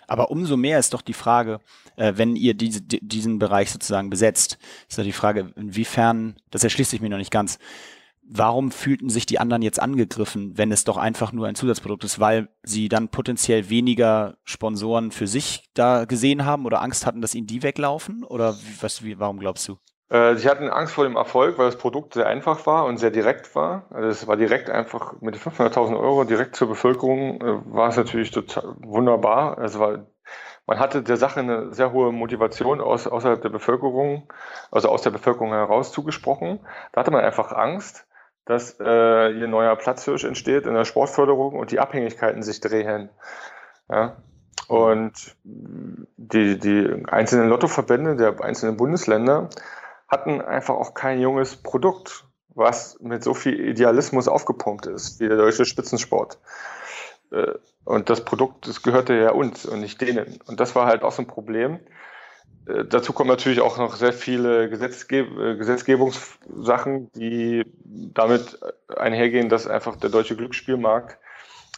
Aber 0.06 0.30
umso 0.30 0.56
mehr 0.56 0.78
ist 0.78 0.94
doch 0.94 1.02
die 1.02 1.12
Frage, 1.12 1.60
äh, 1.96 2.12
wenn 2.16 2.36
ihr 2.36 2.54
diese, 2.54 2.80
diesen 2.82 3.38
Bereich 3.38 3.70
sozusagen 3.70 4.10
besetzt, 4.10 4.58
ist 4.88 4.98
doch 4.98 5.04
die 5.04 5.12
Frage, 5.12 5.52
inwiefern, 5.56 6.36
das 6.50 6.64
erschließt 6.64 6.90
sich 6.90 7.00
mir 7.00 7.10
noch 7.10 7.18
nicht 7.18 7.30
ganz, 7.30 7.58
warum 8.26 8.70
fühlten 8.70 9.10
sich 9.10 9.26
die 9.26 9.38
anderen 9.38 9.62
jetzt 9.62 9.80
angegriffen, 9.80 10.56
wenn 10.56 10.72
es 10.72 10.84
doch 10.84 10.96
einfach 10.96 11.32
nur 11.32 11.46
ein 11.46 11.54
Zusatzprodukt 11.54 12.04
ist, 12.04 12.20
weil 12.20 12.48
sie 12.62 12.88
dann 12.88 13.08
potenziell 13.08 13.68
weniger 13.68 14.38
Sponsoren 14.44 15.10
für 15.10 15.26
sich 15.26 15.68
da 15.74 16.04
gesehen 16.04 16.44
haben 16.44 16.64
oder 16.64 16.82
Angst 16.82 17.06
hatten, 17.06 17.20
dass 17.20 17.34
ihnen 17.34 17.46
die 17.46 17.62
weglaufen? 17.62 18.24
Oder 18.24 18.56
was, 18.80 19.02
wie, 19.02 19.18
warum 19.18 19.38
glaubst 19.38 19.68
du? 19.68 19.78
Äh, 20.10 20.36
sie 20.36 20.48
hatten 20.48 20.68
Angst 20.68 20.94
vor 20.94 21.04
dem 21.04 21.16
Erfolg, 21.16 21.58
weil 21.58 21.66
das 21.66 21.78
Produkt 21.78 22.14
sehr 22.14 22.26
einfach 22.26 22.66
war 22.66 22.84
und 22.84 22.98
sehr 22.98 23.10
direkt 23.10 23.54
war. 23.54 23.86
Also 23.90 24.08
es 24.08 24.26
war 24.26 24.36
direkt 24.36 24.68
einfach 24.70 25.20
mit 25.20 25.36
500.000 25.36 25.98
Euro 25.98 26.24
direkt 26.24 26.56
zur 26.56 26.68
Bevölkerung 26.68 27.40
äh, 27.40 27.74
war 27.74 27.88
es 27.88 27.96
natürlich 27.96 28.30
total 28.30 28.74
wunderbar. 28.78 29.58
Es 29.58 29.78
war, 29.78 30.06
man 30.66 30.78
hatte 30.78 31.02
der 31.02 31.16
Sache 31.16 31.40
eine 31.40 31.72
sehr 31.72 31.92
hohe 31.92 32.12
Motivation 32.12 32.80
aus, 32.80 33.06
außerhalb 33.06 33.40
der 33.40 33.48
Bevölkerung, 33.48 34.30
also 34.70 34.88
aus 34.88 35.02
der 35.02 35.10
Bevölkerung 35.10 35.50
heraus 35.50 35.92
zugesprochen. 35.92 36.60
Da 36.92 37.00
hatte 37.00 37.10
man 37.10 37.24
einfach 37.24 37.52
Angst, 37.52 38.06
dass 38.44 38.78
äh, 38.78 39.32
hier 39.34 39.48
neuer 39.48 39.74
Platzhirsch 39.76 40.24
entsteht 40.24 40.66
in 40.66 40.74
der 40.74 40.84
Sportförderung 40.84 41.54
und 41.54 41.70
die 41.70 41.80
Abhängigkeiten 41.80 42.42
sich 42.42 42.60
drehen. 42.60 43.08
Ja? 43.88 44.16
Und 44.68 45.36
die, 45.44 46.58
die 46.58 47.04
einzelnen 47.06 47.48
Lottoverbände 47.48 48.16
der 48.16 48.42
einzelnen 48.42 48.76
Bundesländer 48.76 49.48
hatten 50.14 50.40
einfach 50.40 50.74
auch 50.74 50.94
kein 50.94 51.20
junges 51.20 51.56
Produkt, 51.56 52.24
was 52.54 52.98
mit 53.00 53.22
so 53.24 53.34
viel 53.34 53.58
Idealismus 53.58 54.28
aufgepumpt 54.28 54.86
ist, 54.86 55.20
wie 55.20 55.28
der 55.28 55.36
deutsche 55.36 55.64
Spitzensport. 55.64 56.38
Äh, 57.32 57.52
und 57.84 58.08
das 58.08 58.24
Produkt, 58.24 58.66
das 58.66 58.82
gehörte 58.82 59.14
ja 59.14 59.32
uns 59.32 59.66
und 59.66 59.80
nicht 59.80 60.00
denen. 60.00 60.38
Und 60.46 60.60
das 60.60 60.74
war 60.74 60.86
halt 60.86 61.02
auch 61.02 61.12
so 61.12 61.22
ein 61.22 61.26
Problem. 61.26 61.80
Äh, 62.66 62.84
dazu 62.84 63.12
kommen 63.12 63.28
natürlich 63.28 63.60
auch 63.60 63.76
noch 63.76 63.96
sehr 63.96 64.12
viele 64.12 64.70
Gesetzgeb 64.70 65.36
äh, 65.38 65.56
Gesetzgebungssachen, 65.56 67.10
die 67.12 67.64
damit 67.84 68.58
einhergehen, 68.96 69.48
dass 69.48 69.66
einfach 69.66 69.96
der 69.96 70.10
deutsche 70.10 70.36
Glücksspielmarkt 70.36 71.18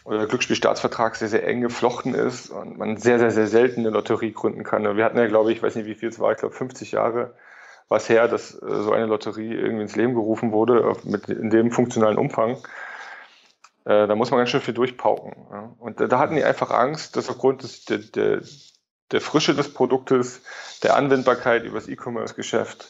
oder 0.05 0.19
der 0.19 0.27
Glücksspielstaatsvertrag 0.27 1.15
sehr, 1.15 1.27
sehr 1.27 1.45
eng 1.45 1.61
geflochten 1.61 2.13
ist 2.13 2.49
und 2.49 2.77
man 2.77 2.95
sehr, 2.95 3.19
sehr, 3.19 3.31
sehr 3.31 3.47
selten 3.47 3.81
eine 3.81 3.89
Lotterie 3.89 4.31
gründen 4.31 4.63
kann. 4.63 4.95
wir 4.95 5.03
hatten 5.03 5.17
ja, 5.17 5.27
glaube 5.27 5.51
ich, 5.51 5.57
ich 5.57 5.63
weiß 5.63 5.75
nicht, 5.75 5.87
wie 5.87 5.95
viel 5.95 6.09
es 6.09 6.19
war, 6.19 6.31
ich 6.31 6.37
glaube 6.37 6.55
50 6.55 6.93
Jahre 6.93 7.33
was 7.89 8.09
her, 8.09 8.27
dass 8.27 8.53
äh, 8.53 8.81
so 8.83 8.91
eine 8.91 9.05
Lotterie 9.05 9.53
irgendwie 9.53 9.83
ins 9.83 9.95
Leben 9.95 10.13
gerufen 10.13 10.51
wurde, 10.51 10.93
mit, 11.03 11.29
in 11.29 11.49
dem 11.49 11.71
funktionalen 11.71 12.17
Umfang. 12.17 12.57
Äh, 13.85 14.07
da 14.07 14.15
muss 14.15 14.31
man 14.31 14.39
ganz 14.39 14.49
schön 14.49 14.61
viel 14.61 14.73
durchpauken. 14.73 15.33
Und 15.79 15.99
da 15.99 16.19
hatten 16.19 16.35
die 16.35 16.43
einfach 16.43 16.71
Angst, 16.71 17.15
dass 17.15 17.29
aufgrund 17.29 17.63
des, 17.63 17.85
der, 17.85 17.99
der, 17.99 18.41
der 19.11 19.21
Frische 19.21 19.55
des 19.55 19.73
Produktes, 19.73 20.41
der 20.83 20.95
Anwendbarkeit 20.95 21.63
über 21.63 21.79
das 21.79 21.87
E-Commerce-Geschäft, 21.87 22.89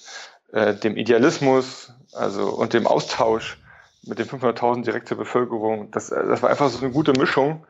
äh, 0.51 0.73
dem 0.73 0.97
Idealismus 0.97 1.93
also, 2.13 2.49
und 2.49 2.73
dem 2.73 2.87
Austausch 2.87 3.57
mit 4.03 4.19
den 4.19 4.27
500.000 4.27 4.83
direkt 4.83 5.07
zur 5.07 5.17
Bevölkerung, 5.17 5.91
das, 5.91 6.07
das 6.09 6.41
war 6.41 6.49
einfach 6.49 6.69
so 6.69 6.83
eine 6.83 6.93
gute 6.93 7.11
Mischung. 7.11 7.67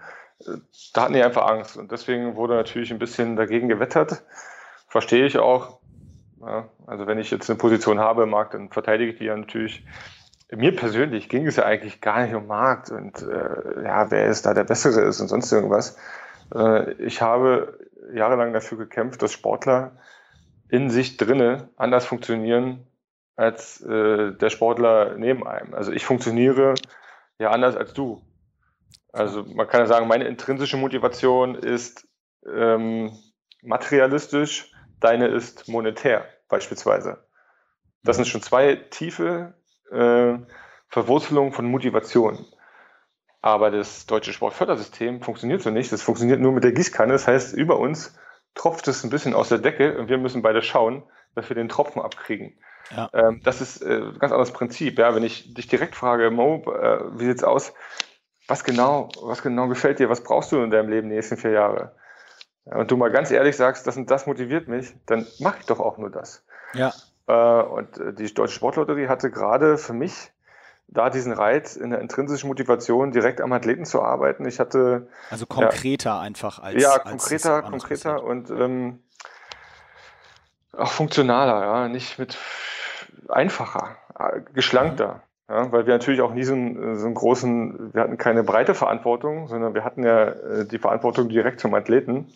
Da 0.94 1.02
hatten 1.02 1.14
die 1.14 1.24
einfach 1.24 1.48
Angst. 1.48 1.78
Und 1.78 1.92
deswegen 1.92 2.36
wurde 2.36 2.56
natürlich 2.56 2.92
ein 2.92 3.00
bisschen 3.00 3.36
dagegen 3.36 3.68
gewettert. 3.68 4.24
Verstehe 4.88 5.26
ich 5.26 5.38
auch. 5.40 5.80
Ja, 6.48 6.70
also 6.86 7.08
wenn 7.08 7.20
ich 7.20 7.30
jetzt 7.30 7.50
eine 7.50 7.58
Position 7.58 8.00
habe 8.00 8.24
im 8.24 8.30
Markt, 8.30 8.54
dann 8.54 8.70
verteidige 8.70 9.12
ich 9.12 9.18
die 9.18 9.26
ja 9.26 9.36
natürlich. 9.36 9.86
Mir 10.50 10.74
persönlich 10.74 11.28
ging 11.28 11.46
es 11.46 11.58
ja 11.58 11.66
eigentlich 11.66 12.00
gar 12.00 12.22
nicht 12.22 12.34
um 12.34 12.48
Markt 12.48 12.90
und 12.90 13.22
äh, 13.22 13.84
ja, 13.84 14.10
wer 14.12 14.28
ist 14.28 14.46
da 14.46 14.54
der 14.54 14.64
Bessere 14.64 15.02
ist 15.02 15.20
und 15.20 15.28
sonst 15.28 15.52
irgendwas. 15.52 15.98
Äh, 16.56 16.94
ich 17.04 17.22
habe 17.22 17.78
jahrelang 18.14 18.54
dafür 18.54 18.78
gekämpft, 18.78 19.22
dass 19.22 19.34
Sportler 19.34 19.98
in 20.70 20.90
sich 20.90 21.18
drinne 21.18 21.68
anders 21.76 22.06
funktionieren 22.06 22.88
als 23.36 23.82
äh, 23.82 24.32
der 24.32 24.50
Sportler 24.50 25.18
neben 25.18 25.46
einem. 25.46 25.74
Also 25.74 25.92
ich 25.92 26.06
funktioniere 26.06 26.76
ja 27.40 27.52
anders 27.52 27.76
als 27.76 27.92
du. 27.92 28.22
Also 29.12 29.44
man 29.44 29.68
kann 29.68 29.82
ja 29.82 29.86
sagen, 29.86 30.08
meine 30.08 30.28
intrinsische 30.28 30.78
Motivation 30.78 31.56
ist 31.56 32.08
ähm, 32.50 33.12
materialistisch 33.62 34.72
deine 35.02 35.28
ist 35.28 35.68
monetär 35.68 36.26
beispielsweise. 36.50 37.26
Das 38.04 38.16
sind 38.16 38.28
schon 38.28 38.42
zwei 38.42 38.76
tiefe 38.76 39.54
äh, 39.92 40.38
Verwurzelungen 40.90 41.52
von 41.52 41.66
Motivation. 41.66 42.46
Aber 43.42 43.72
das 43.72 44.06
deutsche 44.06 44.34
Sportfördersystem 44.34 45.22
funktioniert 45.22 45.62
so 45.62 45.70
nicht. 45.70 45.92
Das 45.92 46.02
funktioniert 46.02 46.40
nur 46.40 46.52
mit 46.52 46.64
der 46.64 46.72
Gießkanne. 46.72 47.14
Das 47.14 47.28
heißt, 47.28 47.54
über 47.54 47.80
uns 47.80 48.18
tropft 48.56 48.88
es 48.88 49.04
ein 49.04 49.10
bisschen 49.10 49.34
aus 49.34 49.50
der 49.50 49.60
Decke 49.60 49.98
und 49.98 50.10
wir 50.10 50.18
müssen 50.18 50.42
beide 50.42 50.62
schauen, 50.62 51.04
dass 51.36 51.50
wir 51.50 51.56
den 51.56 51.70
Tropfen 51.70 52.02
abkriegen. 52.02 52.58
Ja. 52.96 53.10
Ähm, 53.14 53.42
das 53.44 53.62
ist 53.62 53.82
äh, 53.82 54.02
ein 54.02 54.20
ganz 54.20 54.32
anderes 54.32 54.52
Prinzip. 54.52 54.98
Ja, 54.98 55.14
wenn 55.14 55.24
ich 55.24 55.54
dich 55.54 55.68
direkt 55.68 55.96
frage, 55.96 56.32
Mo, 56.32 56.64
äh, 56.72 57.20
wie 57.20 57.26
sieht's 57.26 57.44
aus? 57.44 57.74
Was 58.48 58.64
genau, 58.64 59.10
was 59.22 59.44
genau 59.44 59.68
gefällt 59.68 60.00
dir? 60.00 60.10
Was 60.10 60.24
brauchst 60.24 60.52
du 60.52 60.62
in 60.62 60.72
deinem 60.72 60.90
Leben 60.90 61.10
die 61.10 61.16
nächsten 61.16 61.38
vier 61.38 61.52
Jahre? 61.52 61.96
Und 62.72 62.92
du 62.92 62.98
mal 62.98 63.12
ganz 63.12 63.32
ehrlich 63.32 63.56
sagst, 63.56 63.88
das 63.88 63.98
und 63.98 64.10
das 64.12 64.26
motiviert 64.26 64.68
mich, 64.68 64.94
dann 65.06 65.26
mache 65.40 65.58
ich 65.60 65.66
doch 65.66 65.80
auch 65.80 65.98
nur 65.98 66.10
das. 66.10 66.44
Ja. 66.74 66.94
Äh, 67.28 67.64
und 67.64 67.98
äh, 67.98 68.14
die 68.14 68.34
Deutsche 68.34 68.56
Sportlotterie 68.56 69.08
hatte 69.08 69.30
gerade 69.30 69.78
für 69.78 69.94
mich 69.94 70.32
da 70.88 71.10
diesen 71.10 71.34
Reiz 71.34 71.76
in 71.76 71.90
der 71.90 72.00
intrinsischen 72.00 72.48
Motivation, 72.48 73.12
direkt 73.12 73.42
am 73.42 73.52
Athleten 73.52 73.86
zu 73.86 74.02
arbeiten. 74.02 74.48
Ich 74.48 74.60
hatte. 74.60 75.08
Also 75.30 75.46
konkreter 75.46 76.12
ja, 76.12 76.20
einfach 76.22 76.60
als. 76.60 76.82
Ja, 76.82 76.98
konkreter, 77.00 77.56
als 77.56 77.70
konkreter 77.70 78.24
und 78.24 78.50
ähm, 78.50 79.04
auch 80.72 80.92
funktionaler, 80.92 81.62
ja, 81.62 81.88
nicht 81.90 82.20
mit 82.20 82.38
einfacher, 83.28 83.98
äh, 84.18 84.42
geschlankter. 84.54 85.16
Mhm. 85.16 85.22
Ja, 85.50 85.72
weil 85.72 85.86
wir 85.86 85.94
natürlich 85.94 86.20
auch 86.20 86.34
nie 86.34 86.44
so 86.44 86.54
einen, 86.54 86.98
so 86.98 87.06
einen 87.06 87.16
großen, 87.16 87.94
wir 87.94 88.02
hatten 88.02 88.18
keine 88.18 88.44
breite 88.44 88.76
Verantwortung, 88.76 89.48
sondern 89.48 89.74
wir 89.74 89.86
hatten 89.86 90.04
ja 90.04 90.66
die 90.66 90.78
Verantwortung 90.78 91.30
direkt 91.30 91.62
zum 91.62 91.74
Athleten. 91.74 92.34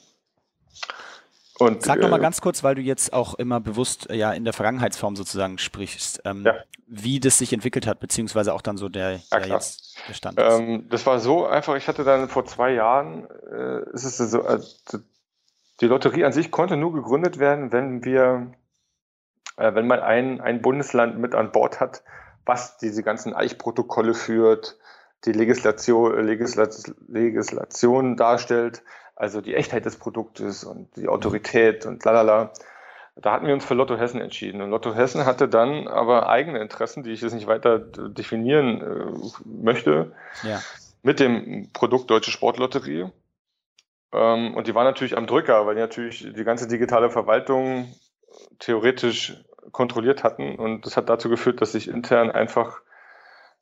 Und, 1.62 1.84
Sag 1.84 2.00
äh, 2.00 2.02
noch 2.02 2.10
mal 2.10 2.20
ganz 2.20 2.42
kurz, 2.42 2.64
weil 2.64 2.76
du 2.76 2.82
jetzt 2.82 3.14
auch 3.14 3.36
immer 3.36 3.60
bewusst 3.60 4.10
äh, 4.10 4.16
ja 4.16 4.32
in 4.32 4.46
der 4.46 4.54
Vergangenheitsform 4.54 5.16
sozusagen 5.16 5.60
sprichst, 5.60 6.22
ähm, 6.26 6.44
ja. 6.44 6.56
wie 6.88 7.20
das 7.20 7.38
sich 7.38 7.54
entwickelt 7.54 7.86
hat, 7.86 8.00
beziehungsweise 8.00 8.54
auch 8.54 8.62
dann 8.64 8.78
so 8.78 8.90
der, 8.90 9.20
ja, 9.32 9.40
der 9.40 9.48
jetzt 9.48 9.96
der 10.08 10.14
Stand 10.14 10.40
ist. 10.40 10.60
Ähm, 10.60 10.90
das 10.90 11.06
war 11.06 11.20
so 11.20 11.46
einfach, 11.46 11.76
ich 11.76 11.88
hatte 11.88 12.04
dann 12.04 12.30
vor 12.30 12.46
zwei 12.46 12.74
Jahren, 12.74 13.28
äh, 13.52 13.90
ist 13.94 14.06
es 14.06 14.18
so, 14.18 14.42
äh, 14.42 14.60
die 15.82 15.88
Lotterie 15.88 16.26
an 16.26 16.32
sich 16.32 16.52
konnte 16.52 16.78
nur 16.78 16.94
gegründet 16.94 17.38
werden, 17.38 17.72
wenn 17.72 18.06
wir, 18.06 18.54
äh, 19.58 19.76
wenn 19.76 19.86
man 19.86 20.00
ein, 20.00 20.42
ein 20.42 20.62
Bundesland 20.62 21.20
mit 21.20 21.36
an 21.36 21.52
Bord 21.52 21.80
hat, 21.80 22.04
was 22.46 22.78
diese 22.78 23.04
ganzen 23.04 23.36
Eichprotokolle 23.36 24.16
führt, 24.16 24.78
die 25.26 25.32
Legislation, 25.32 26.26
Legislation, 26.26 26.96
Legislation 27.08 28.18
darstellt, 28.18 28.82
also 29.16 29.42
die 29.42 29.56
Echtheit 29.56 29.86
des 29.86 29.98
Produktes 29.98 30.64
und 30.64 30.96
die 30.96 31.08
Autorität 31.08 31.86
und 31.86 32.04
lalala. 32.04 32.52
Da 33.16 33.34
hatten 33.34 33.46
wir 33.46 33.54
uns 33.54 33.66
für 33.66 33.74
Lotto 33.74 33.98
Hessen 33.98 34.22
entschieden. 34.22 34.62
Und 34.62 34.70
Lotto 34.70 34.96
Hessen 34.96 35.26
hatte 35.26 35.48
dann 35.48 35.88
aber 35.88 36.30
eigene 36.30 36.60
Interessen, 36.60 37.04
die 37.04 37.12
ich 37.12 37.22
jetzt 37.22 37.34
nicht 37.34 37.48
weiter 37.48 37.80
definieren 37.80 38.82
äh, 38.82 39.30
möchte, 39.46 40.14
ja. 40.44 40.62
mit 41.04 41.20
dem 41.20 41.70
Produkt 41.74 42.10
Deutsche 42.10 42.32
Sportlotterie. 42.32 43.12
Ähm, 44.14 44.56
und 44.56 44.68
die 44.68 44.76
waren 44.76 44.86
natürlich 44.86 45.18
am 45.18 45.28
Drücker, 45.28 45.66
weil 45.66 45.76
die 45.76 45.82
natürlich 45.82 46.34
die 46.34 46.44
ganze 46.44 46.68
digitale 46.68 47.10
Verwaltung 47.10 47.94
theoretisch 48.60 49.44
kontrolliert 49.72 50.24
hatten. 50.24 50.56
Und 50.56 50.86
das 50.86 50.98
hat 50.98 51.10
dazu 51.10 51.30
geführt, 51.30 51.62
dass 51.62 51.74
sich 51.74 51.88
intern 51.88 52.32
einfach 52.32 52.82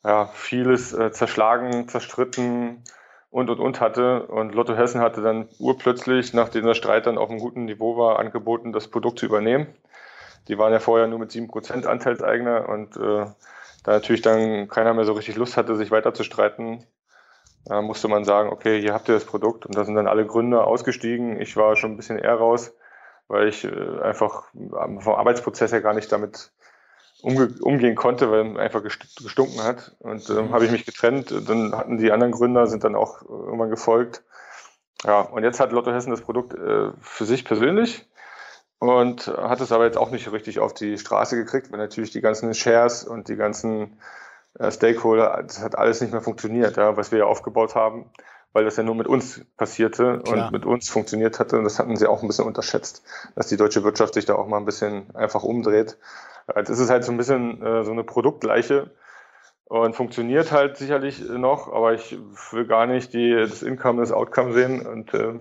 ja, 0.04 0.28
vieles 0.28 0.94
äh, 0.94 1.12
zerschlagen, 1.12 1.88
zerstritten, 1.88 2.84
und 3.32 3.50
und 3.50 3.60
und 3.60 3.82
hatte. 3.82 4.28
Und 4.28 4.56
Lotto 4.56 4.76
Hessen 4.76 5.02
hatte 5.02 5.22
dann 5.22 5.48
urplötzlich, 5.60 6.34
nachdem 6.34 6.66
der 6.66 6.74
Streit 6.74 7.06
dann 7.06 7.18
auf 7.18 7.30
einem 7.30 7.40
guten 7.40 7.66
Niveau 7.66 7.98
war, 7.98 8.20
angeboten, 8.20 8.74
das 8.74 8.88
Produkt 8.88 9.20
zu 9.20 9.26
übernehmen. 9.26 9.68
Die 10.48 10.58
waren 10.58 10.74
ja 10.74 10.80
vorher 10.80 11.08
nur 11.08 11.20
mit 11.20 11.32
7% 11.32 11.86
Anteilseigner 11.86 12.68
und 12.70 12.98
äh, 12.98 13.26
da 13.84 13.92
natürlich 13.92 14.22
dann 14.22 14.68
keiner 14.68 14.94
mehr 14.94 15.06
so 15.06 15.14
richtig 15.14 15.36
Lust 15.36 15.58
hatte, 15.58 15.76
sich 15.76 15.92
weiter 15.92 16.14
zu 16.14 16.24
streiten, 16.24 16.86
da 17.66 17.82
musste 17.82 18.08
man 18.08 18.26
sagen, 18.26 18.50
okay, 18.50 18.82
hier 18.82 18.94
habt 18.94 19.08
ihr 19.10 19.14
das 19.14 19.26
Produkt. 19.26 19.66
Und 19.66 19.76
da 19.76 19.86
sind 19.86 19.96
dann 19.96 20.08
alle 20.08 20.26
Gründer 20.26 20.66
ausgestiegen. 20.66 21.40
Ich 21.40 21.56
war 21.56 21.76
schon 21.76 21.92
ein 21.92 21.98
bisschen 21.98 22.18
eher 22.18 22.36
raus, 22.36 22.74
weil 23.28 23.48
ich 23.48 23.64
äh, 23.64 24.02
einfach 24.02 24.46
vom 24.54 25.14
Arbeitsprozess 25.14 25.72
her 25.72 25.82
gar 25.82 25.94
nicht 25.94 26.12
damit 26.12 26.52
umge 27.22 27.50
umgehen 27.62 27.96
konnte, 27.96 28.32
weil 28.32 28.56
er 28.56 28.60
einfach 28.60 28.84
gestunken 28.84 29.64
hat. 29.64 29.96
Und 30.00 30.30
ähm, 30.30 30.48
mhm. 30.48 30.52
habe 30.52 30.66
ich 30.66 30.72
mich 30.72 30.86
getrennt. 30.86 31.34
Dann 31.48 31.76
hatten 31.76 31.98
die 31.98 32.12
anderen 32.12 32.32
Gründer, 32.32 32.68
sind 32.68 32.84
dann 32.84 32.96
auch 32.96 33.22
irgendwann 33.22 33.70
gefolgt. 33.70 34.24
Ja, 35.06 35.22
und 35.22 35.44
jetzt 35.44 35.60
hat 35.60 35.72
Lotto 35.72 35.92
Hessen 35.92 36.12
das 36.12 36.22
Produkt 36.22 36.54
äh, 36.54 36.92
für 37.02 37.26
sich 37.26 37.46
persönlich 37.46 38.06
und 38.80 39.28
hat 39.28 39.62
es 39.62 39.72
aber 39.72 39.86
jetzt 39.86 39.98
auch 39.98 40.12
nicht 40.12 40.32
richtig 40.32 40.60
auf 40.60 40.74
die 40.74 40.98
Straße 40.98 41.36
gekriegt, 41.36 41.72
weil 41.72 41.80
natürlich 41.80 42.12
die 42.12 42.22
ganzen 42.22 42.54
Shares 42.54 43.04
und 43.04 43.28
die 43.28 43.36
ganzen 43.36 44.00
äh, 44.58 44.72
Stakeholder, 44.72 45.44
das 45.44 45.62
hat 45.62 45.78
alles 45.78 46.02
nicht 46.02 46.12
mehr 46.12 46.22
funktioniert, 46.22 46.78
ja, 46.78 46.98
was 46.98 47.12
wir 47.12 47.20
ja 47.20 47.26
aufgebaut 47.26 47.76
haben, 47.76 48.10
weil 48.54 48.66
das 48.66 48.78
ja 48.78 48.84
nur 48.84 48.96
mit 48.96 49.08
uns 49.08 49.42
passierte 49.58 50.22
Klar. 50.24 50.46
und 50.46 50.52
mit 50.52 50.66
uns 50.66 50.90
funktioniert 50.90 51.40
hatte. 51.40 51.58
Und 51.58 51.64
das 51.64 51.80
hatten 51.80 51.96
sie 51.96 52.08
auch 52.08 52.22
ein 52.22 52.28
bisschen 52.28 52.46
unterschätzt, 52.46 53.04
dass 53.36 53.48
die 53.48 53.58
deutsche 53.58 53.84
Wirtschaft 53.84 54.14
sich 54.14 54.26
da 54.26 54.36
auch 54.36 54.48
mal 54.48 54.58
ein 54.58 54.66
bisschen 54.66 55.16
einfach 55.16 55.44
umdreht. 55.44 55.98
Jetzt 56.56 56.70
ist 56.70 56.80
es 56.80 56.90
halt 56.90 57.04
so 57.04 57.12
ein 57.12 57.18
bisschen 57.18 57.62
äh, 57.62 57.84
so 57.84 57.92
eine 57.92 58.04
Produktleiche 58.04 58.92
und 59.66 59.96
funktioniert 59.96 60.52
halt 60.52 60.78
sicherlich 60.78 61.20
noch, 61.20 61.72
aber 61.72 61.94
ich 61.94 62.18
will 62.52 62.66
gar 62.66 62.88
nicht 62.88 63.14
die, 63.14 63.36
das 63.36 63.62
Income, 63.62 64.02
das 64.02 64.12
Outcome 64.12 64.54
sehen 64.54 64.86
und 64.86 65.14
äh, 65.14 65.36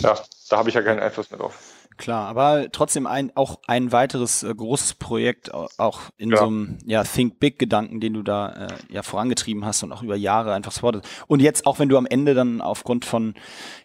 ja, 0.00 0.14
da 0.50 0.58
habe 0.58 0.68
ich 0.68 0.74
ja 0.74 0.82
keinen 0.82 1.00
Einfluss 1.00 1.30
mehr 1.30 1.40
drauf. 1.40 1.58
Klar, 1.96 2.28
aber 2.28 2.70
trotzdem 2.72 3.06
ein, 3.06 3.32
auch 3.36 3.60
ein 3.66 3.90
weiteres 3.90 4.42
äh, 4.42 4.54
großes 4.54 4.94
Projekt, 4.94 5.52
auch 5.54 6.00
in 6.18 6.30
ja. 6.30 6.36
so 6.36 6.46
einem 6.46 6.78
ja, 6.84 7.04
Think 7.04 7.40
Big-Gedanken, 7.40 8.00
den 8.00 8.12
du 8.12 8.22
da 8.22 8.48
äh, 8.66 8.74
ja 8.90 9.02
vorangetrieben 9.02 9.64
hast 9.64 9.82
und 9.82 9.92
auch 9.92 10.02
über 10.02 10.16
Jahre 10.16 10.52
einfach 10.52 10.72
supportet. 10.72 11.08
Und 11.26 11.40
jetzt, 11.40 11.66
auch 11.66 11.78
wenn 11.78 11.88
du 11.88 11.96
am 11.96 12.06
Ende 12.06 12.34
dann 12.34 12.60
aufgrund 12.60 13.06
von 13.06 13.34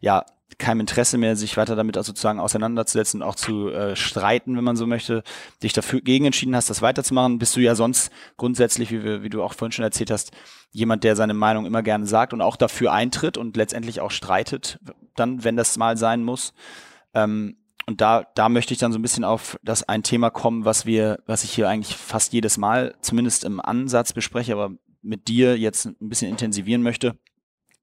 ja, 0.02 0.26
keinem 0.58 0.82
Interesse 0.82 1.18
mehr, 1.18 1.36
sich 1.36 1.58
weiter 1.58 1.76
damit 1.76 1.96
sozusagen 1.96 2.40
auseinanderzusetzen 2.40 3.22
und 3.22 3.28
auch 3.28 3.36
zu 3.36 3.70
äh, 3.70 3.96
streiten, 3.96 4.58
wenn 4.58 4.64
man 4.64 4.76
so 4.76 4.86
möchte, 4.88 5.24
dich 5.64 5.74
dafür 5.74 6.02
gegen 6.02 6.26
entschieden 6.26 6.56
hast, 6.56 6.70
das 6.70 6.82
weiterzumachen, 6.82 7.40
bist 7.40 7.56
du 7.56 7.62
ja 7.62 7.76
sonst 7.76 8.12
grundsätzlich, 8.38 8.92
wie, 8.92 9.04
wir, 9.04 9.24
wie 9.24 9.30
du 9.30 9.42
auch 9.42 9.54
vorhin 9.54 9.72
schon 9.72 9.86
erzählt 9.86 10.12
hast, 10.12 10.32
jemand, 10.72 11.04
der 11.04 11.16
seine 11.16 11.34
Meinung 11.34 11.66
immer 11.66 11.82
gerne 11.82 12.06
sagt 12.06 12.34
und 12.34 12.42
auch 12.42 12.56
dafür 12.56 12.92
eintritt 12.92 13.38
und 13.38 13.58
letztendlich 13.58 14.02
auch 14.02 14.12
streitet, 14.12 14.80
dann, 15.16 15.44
wenn 15.44 15.56
das 15.56 15.78
mal 15.78 15.98
sein 15.98 16.24
muss. 16.24 16.54
Ähm, 17.14 17.58
und 17.92 18.00
da, 18.00 18.26
da 18.36 18.48
möchte 18.48 18.74
ich 18.74 18.80
dann 18.80 18.94
so 18.94 19.00
ein 19.00 19.02
bisschen 19.02 19.26
auf 19.26 19.60
das 19.64 19.84
ein 19.84 20.02
Thema 20.02 20.30
kommen, 20.30 20.64
was 20.64 20.86
wir, 20.86 21.20
was 21.26 21.44
ich 21.44 21.52
hier 21.52 21.68
eigentlich 21.68 21.98
fast 21.98 22.32
jedes 22.32 22.58
Mal, 22.58 22.96
zumindest 23.02 23.44
im 23.44 23.60
Ansatz 23.60 24.14
bespreche, 24.14 24.54
aber 24.54 24.72
mit 25.02 25.28
dir 25.28 25.58
jetzt 25.58 25.88
ein 25.88 26.08
bisschen 26.08 26.30
intensivieren 26.30 26.84
möchte. 26.84 27.18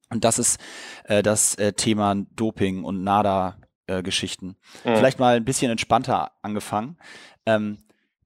Und 0.08 0.24
das 0.24 0.38
ist 0.38 0.58
äh, 1.04 1.22
das 1.22 1.56
äh, 1.56 1.74
Thema 1.74 2.14
Doping 2.36 2.84
und 2.84 3.04
NADA-Geschichten. 3.04 4.56
Äh, 4.82 4.92
mhm. 4.92 4.96
Vielleicht 4.96 5.18
mal 5.18 5.36
ein 5.36 5.44
bisschen 5.44 5.70
entspannter 5.70 6.32
angefangen. 6.40 6.96
Ähm, 7.44 7.76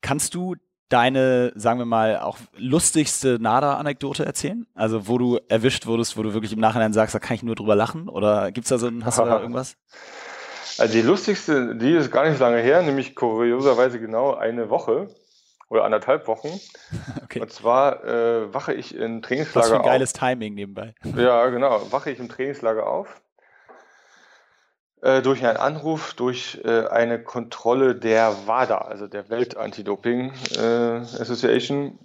kannst 0.03 0.37
du 0.37 0.55
deine, 0.89 1.53
sagen 1.57 1.81
wir 1.81 1.85
mal, 1.85 2.21
auch 2.21 2.39
lustigste 2.57 3.39
NADA-Anekdote 3.41 4.25
erzählen? 4.25 4.69
Also 4.75 5.09
wo 5.09 5.19
du 5.19 5.41
erwischt 5.49 5.87
wurdest, 5.87 6.17
wo 6.17 6.23
du 6.23 6.33
wirklich 6.33 6.53
im 6.53 6.61
Nachhinein 6.61 6.93
sagst, 6.93 7.13
da 7.13 7.19
kann 7.19 7.35
ich 7.35 7.43
nur 7.43 7.57
drüber 7.57 7.75
lachen? 7.75 8.09
Oder 8.09 8.53
gibt's 8.53 8.69
da 8.69 8.79
so, 8.79 8.89
hast 9.03 9.19
du 9.19 9.25
da 9.25 9.41
irgendwas? 9.41 9.77
Also 10.79 10.93
die 10.93 11.03
lustigste, 11.03 11.77
die 11.77 11.93
ist 11.93 12.11
gar 12.11 12.29
nicht 12.29 12.39
lange 12.41 12.59
her, 12.59 12.83
nämlich 12.83 13.15
kurioserweise 13.15 14.01
genau 14.01 14.35
eine 14.35 14.71
Woche 14.71 15.09
oder 15.69 15.85
anderthalb 15.85 16.27
Wochen. 16.27 16.49
Okay. 17.23 17.41
Und 17.41 17.51
zwar 17.51 18.05
äh, 18.05 18.53
wache 18.53 18.75
ich 18.75 18.95
im 18.95 19.23
Trainingslager 19.23 19.65
auf. 19.67 19.73
Was 19.73 19.79
für 19.79 19.85
ein 19.85 19.87
geiles 19.87 20.15
auf. 20.15 20.21
Timing 20.21 20.55
nebenbei. 20.55 20.95
Ja, 21.17 21.49
genau. 21.49 21.91
Wache 21.91 22.11
ich 22.11 22.19
im 22.19 22.29
Trainingslager 22.29 22.87
auf. 22.87 23.23
Äh, 25.01 25.23
durch 25.23 25.43
einen 25.47 25.57
Anruf, 25.57 26.13
durch 26.13 26.61
äh, 26.63 26.87
eine 26.89 27.23
Kontrolle 27.23 27.95
der 27.95 28.47
WADA, 28.47 28.77
also 28.77 29.07
der 29.07 29.31
Welt 29.31 29.57
Anti-Doping 29.57 30.33
äh, 30.59 30.61
Association. 30.61 31.99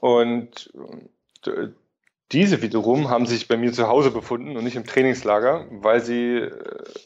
Und 0.00 0.72
äh, 1.46 1.68
diese 2.32 2.62
wiederum 2.62 3.10
haben 3.10 3.26
sich 3.26 3.48
bei 3.48 3.56
mir 3.56 3.72
zu 3.72 3.86
Hause 3.88 4.10
befunden 4.10 4.56
und 4.56 4.64
nicht 4.64 4.76
im 4.76 4.84
Trainingslager, 4.84 5.66
weil 5.70 6.00
sie, 6.00 6.38
äh, 6.38 6.50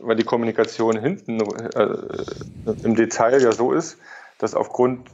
weil 0.01 0.17
die 0.17 0.25
Kommunikation 0.25 0.99
hinten 0.99 1.41
äh, 1.41 2.85
im 2.85 2.95
Detail 2.95 3.43
ja 3.43 3.53
so 3.53 3.73
ist, 3.73 3.99
dass 4.39 4.55
aufgrund 4.55 5.09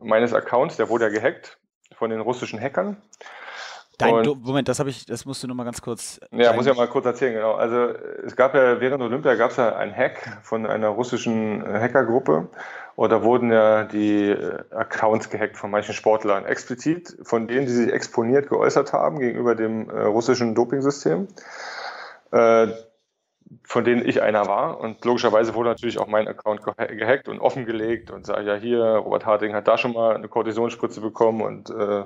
meines 0.00 0.32
Accounts, 0.32 0.76
der 0.76 0.88
wurde 0.88 1.04
ja 1.04 1.10
gehackt 1.10 1.58
von 1.96 2.10
den 2.10 2.20
russischen 2.20 2.60
Hackern. 2.60 2.96
Dein 3.98 4.26
Moment, 4.26 4.68
das 4.68 4.80
habe 4.80 4.90
ich, 4.90 5.06
das 5.06 5.24
musst 5.24 5.42
du 5.42 5.46
noch 5.46 5.54
mal 5.54 5.62
ganz 5.62 5.80
kurz. 5.80 6.18
Ja, 6.32 6.52
muss 6.52 6.66
ich 6.66 6.72
ja 6.72 6.76
mal 6.76 6.88
kurz 6.88 7.06
erzählen, 7.06 7.34
genau. 7.34 7.52
Also 7.54 7.94
es 8.24 8.34
gab 8.34 8.54
ja 8.54 8.80
während 8.80 9.02
Olympia 9.02 9.36
gab 9.36 9.52
es 9.52 9.56
ja 9.56 9.76
einen 9.76 9.94
Hack 9.94 10.40
von 10.42 10.66
einer 10.66 10.88
russischen 10.88 11.62
Hackergruppe 11.62 12.48
da 12.96 13.22
wurden 13.22 13.50
ja 13.50 13.84
die 13.84 14.30
äh, 14.30 14.62
Accounts 14.70 15.30
gehackt 15.30 15.56
von 15.56 15.70
manchen 15.70 15.94
Sportlern, 15.94 16.44
explizit 16.44 17.16
von 17.22 17.48
denen, 17.48 17.66
die 17.66 17.72
sich 17.72 17.92
exponiert 17.92 18.48
geäußert 18.48 18.92
haben 18.92 19.18
gegenüber 19.18 19.54
dem 19.54 19.90
äh, 19.90 20.02
russischen 20.02 20.54
Dopingsystem. 20.54 21.28
Äh, 22.30 22.68
von 23.62 23.84
denen 23.84 24.06
ich 24.06 24.22
einer 24.22 24.46
war. 24.46 24.80
Und 24.80 25.04
logischerweise 25.04 25.54
wurde 25.54 25.70
natürlich 25.70 25.98
auch 25.98 26.06
mein 26.06 26.28
Account 26.28 26.62
gehackt 26.64 27.28
und 27.28 27.40
offengelegt 27.40 28.10
und 28.10 28.26
sage, 28.26 28.46
ja 28.46 28.54
hier, 28.54 28.82
Robert 28.82 29.26
Harting 29.26 29.54
hat 29.54 29.68
da 29.68 29.78
schon 29.78 29.92
mal 29.92 30.14
eine 30.14 30.28
Kortisonspritze 30.28 31.00
bekommen 31.00 31.42
und 31.42 31.70
äh, 31.70 32.04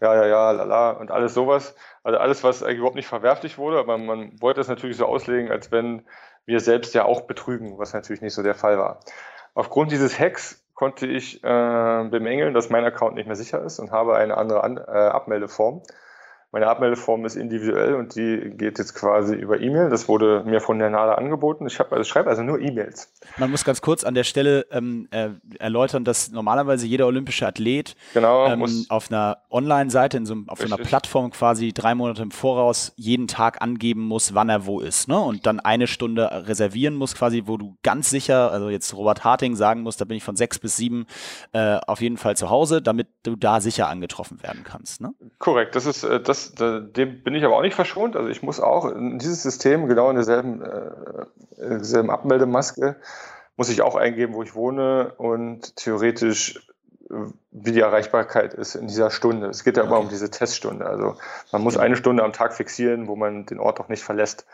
ja, 0.00 0.14
ja, 0.16 0.26
ja, 0.26 0.50
lala 0.50 0.90
und 0.90 1.10
alles 1.10 1.34
sowas. 1.34 1.74
Also 2.02 2.18
alles, 2.18 2.42
was 2.42 2.62
eigentlich 2.62 2.78
überhaupt 2.78 2.96
nicht 2.96 3.06
verwerflich 3.06 3.58
wurde, 3.58 3.78
aber 3.78 3.98
man 3.98 4.40
wollte 4.40 4.60
es 4.60 4.68
natürlich 4.68 4.96
so 4.96 5.06
auslegen, 5.06 5.50
als 5.50 5.70
wenn 5.70 6.04
wir 6.44 6.58
selbst 6.58 6.94
ja 6.94 7.04
auch 7.04 7.22
betrügen, 7.22 7.78
was 7.78 7.94
natürlich 7.94 8.20
nicht 8.20 8.34
so 8.34 8.42
der 8.42 8.56
Fall 8.56 8.78
war. 8.78 8.98
Aufgrund 9.54 9.92
dieses 9.92 10.18
Hacks 10.18 10.64
konnte 10.74 11.06
ich 11.06 11.42
äh, 11.44 12.08
bemängeln, 12.10 12.54
dass 12.54 12.70
mein 12.70 12.84
Account 12.84 13.14
nicht 13.14 13.26
mehr 13.26 13.36
sicher 13.36 13.62
ist 13.62 13.78
und 13.78 13.90
habe 13.90 14.16
eine 14.16 14.36
andere 14.36 14.64
An 14.64 14.78
äh, 14.78 14.80
Abmeldeform. 14.80 15.82
Meine 16.52 16.66
Abmeldeform 16.66 17.24
ist 17.24 17.34
individuell 17.34 17.94
und 17.94 18.14
die 18.14 18.52
geht 18.54 18.78
jetzt 18.78 18.94
quasi 18.94 19.34
über 19.34 19.58
E-Mail. 19.58 19.88
Das 19.88 20.06
wurde 20.06 20.44
mir 20.44 20.60
von 20.60 20.78
der 20.78 20.90
NADA 20.90 21.14
angeboten. 21.14 21.66
Ich 21.66 21.80
also 21.80 22.04
schreibe 22.04 22.28
also 22.28 22.42
nur 22.42 22.60
E-Mails. 22.60 23.10
Man 23.38 23.50
muss 23.50 23.64
ganz 23.64 23.80
kurz 23.80 24.04
an 24.04 24.12
der 24.12 24.24
Stelle 24.24 24.66
ähm, 24.70 25.08
äh, 25.12 25.30
erläutern, 25.58 26.04
dass 26.04 26.30
normalerweise 26.30 26.86
jeder 26.86 27.06
olympische 27.06 27.46
Athlet 27.46 27.96
genau, 28.12 28.48
ähm, 28.48 28.84
auf 28.90 29.10
einer 29.10 29.38
Online-Seite, 29.50 30.18
in 30.18 30.26
so, 30.26 30.36
auf 30.48 30.58
so 30.58 30.66
einer 30.66 30.76
Plattform 30.76 31.30
quasi 31.30 31.72
drei 31.72 31.94
Monate 31.94 32.20
im 32.20 32.30
Voraus 32.30 32.92
jeden 32.96 33.28
Tag 33.28 33.62
angeben 33.62 34.02
muss, 34.02 34.34
wann 34.34 34.50
er 34.50 34.66
wo 34.66 34.80
ist. 34.80 35.08
Ne? 35.08 35.18
Und 35.18 35.46
dann 35.46 35.58
eine 35.58 35.86
Stunde 35.86 36.28
reservieren 36.46 36.96
muss, 36.96 37.14
quasi, 37.14 37.44
wo 37.46 37.56
du 37.56 37.78
ganz 37.82 38.10
sicher, 38.10 38.52
also 38.52 38.68
jetzt 38.68 38.94
Robert 38.94 39.24
Harting 39.24 39.56
sagen 39.56 39.80
musst, 39.80 40.02
da 40.02 40.04
bin 40.04 40.18
ich 40.18 40.22
von 40.22 40.36
sechs 40.36 40.58
bis 40.58 40.76
sieben 40.76 41.06
äh, 41.52 41.78
auf 41.86 42.02
jeden 42.02 42.18
Fall 42.18 42.36
zu 42.36 42.50
Hause, 42.50 42.82
damit 42.82 43.08
du 43.22 43.36
da 43.36 43.62
sicher 43.62 43.88
angetroffen 43.88 44.42
werden 44.42 44.64
kannst. 44.64 45.00
Ne? 45.00 45.14
Korrekt, 45.38 45.76
das 45.76 45.86
ist 45.86 46.04
äh, 46.04 46.20
das 46.20 46.41
dem 46.50 47.22
bin 47.22 47.34
ich 47.34 47.44
aber 47.44 47.56
auch 47.56 47.62
nicht 47.62 47.74
verschont. 47.74 48.16
Also 48.16 48.28
ich 48.28 48.42
muss 48.42 48.60
auch 48.60 48.86
in 48.86 49.18
dieses 49.18 49.42
System, 49.42 49.86
genau 49.86 50.10
in 50.10 50.16
derselben, 50.16 50.62
äh, 50.62 50.90
derselben 51.58 52.10
Abmeldemaske, 52.10 52.96
muss 53.56 53.68
ich 53.68 53.82
auch 53.82 53.96
eingeben, 53.96 54.34
wo 54.34 54.42
ich 54.42 54.54
wohne 54.54 55.12
und 55.16 55.76
theoretisch 55.76 56.66
äh, 57.10 57.14
wie 57.50 57.72
die 57.72 57.80
Erreichbarkeit 57.80 58.54
ist 58.54 58.74
in 58.74 58.88
dieser 58.88 59.10
Stunde. 59.10 59.48
Es 59.48 59.64
geht 59.64 59.76
ja 59.76 59.82
okay. 59.82 59.92
immer 59.92 60.00
um 60.00 60.08
diese 60.08 60.30
Teststunde. 60.30 60.86
Also 60.86 61.16
man 61.52 61.62
muss 61.62 61.74
ja. 61.74 61.80
eine 61.80 61.96
Stunde 61.96 62.24
am 62.24 62.32
Tag 62.32 62.54
fixieren, 62.54 63.08
wo 63.08 63.16
man 63.16 63.46
den 63.46 63.58
Ort 63.58 63.80
auch 63.80 63.88
nicht 63.88 64.02
verlässt. 64.02 64.46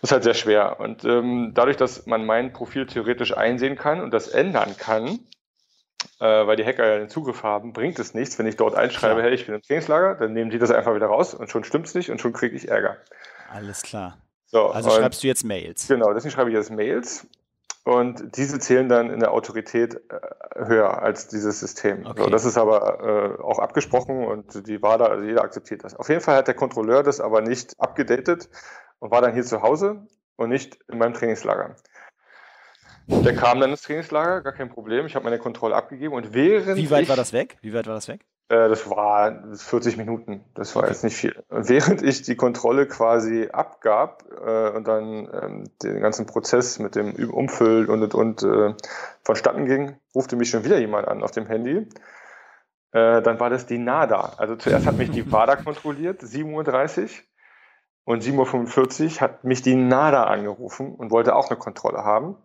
Das 0.00 0.10
ist 0.10 0.12
halt 0.12 0.24
sehr 0.24 0.34
schwer. 0.34 0.80
Und 0.80 1.04
ähm, 1.04 1.52
dadurch, 1.54 1.78
dass 1.78 2.06
man 2.06 2.26
mein 2.26 2.52
Profil 2.52 2.86
theoretisch 2.86 3.34
einsehen 3.34 3.76
kann 3.76 4.00
und 4.02 4.12
das 4.12 4.28
ändern 4.28 4.76
kann, 4.76 5.20
äh, 6.20 6.46
weil 6.46 6.56
die 6.56 6.64
Hacker 6.64 6.86
ja 6.86 6.98
den 6.98 7.08
Zugriff 7.08 7.42
haben, 7.42 7.72
bringt 7.72 7.98
es 7.98 8.14
nichts, 8.14 8.38
wenn 8.38 8.46
ich 8.46 8.56
dort 8.56 8.74
einschreibe, 8.74 9.16
klar. 9.16 9.26
hey, 9.26 9.34
ich 9.34 9.46
bin 9.46 9.54
im 9.54 9.62
Trainingslager, 9.62 10.14
dann 10.14 10.32
nehmen 10.32 10.50
die 10.50 10.58
das 10.58 10.70
einfach 10.70 10.94
wieder 10.94 11.06
raus 11.06 11.34
und 11.34 11.50
schon 11.50 11.64
stimmt 11.64 11.86
es 11.86 11.94
nicht 11.94 12.10
und 12.10 12.20
schon 12.20 12.32
kriege 12.32 12.56
ich 12.56 12.68
Ärger. 12.68 12.96
Alles 13.50 13.82
klar. 13.82 14.18
So, 14.46 14.68
also 14.68 14.90
schreibst 14.90 15.22
du 15.22 15.26
jetzt 15.26 15.44
Mails. 15.44 15.88
Genau, 15.88 16.12
deswegen 16.12 16.32
schreibe 16.32 16.50
ich 16.50 16.56
jetzt 16.56 16.70
Mails 16.70 17.26
und 17.84 18.36
diese 18.36 18.58
zählen 18.58 18.88
dann 18.88 19.10
in 19.10 19.20
der 19.20 19.32
Autorität 19.32 19.94
äh, 19.94 20.64
höher 20.66 21.02
als 21.02 21.28
dieses 21.28 21.60
System. 21.60 22.06
Okay. 22.06 22.22
So, 22.22 22.30
das 22.30 22.44
ist 22.44 22.56
aber 22.56 23.36
äh, 23.38 23.42
auch 23.42 23.58
abgesprochen 23.58 24.26
und 24.26 24.66
die 24.66 24.80
WADA, 24.80 25.06
also 25.06 25.24
jeder 25.24 25.42
akzeptiert 25.42 25.84
das. 25.84 25.94
Auf 25.94 26.08
jeden 26.08 26.20
Fall 26.20 26.36
hat 26.36 26.48
der 26.48 26.54
Kontrolleur 26.54 27.02
das 27.02 27.20
aber 27.20 27.42
nicht 27.42 27.78
abgedatet 27.78 28.48
und 29.00 29.10
war 29.10 29.20
dann 29.20 29.34
hier 29.34 29.44
zu 29.44 29.60
Hause 29.60 30.06
und 30.36 30.48
nicht 30.48 30.78
in 30.88 30.98
meinem 30.98 31.14
Trainingslager. 31.14 31.76
Der 33.06 33.34
kam 33.34 33.60
dann 33.60 33.70
ins 33.70 33.82
Trainingslager, 33.82 34.40
gar 34.40 34.52
kein 34.52 34.70
Problem. 34.70 35.06
Ich 35.06 35.14
habe 35.14 35.24
meine 35.24 35.38
Kontrolle 35.38 35.74
abgegeben 35.74 36.14
und 36.14 36.32
während. 36.32 36.76
Wie 36.76 36.90
weit 36.90 37.02
ich, 37.02 37.08
war 37.08 37.16
das 37.16 37.32
weg? 37.32 37.58
Wie 37.60 37.74
weit 37.74 37.86
war 37.86 37.94
das 37.94 38.08
weg? 38.08 38.24
Äh, 38.48 38.68
das 38.68 38.88
war 38.88 39.54
40 39.54 39.96
Minuten. 39.96 40.44
Das 40.54 40.74
war 40.74 40.82
okay. 40.82 40.92
jetzt 40.92 41.04
nicht 41.04 41.16
viel. 41.16 41.42
Und 41.48 41.68
während 41.68 42.02
ich 42.02 42.22
die 42.22 42.36
Kontrolle 42.36 42.86
quasi 42.86 43.48
abgab 43.52 44.24
äh, 44.44 44.70
und 44.70 44.86
dann 44.86 45.28
ähm, 45.32 45.64
den 45.82 46.00
ganzen 46.00 46.26
Prozess 46.26 46.78
mit 46.78 46.94
dem 46.94 47.14
Umfüllen 47.30 47.88
und 47.88 48.14
und 48.14 48.14
und 48.14 48.42
äh, 48.42 48.74
vonstatten 49.22 49.66
ging, 49.66 49.96
rufte 50.14 50.36
mich 50.36 50.50
schon 50.50 50.64
wieder 50.64 50.78
jemand 50.78 51.06
an 51.08 51.22
auf 51.22 51.30
dem 51.30 51.46
Handy. 51.46 51.86
Äh, 52.92 53.22
dann 53.22 53.40
war 53.40 53.50
das 53.50 53.66
die 53.66 53.78
NADA. 53.78 54.34
Also 54.38 54.56
zuerst 54.56 54.86
hat 54.86 54.96
mich 54.96 55.10
die 55.10 55.30
WADA 55.32 55.56
kontrolliert, 55.56 56.22
7.30 56.22 57.02
Uhr. 57.02 57.08
Und 58.06 58.22
7.45 58.22 59.04
Uhr 59.04 59.20
hat 59.20 59.44
mich 59.44 59.62
die 59.62 59.74
NADA 59.74 60.24
angerufen 60.24 60.94
und 60.94 61.10
wollte 61.10 61.34
auch 61.34 61.50
eine 61.50 61.58
Kontrolle 61.58 62.04
haben. 62.04 62.36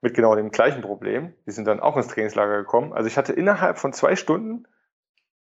Mit 0.00 0.14
genau 0.14 0.34
dem 0.34 0.50
gleichen 0.50 0.82
Problem. 0.82 1.34
Die 1.46 1.50
sind 1.50 1.66
dann 1.66 1.80
auch 1.80 1.96
ins 1.96 2.08
Trainingslager 2.08 2.58
gekommen. 2.58 2.92
Also 2.92 3.06
ich 3.06 3.16
hatte 3.16 3.32
innerhalb 3.32 3.78
von 3.78 3.92
zwei 3.92 4.16
Stunden 4.16 4.66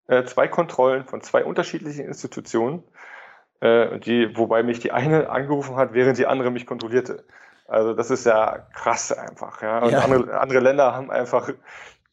äh, 0.08 0.24
zwei 0.24 0.48
Kontrollen 0.48 1.04
von 1.04 1.22
zwei 1.22 1.44
unterschiedlichen 1.44 2.04
Institutionen, 2.04 2.82
äh, 3.60 3.98
die, 4.00 4.36
wobei 4.36 4.62
mich 4.62 4.80
die 4.80 4.92
eine 4.92 5.30
angerufen 5.30 5.76
hat, 5.76 5.92
während 5.92 6.18
die 6.18 6.26
andere 6.26 6.50
mich 6.50 6.66
kontrollierte. 6.66 7.24
Also 7.68 7.94
das 7.94 8.10
ist 8.10 8.26
ja 8.26 8.66
krass 8.74 9.12
einfach. 9.12 9.62
Ja? 9.62 9.78
Und 9.78 9.92
ja. 9.92 10.00
Andere, 10.00 10.40
andere 10.40 10.60
Länder 10.60 10.92
haben 10.94 11.10
einfach 11.10 11.50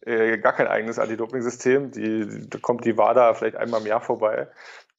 äh, 0.01 0.37
gar 0.37 0.53
kein 0.53 0.67
eigenes 0.67 0.99
Anti-Doping-System. 0.99 1.91
Die, 1.91 2.47
da 2.47 2.59
kommt 2.59 2.85
die 2.85 2.97
WADA 2.97 3.33
vielleicht 3.33 3.55
einmal 3.55 3.81
im 3.81 3.87
Jahr 3.87 4.01
vorbei. 4.01 4.47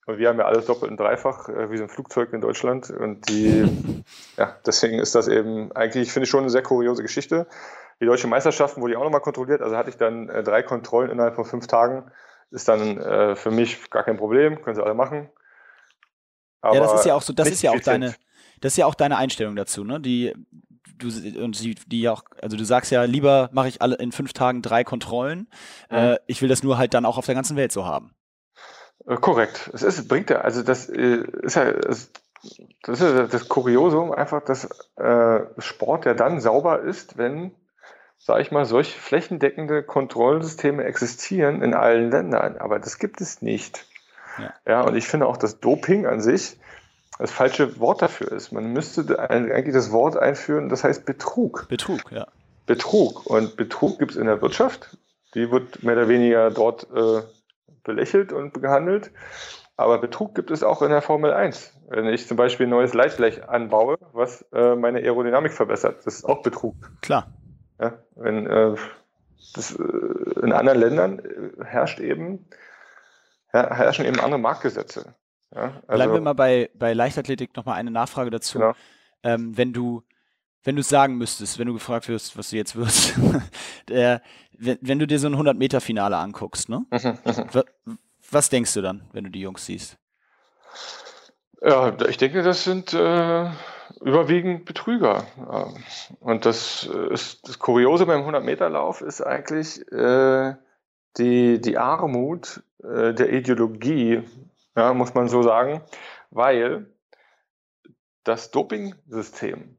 Und 0.09 0.17
wir 0.17 0.31
haben 0.31 0.39
ja 0.39 0.47
alles 0.47 0.65
doppelt 0.65 0.91
und 0.91 0.99
dreifach, 0.99 1.51
äh, 1.51 1.71
wie 1.71 1.77
so 1.77 1.83
ein 1.83 1.91
Flugzeug 1.91 2.33
in 2.33 2.41
Deutschland. 2.41 2.89
Und 2.89 3.29
die, 3.29 3.69
ja, 4.39 4.57
deswegen 4.65 4.99
ist 5.01 5.15
das 5.15 5.29
eben 5.29 5.71
eigentlich, 5.73 6.11
finde 6.11 6.25
ich 6.25 6.31
schon 6.31 6.41
eine 6.41 6.49
sehr 6.51 6.63
kuriose 6.63 7.03
Geschichte. 7.03 7.47
Die 8.01 8.07
deutschen 8.07 8.31
Meisterschaften 8.31 8.81
wurde 8.81 8.95
ich 8.95 8.99
auch 8.99 9.05
nochmal 9.05 9.21
kontrolliert. 9.21 9.61
Also 9.61 9.77
hatte 9.77 9.91
ich 9.91 9.99
dann 9.99 10.31
äh, 10.31 10.43
drei 10.43 10.63
Kontrollen 10.63 11.11
innerhalb 11.11 11.35
von 11.35 11.45
fünf 11.45 11.67
Tagen. 11.67 12.11
Ist 12.51 12.69
dann 12.69 12.97
äh, 12.97 13.37
für 13.37 13.51
mich 13.51 13.91
gar 13.91 14.03
kein 14.03 14.17
Problem, 14.17 14.63
können 14.63 14.77
sie 14.77 14.83
alle 14.83 14.95
machen. 14.95 15.29
Aber 16.63 16.77
ja, 16.77 16.81
das 16.81 16.95
ist 16.95 17.05
ja 17.05 17.15
auch 17.15 17.21
so, 17.21 17.35
das 17.35 17.51
ist 17.51 17.61
ja 17.61 17.73
auch 17.73 17.81
deine, 17.81 18.15
das 18.63 18.73
ist 18.73 18.77
ja 18.79 18.87
auch 18.87 18.95
deine 18.95 19.19
Einstellung 19.19 19.57
dazu, 19.57 19.85
ne? 19.85 20.01
Die, 20.01 20.33
du 20.97 21.09
und 21.39 21.63
die, 21.63 21.75
die 21.87 22.09
auch, 22.09 22.25
also 22.41 22.57
du 22.57 22.65
sagst 22.65 22.91
ja, 22.93 23.05
lieber 23.05 23.51
mache 23.53 23.69
ich 23.69 23.83
alle 23.83 23.97
in 23.97 24.13
fünf 24.13 24.33
Tagen 24.33 24.63
drei 24.63 24.85
Kontrollen. 24.85 25.49
Mhm. 25.91 25.97
Äh, 25.97 26.17
ich 26.27 26.41
will 26.41 26.49
das 26.49 26.63
nur 26.63 26.79
halt 26.79 26.95
dann 26.95 27.05
auch 27.05 27.19
auf 27.19 27.27
der 27.27 27.35
ganzen 27.35 27.59
Welt 27.59 27.73
so 27.73 27.85
haben. 27.85 28.15
Äh, 29.07 29.17
korrekt. 29.17 29.71
Es 29.73 29.83
ist, 29.83 30.09
bringt 30.09 30.31
ja, 30.31 30.41
also 30.41 30.63
das 30.63 30.89
äh, 30.89 31.25
ist 31.43 31.57
ja, 31.57 31.73
das 31.73 32.11
ist 32.87 33.03
ja 33.03 33.27
das 33.27 33.49
Kuriosum 33.49 34.13
einfach, 34.13 34.45
dass 34.45 34.69
äh, 34.97 35.41
Sport 35.59 36.05
ja 36.05 36.15
dann 36.15 36.41
sauber 36.41 36.81
ist, 36.81 37.19
wenn, 37.19 37.53
sage 38.19 38.43
ich 38.43 38.51
mal, 38.51 38.65
solche 38.65 38.99
flächendeckende 38.99 39.83
Kontrollsysteme 39.83 40.85
existieren 40.85 41.63
in 41.63 41.75
allen 41.75 42.11
Ländern. 42.11 42.59
Aber 42.59 42.79
das 42.79 42.99
gibt 42.99 43.21
es 43.21 43.43
nicht. 43.43 43.87
Ja, 44.39 44.55
ja 44.67 44.81
und 44.83 44.97
ich 44.97 45.07
finde 45.07 45.27
auch, 45.27 45.37
dass 45.37 45.61
Doping 45.61 46.07
an 46.07 46.21
sich 46.21 46.59
das 47.19 47.33
falsche 47.33 47.81
Wort 47.81 48.01
dafür 48.03 48.31
ist. 48.31 48.53
Man 48.53 48.73
müsste 48.73 49.19
eigentlich 49.19 49.75
das 49.75 49.91
Wort 49.91 50.17
einführen, 50.17 50.69
das 50.69 50.85
heißt 50.85 51.05
Betrug. 51.05 51.67
Betrug, 51.69 52.13
ja. 52.13 52.29
Betrug. 52.67 53.27
Und 53.27 53.57
Betrug 53.57 53.99
gibt 53.99 54.13
es 54.13 54.17
in 54.17 54.27
der 54.27 54.41
Wirtschaft. 54.41 54.97
Die 55.35 55.51
wird 55.51 55.83
mehr 55.83 55.97
oder 55.97 56.09
weniger 56.09 56.51
dort 56.51 56.87
äh, 56.95 57.23
belächelt 57.89 58.33
und 58.33 58.55
gehandelt. 58.63 59.11
Aber 59.77 59.99
Betrug 59.99 60.35
gibt 60.35 60.53
es 60.53 60.63
auch 60.63 60.83
in 60.83 60.91
der 60.91 61.03
Formel 61.03 61.33
1. 61.33 61.73
Wenn 61.89 62.07
ich 62.07 62.29
zum 62.29 62.37
Beispiel 62.37 62.67
ein 62.67 62.71
neues 62.71 62.95
Leitblech 62.95 63.49
anbaue, 63.49 63.97
was 64.13 64.43
äh, 64.53 64.77
meine 64.77 64.99
Aerodynamik 64.99 65.53
verbessert, 65.53 65.99
das 66.05 66.17
ist 66.17 66.25
auch 66.25 66.43
Betrug. 66.43 66.77
Klar. 67.01 67.33
Ja, 67.81 67.99
wenn, 68.17 68.47
äh, 68.47 68.75
das, 69.55 69.77
äh, 69.77 70.41
in 70.43 70.53
anderen 70.53 70.81
Ländern 70.81 71.19
äh, 71.21 71.65
herrscht 71.65 72.01
eben, 72.01 72.47
herrschen 73.53 74.05
eben 74.05 74.21
andere 74.21 74.41
Marktgesetze. 74.41 75.15
Ja, 75.55 75.81
also, 75.87 75.97
Bleiben 75.97 76.13
wir 76.13 76.21
mal 76.21 76.35
bei, 76.35 76.71
bei 76.75 76.93
Leichtathletik 76.93 77.57
nochmal 77.57 77.77
eine 77.77 77.91
Nachfrage 77.91 78.31
dazu. 78.31 78.59
Genau. 78.59 78.73
Ähm, 79.23 79.57
wenn 79.57 79.73
du 79.73 80.03
wenn 80.65 80.77
du 80.77 80.83
sagen 80.83 81.17
müsstest, 81.17 81.59
wenn 81.59 81.67
du 81.67 81.75
gefragt 81.75 82.09
wirst, 82.09 82.37
was 82.37 82.51
du 82.51 82.57
jetzt 82.57 82.77
wirst, 82.77 83.15
der, 83.89 84.23
wenn, 84.59 84.79
wenn, 84.81 84.99
du 84.99 85.07
dir 85.07 85.19
so 85.19 85.29
ein 85.29 85.37
100-Meter-Finale 85.37 86.17
anguckst, 86.17 86.69
ne? 86.69 86.85
was 88.31 88.51
denkst 88.51 88.75
du 88.75 88.83
dann, 88.83 89.09
wenn 89.13 89.25
du 89.25 89.31
die 89.31 89.41
Jungs 89.41 89.65
siehst? 89.67 89.97
Ja, 91.61 91.97
ich 92.09 92.19
denke, 92.19 92.43
das 92.43 92.65
sind 92.65 92.93
äh, 92.93 93.51
überwiegend 94.01 94.65
Betrüger. 94.65 95.25
Und 96.21 96.47
das, 96.47 96.85
ist, 96.85 97.49
das 97.49 97.59
Kuriose 97.59 98.07
beim 98.07 98.23
100-Meter-Lauf 98.23 99.01
ist 99.01 99.23
eigentlich 99.23 99.81
äh, 99.91 100.55
die, 101.17 101.61
die 101.61 101.79
Armut 101.79 102.63
äh, 102.83 103.13
der 103.13 103.33
Ideologie 103.33 104.23
ja, 104.79 104.95
muss 104.95 105.15
man 105.15 105.29
so 105.29 105.43
sagen, 105.43 105.83
weil 106.31 106.87
das 108.23 108.51
Doping-System 108.51 109.78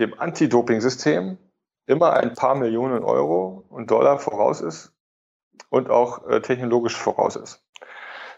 dem 0.00 0.18
Anti-Doping-System 0.18 1.38
immer 1.86 2.14
ein 2.14 2.34
paar 2.34 2.54
Millionen 2.54 3.04
Euro 3.04 3.64
und 3.68 3.90
Dollar 3.90 4.18
voraus 4.18 4.60
ist 4.60 4.92
und 5.68 5.90
auch 5.90 6.26
äh, 6.28 6.40
technologisch 6.40 6.96
voraus 6.96 7.36
ist. 7.36 7.64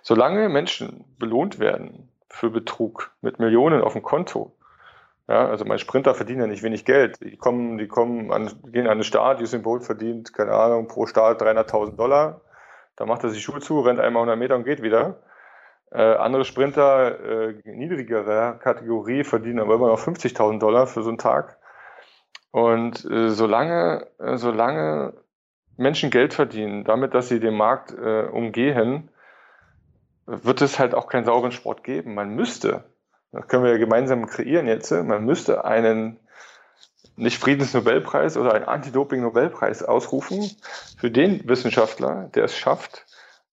Solange 0.03 0.49
Menschen 0.49 1.05
belohnt 1.19 1.59
werden 1.59 2.11
für 2.29 2.51
Betrug 2.51 3.15
mit 3.21 3.39
Millionen 3.39 3.83
auf 3.83 3.93
dem 3.93 4.03
Konto, 4.03 4.57
ja, 5.29 5.49
also 5.49 5.65
mein 5.65 5.79
Sprinter 5.79 6.15
verdient 6.15 6.41
ja 6.41 6.47
nicht 6.47 6.63
wenig 6.63 6.85
Geld. 6.85 7.21
Die 7.23 7.37
kommen, 7.37 7.79
die 7.79 7.87
kommen 7.87 8.33
an, 8.33 8.51
gehen 8.67 8.89
an 8.89 8.99
den 8.99 9.05
Start, 9.05 9.41
Usain 9.41 9.63
Bolt 9.63 9.85
verdient, 9.85 10.35
keine 10.35 10.53
Ahnung, 10.53 10.89
pro 10.89 11.07
Start 11.07 11.41
300.000 11.41 11.97
Dollar. 11.97 12.41
Da 12.97 13.07
macht 13.07 13.23
er 13.23 13.31
sich 13.31 13.43
Schuhe 13.43 13.61
zu, 13.61 13.81
rennt 13.81 14.01
einmal 14.01 14.23
100 14.23 14.39
Meter 14.39 14.57
und 14.57 14.65
geht 14.65 14.83
wieder. 14.83 15.23
Äh, 15.93 16.15
andere 16.15 16.45
Sprinter 16.45 17.51
äh, 17.51 17.55
niedrigerer 17.65 18.55
Kategorie 18.55 19.25
verdienen 19.25 19.61
aber 19.61 19.75
immer 19.75 19.89
noch 19.89 20.01
50.000 20.01 20.59
Dollar 20.59 20.87
für 20.87 21.03
so 21.03 21.11
einen 21.11 21.19
Tag. 21.19 21.59
Und 22.51 23.05
äh, 23.05 23.29
solange, 23.29 24.07
äh, 24.19 24.37
solange 24.37 25.15
Menschen 25.77 26.11
Geld 26.11 26.33
verdienen, 26.33 26.85
damit, 26.85 27.15
dass 27.15 27.29
sie 27.29 27.41
den 27.41 27.55
Markt 27.55 27.93
äh, 27.93 28.23
umgehen, 28.23 29.11
wird 30.27 30.63
es 30.63 30.79
halt 30.79 30.95
auch 30.95 31.09
keinen 31.09 31.25
sauberen 31.25 31.53
Sport 31.53 31.85
geben. 31.85 32.15
Man 32.15 32.35
müsste, 32.35 32.85
das 33.33 33.49
können 33.49 33.65
wir 33.65 33.73
ja 33.73 33.79
gemeinsam 33.79 34.27
kreieren 34.27 34.69
jetzt, 34.69 34.91
man 34.93 35.25
müsste 35.25 35.65
einen 35.65 36.19
nicht 37.17 37.39
Friedensnobelpreis 37.39 38.37
oder 38.37 38.55
einen 38.55 38.65
Anti-Doping-Nobelpreis 38.65 39.83
ausrufen 39.83 40.51
für 40.99 41.11
den 41.11 41.47
Wissenschaftler, 41.47 42.31
der 42.35 42.45
es 42.45 42.57
schafft, 42.57 43.05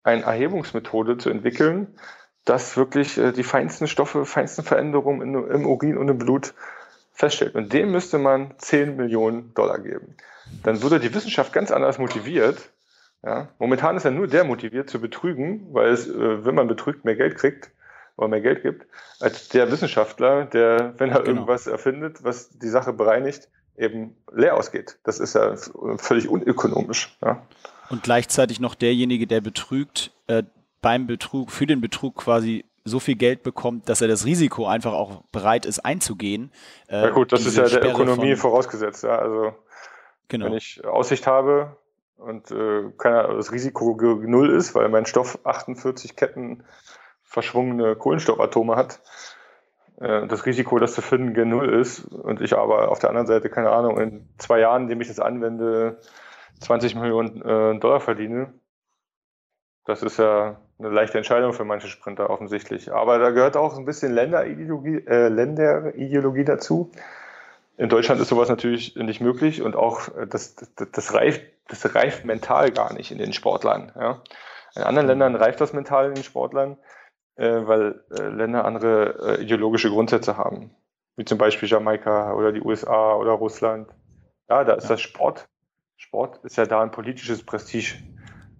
eine 0.04 0.22
Erhebungsmethode 0.22 1.18
zu 1.18 1.30
entwickeln, 1.30 1.98
das 2.48 2.76
wirklich 2.76 3.18
äh, 3.18 3.32
die 3.32 3.44
feinsten 3.44 3.86
Stoffe, 3.86 4.24
feinsten 4.24 4.64
Veränderungen 4.64 5.34
im 5.48 5.66
Urin 5.66 5.98
und 5.98 6.08
im 6.08 6.18
Blut 6.18 6.54
feststellt. 7.12 7.54
Und 7.54 7.72
dem 7.72 7.90
müsste 7.90 8.18
man 8.18 8.54
10 8.58 8.96
Millionen 8.96 9.52
Dollar 9.54 9.78
geben. 9.78 10.16
Dann 10.62 10.82
würde 10.82 11.00
die 11.00 11.12
Wissenschaft 11.14 11.52
ganz 11.52 11.70
anders 11.70 11.98
motiviert. 11.98 12.70
Ja? 13.24 13.48
Momentan 13.58 13.96
ist 13.96 14.04
ja 14.04 14.10
nur 14.10 14.28
der 14.28 14.44
motiviert 14.44 14.88
zu 14.88 15.00
betrügen, 15.00 15.66
weil 15.72 15.90
es, 15.90 16.08
äh, 16.08 16.44
wenn 16.44 16.54
man 16.54 16.68
betrügt, 16.68 17.04
mehr 17.04 17.16
Geld 17.16 17.36
kriegt 17.36 17.70
oder 18.16 18.28
mehr 18.28 18.40
Geld 18.40 18.62
gibt, 18.62 18.86
als 19.20 19.48
der 19.48 19.70
Wissenschaftler, 19.70 20.44
der, 20.46 20.94
wenn 20.98 21.10
er 21.10 21.20
genau. 21.20 21.28
irgendwas 21.28 21.66
erfindet, 21.66 22.24
was 22.24 22.50
die 22.50 22.68
Sache 22.68 22.92
bereinigt, 22.92 23.48
eben 23.76 24.16
leer 24.32 24.56
ausgeht. 24.56 24.98
Das 25.04 25.20
ist 25.20 25.34
ja 25.34 25.54
völlig 25.98 26.28
unökonomisch. 26.28 27.16
Ja? 27.22 27.42
Und 27.90 28.02
gleichzeitig 28.02 28.60
noch 28.60 28.74
derjenige, 28.74 29.26
der 29.26 29.40
betrügt, 29.40 30.12
äh, 30.26 30.42
beim 30.80 31.06
Betrug, 31.06 31.50
für 31.50 31.66
den 31.66 31.80
Betrug 31.80 32.16
quasi 32.16 32.64
so 32.84 33.00
viel 33.00 33.16
Geld 33.16 33.42
bekommt, 33.42 33.88
dass 33.88 34.00
er 34.00 34.08
das 34.08 34.24
Risiko 34.24 34.66
einfach 34.66 34.92
auch 34.92 35.22
bereit 35.30 35.66
ist 35.66 35.80
einzugehen. 35.80 36.50
Äh, 36.88 37.02
ja 37.02 37.10
gut, 37.10 37.32
das 37.32 37.46
ist 37.46 37.56
ja 37.56 37.64
der 37.64 37.70
Sperre 37.70 37.90
Ökonomie 37.90 38.34
vorausgesetzt. 38.34 39.04
Ja. 39.04 39.16
Also 39.16 39.54
genau. 40.28 40.46
wenn 40.46 40.54
ich 40.54 40.84
Aussicht 40.84 41.26
habe 41.26 41.76
und 42.16 42.50
äh, 42.50 42.90
keine, 42.96 43.34
das 43.36 43.52
Risiko 43.52 43.96
null 44.00 44.50
ist, 44.50 44.74
weil 44.74 44.88
mein 44.88 45.06
Stoff 45.06 45.38
48 45.44 46.16
Ketten 46.16 46.64
verschwungene 47.22 47.94
Kohlenstoffatome 47.94 48.74
hat, 48.74 49.00
äh, 50.00 50.26
das 50.26 50.46
Risiko, 50.46 50.78
das 50.78 50.94
zu 50.94 51.02
finden, 51.02 51.34
gen 51.34 51.50
null 51.50 51.68
ist 51.68 52.04
und 52.04 52.40
ich 52.40 52.56
aber 52.56 52.90
auf 52.90 52.98
der 52.98 53.10
anderen 53.10 53.26
Seite, 53.26 53.50
keine 53.50 53.70
Ahnung, 53.70 54.00
in 54.00 54.28
zwei 54.38 54.60
Jahren, 54.60 54.82
indem 54.82 55.00
ich 55.00 55.08
das 55.08 55.20
anwende, 55.20 56.00
20 56.60 56.96
Millionen 56.96 57.40
äh, 57.42 57.78
Dollar 57.78 58.00
verdiene, 58.00 58.52
das 59.84 60.02
ist 60.02 60.18
ja 60.18 60.60
eine 60.78 60.90
leichte 60.90 61.18
Entscheidung 61.18 61.52
für 61.52 61.64
manche 61.64 61.88
Sprinter 61.88 62.30
offensichtlich. 62.30 62.92
Aber 62.92 63.18
da 63.18 63.30
gehört 63.30 63.56
auch 63.56 63.76
ein 63.76 63.84
bisschen 63.84 64.12
Länderideologie, 64.12 65.04
äh, 65.06 65.28
Länderideologie 65.28 66.44
dazu. 66.44 66.92
In 67.76 67.88
Deutschland 67.88 68.20
ist 68.20 68.28
sowas 68.28 68.48
natürlich 68.48 68.96
nicht 68.96 69.20
möglich 69.20 69.62
und 69.62 69.76
auch 69.76 70.08
äh, 70.16 70.26
das, 70.26 70.54
das, 70.54 70.90
das, 70.92 71.14
reift, 71.14 71.42
das 71.68 71.94
reift 71.94 72.24
mental 72.24 72.70
gar 72.70 72.92
nicht 72.92 73.10
in 73.10 73.18
den 73.18 73.32
Sportlern. 73.32 73.92
Ja. 73.96 74.22
In 74.76 74.82
anderen 74.82 75.08
Ländern 75.08 75.34
reift 75.34 75.60
das 75.60 75.72
mental 75.72 76.08
in 76.08 76.14
den 76.14 76.24
Sportlern, 76.24 76.76
äh, 77.36 77.66
weil 77.66 78.04
äh, 78.16 78.22
Länder 78.28 78.64
andere 78.64 79.38
äh, 79.38 79.42
ideologische 79.42 79.90
Grundsätze 79.90 80.36
haben. 80.36 80.70
Wie 81.16 81.24
zum 81.24 81.38
Beispiel 81.38 81.68
Jamaika 81.68 82.34
oder 82.34 82.52
die 82.52 82.60
USA 82.60 83.14
oder 83.14 83.32
Russland. 83.32 83.88
Ja, 84.48 84.62
da 84.62 84.74
ist 84.74 84.84
ja. 84.84 84.90
das 84.90 85.00
Sport. 85.00 85.48
Sport 85.96 86.38
ist 86.44 86.56
ja 86.56 86.66
da 86.66 86.80
ein 86.82 86.92
politisches 86.92 87.44
Prestige. 87.44 87.96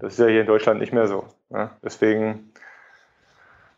Das 0.01 0.15
ist 0.15 0.19
ja 0.19 0.27
hier 0.27 0.41
in 0.41 0.47
Deutschland 0.47 0.81
nicht 0.81 0.93
mehr 0.93 1.07
so. 1.07 1.25
Ne? 1.51 1.71
Deswegen 1.83 2.53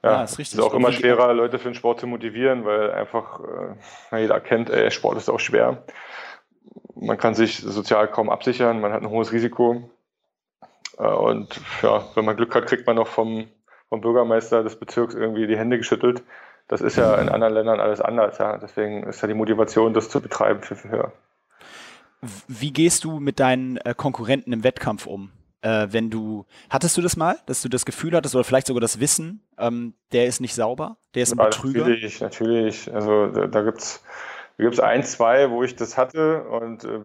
ja, 0.02 0.12
ja 0.12 0.24
ist, 0.24 0.38
richtig. 0.38 0.58
ist 0.58 0.64
auch 0.64 0.74
immer 0.74 0.92
schwerer, 0.92 1.32
Leute 1.34 1.58
für 1.58 1.68
den 1.68 1.74
Sport 1.74 2.00
zu 2.00 2.06
motivieren, 2.06 2.64
weil 2.64 2.90
einfach 2.92 3.40
äh, 4.12 4.20
jeder 4.20 4.34
erkennt, 4.34 4.70
ey, 4.70 4.90
Sport 4.90 5.16
ist 5.16 5.28
auch 5.28 5.40
schwer. 5.40 5.84
Man 6.94 7.18
kann 7.18 7.34
sich 7.34 7.58
sozial 7.58 8.08
kaum 8.08 8.30
absichern, 8.30 8.80
man 8.80 8.92
hat 8.92 9.02
ein 9.02 9.10
hohes 9.10 9.32
Risiko. 9.32 9.90
Äh, 10.98 11.04
und 11.04 11.60
ja, 11.82 12.04
wenn 12.14 12.24
man 12.24 12.36
Glück 12.36 12.54
hat, 12.54 12.66
kriegt 12.66 12.86
man 12.86 12.96
noch 12.96 13.08
vom, 13.08 13.48
vom 13.88 14.00
Bürgermeister 14.00 14.62
des 14.62 14.76
Bezirks 14.76 15.14
irgendwie 15.14 15.46
die 15.46 15.58
Hände 15.58 15.78
geschüttelt. 15.78 16.22
Das 16.68 16.80
ist 16.80 16.96
ja 16.96 17.16
in 17.16 17.28
anderen 17.28 17.54
Ländern 17.54 17.80
alles 17.80 18.00
anders. 18.00 18.38
Ja. 18.38 18.56
Deswegen 18.56 19.02
ist 19.02 19.20
ja 19.20 19.26
die 19.26 19.34
Motivation, 19.34 19.92
das 19.92 20.08
zu 20.08 20.20
betreiben, 20.20 20.62
viel, 20.62 20.76
viel 20.76 20.92
höher. 20.92 21.12
Wie 22.46 22.72
gehst 22.72 23.02
du 23.02 23.18
mit 23.18 23.40
deinen 23.40 23.78
äh, 23.78 23.92
Konkurrenten 23.96 24.52
im 24.52 24.62
Wettkampf 24.62 25.06
um? 25.06 25.32
Äh, 25.62 25.88
wenn 25.90 26.10
du, 26.10 26.46
hattest 26.70 26.96
du 26.96 27.02
das 27.02 27.16
mal, 27.16 27.38
dass 27.46 27.60
du 27.60 27.68
das 27.68 27.84
Gefühl 27.84 28.14
hattest 28.16 28.34
oder 28.34 28.44
vielleicht 28.44 28.66
sogar 28.66 28.80
das 28.80 28.98
Wissen, 28.98 29.46
ähm, 29.58 29.94
der 30.12 30.26
ist 30.26 30.40
nicht 30.40 30.54
sauber, 30.54 30.96
der 31.14 31.24
ist 31.24 31.32
ein 31.32 31.38
ja, 31.38 31.44
Betrüger? 31.44 31.80
Natürlich, 31.80 32.20
natürlich. 32.20 32.94
Also 32.94 33.26
da, 33.26 33.46
da 33.46 33.62
gibt 33.62 33.78
es 33.78 34.02
da 34.60 34.64
gibt's 34.64 34.80
ein, 34.80 35.02
zwei, 35.04 35.50
wo 35.50 35.62
ich 35.62 35.74
das 35.74 35.96
hatte 35.96 36.44
und 36.44 36.84
äh, 36.84 37.00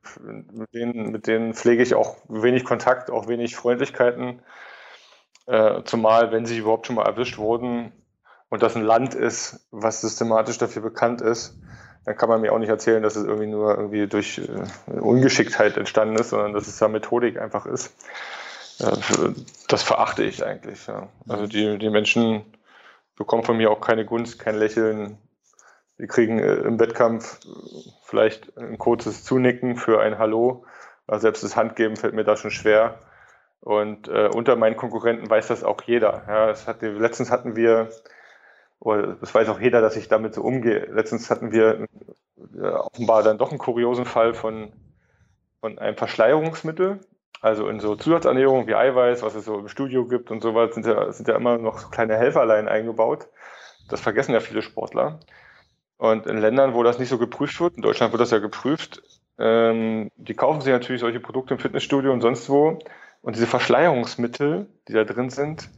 mit, 0.51 0.73
denen, 0.73 1.11
mit 1.11 1.25
denen 1.25 1.53
pflege 1.53 1.83
ich 1.83 1.95
auch 1.95 2.17
wenig 2.27 2.65
Kontakt, 2.65 3.09
auch 3.09 3.29
wenig 3.29 3.55
Freundlichkeiten. 3.55 4.41
Äh, 5.45 5.83
zumal, 5.85 6.33
wenn 6.33 6.45
sie 6.45 6.57
überhaupt 6.57 6.85
schon 6.85 6.97
mal 6.97 7.05
erwischt 7.05 7.37
wurden 7.37 7.93
und 8.49 8.61
das 8.61 8.75
ein 8.75 8.83
Land 8.83 9.15
ist, 9.15 9.67
was 9.71 10.01
systematisch 10.01 10.57
dafür 10.57 10.81
bekannt 10.81 11.21
ist, 11.21 11.57
dann 12.03 12.17
kann 12.17 12.27
man 12.27 12.41
mir 12.41 12.51
auch 12.51 12.59
nicht 12.59 12.67
erzählen, 12.67 13.01
dass 13.01 13.15
es 13.15 13.23
irgendwie 13.23 13.47
nur 13.47 13.77
irgendwie 13.77 14.07
durch 14.07 14.37
äh, 14.39 14.91
Ungeschicktheit 14.91 15.77
entstanden 15.77 16.17
ist, 16.17 16.31
sondern 16.31 16.51
dass 16.51 16.67
es 16.67 16.77
da 16.77 16.89
Methodik 16.89 17.39
einfach 17.39 17.65
ist. 17.65 17.95
Äh, 18.79 19.33
das 19.67 19.83
verachte 19.83 20.23
ich 20.23 20.45
eigentlich. 20.45 20.87
Ja. 20.87 21.09
Also 21.27 21.47
die, 21.47 21.77
die 21.77 21.89
Menschen 21.89 22.43
bekommen 23.15 23.43
von 23.43 23.57
mir 23.57 23.71
auch 23.71 23.81
keine 23.81 24.05
Gunst, 24.05 24.39
kein 24.39 24.55
Lächeln. 24.55 25.17
Sie 25.97 26.07
kriegen 26.07 26.39
äh, 26.39 26.55
im 26.55 26.79
Wettkampf 26.79 27.39
vielleicht 28.03 28.57
ein 28.57 28.77
kurzes 28.77 29.23
Zunicken 29.23 29.77
für 29.77 30.01
ein 30.01 30.17
Hallo. 30.17 30.65
Aber 31.07 31.19
selbst 31.19 31.43
das 31.43 31.55
Handgeben 31.55 31.95
fällt 31.95 32.13
mir 32.13 32.23
da 32.23 32.35
schon 32.35 32.51
schwer. 32.51 32.99
Und 33.61 34.07
äh, 34.07 34.27
unter 34.27 34.55
meinen 34.55 34.75
Konkurrenten 34.75 35.29
weiß 35.29 35.47
das 35.47 35.63
auch 35.63 35.81
jeder. 35.83 36.23
Ja, 36.27 36.49
es 36.49 36.67
hat, 36.67 36.81
letztens 36.81 37.31
hatten 37.31 37.55
wir 37.55 37.89
oder 38.79 39.15
das 39.15 39.33
weiß 39.33 39.49
auch 39.49 39.59
jeder, 39.59 39.81
dass 39.81 39.95
ich 39.95 40.07
damit 40.07 40.33
so 40.33 40.41
umgehe. 40.41 40.85
Letztens 40.91 41.29
hatten 41.29 41.51
wir 41.51 41.87
äh, 42.37 42.67
offenbar 42.67 43.23
dann 43.23 43.37
doch 43.37 43.49
einen 43.49 43.59
kuriosen 43.59 44.05
Fall 44.05 44.33
von, 44.33 44.73
von 45.59 45.79
einem 45.79 45.97
Verschleierungsmittel. 45.97 46.99
Also 47.41 47.67
in 47.67 47.79
so 47.79 47.95
Zusatzernährung 47.95 48.67
wie 48.67 48.75
Eiweiß, 48.75 49.21
was 49.21 49.35
es 49.35 49.45
so 49.45 49.59
im 49.59 49.67
Studio 49.67 50.05
gibt 50.05 50.31
und 50.31 50.41
so 50.41 50.55
weiter, 50.55 50.73
sind 50.73 50.85
ja, 50.85 51.11
sind 51.11 51.27
ja 51.27 51.35
immer 51.35 51.57
noch 51.57 51.79
so 51.79 51.89
kleine 51.89 52.17
Helferlein 52.17 52.67
eingebaut. 52.67 53.27
Das 53.89 54.01
vergessen 54.01 54.33
ja 54.33 54.39
viele 54.39 54.61
Sportler. 54.61 55.19
Und 55.97 56.27
in 56.27 56.37
Ländern, 56.37 56.73
wo 56.73 56.83
das 56.83 56.99
nicht 56.99 57.09
so 57.09 57.17
geprüft 57.17 57.59
wird, 57.59 57.75
in 57.75 57.81
Deutschland 57.81 58.11
wird 58.11 58.21
das 58.21 58.31
ja 58.31 58.39
geprüft, 58.39 59.01
ähm, 59.37 60.11
die 60.15 60.33
kaufen 60.33 60.61
sich 60.61 60.71
natürlich 60.71 61.01
solche 61.01 61.19
Produkte 61.19 61.53
im 61.53 61.59
Fitnessstudio 61.59 62.11
und 62.11 62.21
sonst 62.21 62.49
wo. 62.49 62.79
Und 63.21 63.35
diese 63.35 63.47
Verschleierungsmittel, 63.47 64.67
die 64.87 64.93
da 64.93 65.03
drin 65.03 65.29
sind, 65.29 65.69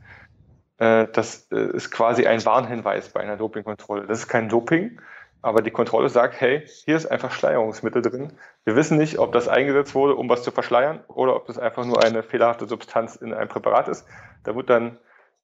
äh, 0.78 1.08
das 1.12 1.48
äh, 1.52 1.76
ist 1.76 1.92
quasi 1.92 2.28
ein 2.28 2.44
Warnhinweis 2.46 3.10
bei 3.10 3.22
einer 3.22 3.38
Dopingkontrolle. 3.38 4.06
Das 4.06 4.20
ist 4.20 4.28
kein 4.28 4.50
Doping, 4.50 5.00
aber 5.42 5.62
die 5.62 5.72
Kontrolle 5.72 6.10
sagt, 6.10 6.40
hey, 6.42 6.64
hier 6.66 6.96
ist 6.96 7.06
einfach 7.06 7.32
Schleierungsmittel 7.32 8.02
drin. 8.02 8.34
Wir 8.66 8.76
wissen 8.76 8.98
nicht, 8.98 9.20
ob 9.20 9.32
das 9.32 9.48
eingesetzt 9.48 9.96
wurde, 9.96 10.16
um 10.16 10.30
was 10.30 10.44
zu 10.44 10.52
verschleiern, 10.52 11.04
oder 11.08 11.36
ob 11.36 11.46
das 11.48 11.58
einfach 11.58 11.86
nur 11.86 12.04
eine 12.04 12.24
fehlerhafte 12.24 12.68
Substanz 12.68 13.16
in 13.16 13.34
einem 13.34 13.48
Präparat 13.48 13.88
ist. 13.88 14.06
Da 14.44 14.56
wird 14.56 14.70
dann 14.70 14.98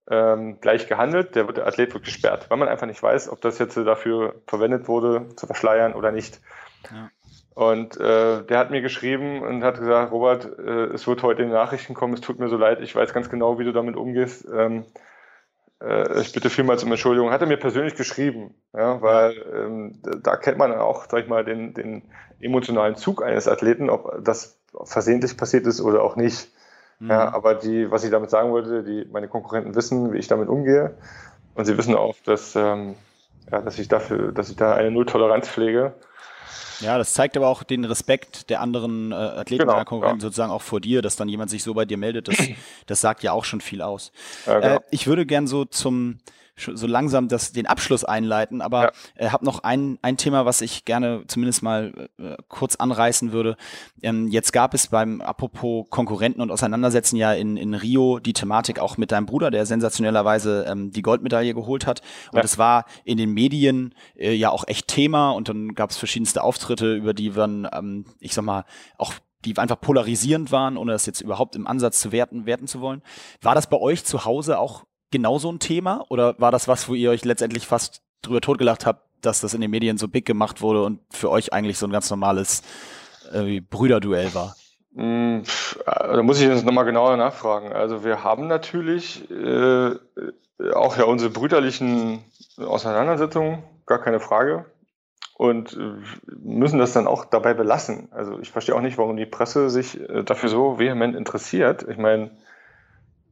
ähm, 0.09 0.59
gleich 0.59 0.87
gehandelt, 0.87 1.35
der, 1.35 1.47
wird, 1.47 1.57
der 1.57 1.67
Athlet 1.67 1.93
wird 1.93 2.03
gesperrt, 2.03 2.49
weil 2.49 2.57
man 2.57 2.67
einfach 2.67 2.87
nicht 2.87 3.01
weiß, 3.01 3.29
ob 3.29 3.41
das 3.41 3.59
jetzt 3.59 3.77
dafür 3.77 4.35
verwendet 4.47 4.87
wurde, 4.87 5.29
zu 5.35 5.47
verschleiern 5.47 5.93
oder 5.93 6.11
nicht. 6.11 6.41
Ja. 6.91 7.09
Und 7.55 7.97
äh, 7.97 8.43
der 8.43 8.57
hat 8.57 8.71
mir 8.71 8.81
geschrieben 8.81 9.43
und 9.43 9.63
hat 9.63 9.79
gesagt, 9.79 10.11
Robert, 10.11 10.57
äh, 10.57 10.85
es 10.93 11.05
wird 11.07 11.21
heute 11.21 11.43
in 11.43 11.49
die 11.49 11.53
Nachrichten 11.53 11.93
kommen, 11.93 12.13
es 12.13 12.21
tut 12.21 12.39
mir 12.39 12.49
so 12.49 12.57
leid, 12.57 12.81
ich 12.81 12.95
weiß 12.95 13.13
ganz 13.13 13.29
genau, 13.29 13.59
wie 13.59 13.63
du 13.63 13.71
damit 13.71 13.95
umgehst. 13.95 14.47
Ähm, 14.51 14.79
äh, 14.81 14.83
ich 16.21 16.31
bitte 16.31 16.49
vielmals 16.49 16.83
um 16.83 16.91
Entschuldigung, 16.91 17.31
hat 17.31 17.41
er 17.41 17.47
mir 17.47 17.57
persönlich 17.57 17.95
geschrieben, 17.95 18.55
ja, 18.73 19.01
weil 19.01 19.35
ähm, 19.53 19.99
da 20.21 20.37
kennt 20.37 20.57
man 20.57 20.73
auch, 20.73 21.05
sag 21.09 21.23
ich 21.23 21.27
mal, 21.29 21.43
den, 21.43 21.73
den 21.73 22.03
emotionalen 22.39 22.95
Zug 22.95 23.23
eines 23.23 23.47
Athleten, 23.47 23.89
ob 23.89 24.23
das 24.23 24.59
versehentlich 24.83 25.35
passiert 25.35 25.67
ist 25.67 25.81
oder 25.81 26.03
auch 26.03 26.15
nicht. 26.15 26.49
Mhm. 26.99 27.09
Ja, 27.09 27.33
aber 27.33 27.55
die, 27.55 27.91
was 27.91 28.03
ich 28.03 28.11
damit 28.11 28.29
sagen 28.29 28.51
wollte, 28.51 28.83
die, 28.83 29.07
meine 29.11 29.27
Konkurrenten 29.27 29.75
wissen, 29.75 30.13
wie 30.13 30.19
ich 30.19 30.27
damit 30.27 30.47
umgehe 30.47 30.95
und 31.55 31.65
sie 31.65 31.77
wissen 31.77 31.95
auch, 31.95 32.15
dass, 32.25 32.55
ähm, 32.55 32.95
ja, 33.51 33.61
dass 33.61 33.77
ich 33.77 33.87
dafür, 33.87 34.31
dass 34.31 34.49
ich 34.49 34.55
da 34.55 34.73
eine 34.73 34.91
Null-Toleranz 34.91 35.49
pflege. 35.49 35.93
Ja, 36.83 36.97
das 36.97 37.13
zeigt 37.13 37.37
aber 37.37 37.47
auch 37.47 37.63
den 37.63 37.85
Respekt 37.85 38.49
der 38.49 38.61
anderen 38.61 39.11
äh, 39.11 39.15
Athleten 39.15 39.67
genau, 39.67 39.83
Konkurrenten 39.83 40.19
ja. 40.19 40.21
sozusagen 40.21 40.51
auch 40.51 40.61
vor 40.61 40.81
dir, 40.81 41.01
dass 41.01 41.15
dann 41.15 41.29
jemand 41.29 41.49
sich 41.49 41.63
so 41.63 41.73
bei 41.73 41.85
dir 41.85 41.97
meldet. 41.97 42.27
Das, 42.27 42.37
das 42.85 43.01
sagt 43.01 43.23
ja 43.23 43.31
auch 43.31 43.45
schon 43.45 43.61
viel 43.61 43.81
aus. 43.81 44.11
Ja, 44.45 44.59
genau. 44.59 44.75
äh, 44.75 44.79
ich 44.91 45.07
würde 45.07 45.25
gern 45.25 45.47
so 45.47 45.65
zum 45.65 46.19
so 46.55 46.87
langsam 46.87 47.27
das, 47.27 47.51
den 47.51 47.65
Abschluss 47.65 48.03
einleiten, 48.03 48.61
aber 48.61 48.83
ja. 48.83 48.91
äh, 49.15 49.29
habe 49.29 49.45
noch 49.45 49.63
ein, 49.63 49.97
ein 50.01 50.17
Thema, 50.17 50.45
was 50.45 50.61
ich 50.61 50.85
gerne 50.85 51.23
zumindest 51.27 51.63
mal 51.63 52.09
äh, 52.19 52.35
kurz 52.47 52.75
anreißen 52.75 53.31
würde. 53.31 53.57
Ähm, 54.01 54.27
jetzt 54.27 54.53
gab 54.53 54.73
es 54.73 54.87
beim, 54.87 55.21
apropos 55.21 55.87
Konkurrenten 55.89 56.41
und 56.41 56.51
Auseinandersetzen 56.51 57.15
ja 57.15 57.33
in, 57.33 57.57
in 57.57 57.73
Rio 57.73 58.19
die 58.19 58.33
Thematik 58.33 58.79
auch 58.79 58.97
mit 58.97 59.11
deinem 59.11 59.25
Bruder, 59.25 59.51
der 59.51 59.65
sensationellerweise 59.65 60.65
ähm, 60.67 60.91
die 60.91 61.01
Goldmedaille 61.01 61.53
geholt 61.53 61.87
hat. 61.87 62.01
Und 62.31 62.43
es 62.43 62.53
ja. 62.53 62.59
war 62.59 62.85
in 63.03 63.17
den 63.17 63.31
Medien 63.31 63.95
äh, 64.15 64.33
ja 64.33 64.49
auch 64.49 64.65
echt 64.67 64.87
Thema 64.87 65.31
und 65.31 65.49
dann 65.49 65.73
gab 65.73 65.89
es 65.89 65.97
verschiedenste 65.97 66.43
Auftritte, 66.43 66.93
über 66.95 67.13
die 67.13 67.31
man, 67.31 67.67
ähm, 67.73 68.05
ich 68.19 68.33
sag 68.33 68.45
mal, 68.45 68.65
auch 68.97 69.13
die 69.45 69.57
einfach 69.57 69.81
polarisierend 69.81 70.51
waren, 70.51 70.77
ohne 70.77 70.93
das 70.93 71.05
jetzt 71.05 71.21
überhaupt 71.21 71.55
im 71.55 71.67
Ansatz 71.67 71.99
zu 71.99 72.11
werten, 72.11 72.45
werten 72.45 72.67
zu 72.67 72.79
wollen. 72.79 73.01
War 73.41 73.55
das 73.55 73.67
bei 73.67 73.77
euch 73.77 74.05
zu 74.05 74.23
Hause 74.23 74.57
auch 74.57 74.85
genau 75.13 75.39
so 75.39 75.49
ein 75.49 75.59
Thema? 75.59 76.03
Oder 76.09 76.35
war 76.39 76.51
das 76.51 76.67
was, 76.67 76.89
wo 76.89 76.95
ihr 76.95 77.11
euch 77.11 77.23
letztendlich 77.23 77.65
fast 77.65 78.01
drüber 78.21 78.41
totgelacht 78.41 78.85
habt, 78.85 79.05
dass 79.21 79.39
das 79.39 79.53
in 79.53 79.61
den 79.61 79.71
Medien 79.71 79.97
so 79.97 80.09
big 80.09 80.25
gemacht 80.25 80.61
wurde 80.61 80.83
und 80.83 80.99
für 81.09 81.29
euch 81.29 81.53
eigentlich 81.53 81.77
so 81.77 81.87
ein 81.87 81.91
ganz 81.91 82.09
normales 82.09 82.63
äh, 83.31 83.61
Brüderduell 83.61 84.33
war? 84.33 84.55
Mm, 84.91 85.41
da 85.85 86.21
muss 86.21 86.41
ich 86.41 86.47
jetzt 86.47 86.65
nochmal 86.65 86.83
genauer 86.83 87.15
nachfragen. 87.15 87.71
Also 87.71 88.03
wir 88.03 88.23
haben 88.23 88.47
natürlich 88.47 89.29
äh, 89.31 89.91
auch 90.73 90.97
ja 90.97 91.05
unsere 91.05 91.31
brüderlichen 91.31 92.23
Auseinandersetzungen, 92.57 93.63
gar 93.85 93.99
keine 93.99 94.19
Frage. 94.19 94.65
Und 95.35 95.73
äh, 95.73 96.33
müssen 96.43 96.79
das 96.79 96.93
dann 96.93 97.07
auch 97.07 97.25
dabei 97.25 97.53
belassen. 97.53 98.07
Also 98.11 98.39
ich 98.39 98.51
verstehe 98.51 98.75
auch 98.75 98.81
nicht, 98.81 98.97
warum 98.97 99.17
die 99.17 99.25
Presse 99.25 99.69
sich 99.69 99.99
äh, 99.99 100.23
dafür 100.23 100.49
so 100.49 100.79
vehement 100.79 101.15
interessiert. 101.15 101.85
Ich 101.89 101.97
meine, 101.97 102.25
äh, 102.25 102.29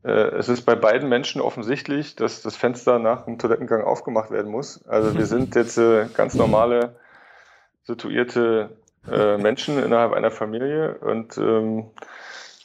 es 0.03 0.49
ist 0.49 0.63
bei 0.63 0.75
beiden 0.75 1.09
Menschen 1.09 1.41
offensichtlich, 1.41 2.15
dass 2.15 2.41
das 2.41 2.55
Fenster 2.55 2.97
nach 2.97 3.25
dem 3.25 3.37
Toilettengang 3.37 3.83
aufgemacht 3.83 4.31
werden 4.31 4.51
muss. 4.51 4.83
Also 4.87 5.15
wir 5.17 5.25
sind 5.27 5.55
jetzt 5.55 5.77
äh, 5.77 6.07
ganz 6.15 6.35
normale, 6.35 6.95
situierte 7.83 8.77
äh, 9.09 9.37
Menschen 9.37 9.83
innerhalb 9.83 10.13
einer 10.13 10.31
Familie 10.31 10.97
und 10.99 11.37
ähm, 11.37 11.91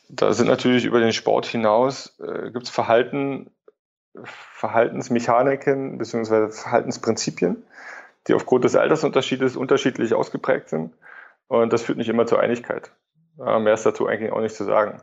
da 0.08 0.32
sind 0.32 0.46
natürlich 0.46 0.84
über 0.84 1.00
den 1.00 1.12
Sport 1.12 1.46
hinaus, 1.46 2.18
äh, 2.20 2.50
gibt 2.50 2.64
es 2.64 2.70
Verhalten, 2.70 3.50
Verhaltensmechaniken 4.22 5.98
bzw. 5.98 6.50
Verhaltensprinzipien, 6.50 7.64
die 8.28 8.34
aufgrund 8.34 8.64
des 8.64 8.76
Altersunterschiedes 8.76 9.56
unterschiedlich 9.56 10.14
ausgeprägt 10.14 10.68
sind. 10.68 10.94
Und 11.48 11.72
das 11.72 11.82
führt 11.82 11.98
nicht 11.98 12.08
immer 12.08 12.26
zur 12.26 12.40
Einigkeit. 12.40 12.90
Ja, 13.38 13.58
mehr 13.58 13.74
ist 13.74 13.84
dazu 13.84 14.06
eigentlich 14.06 14.32
auch 14.32 14.40
nicht 14.40 14.54
zu 14.54 14.64
sagen. 14.64 15.02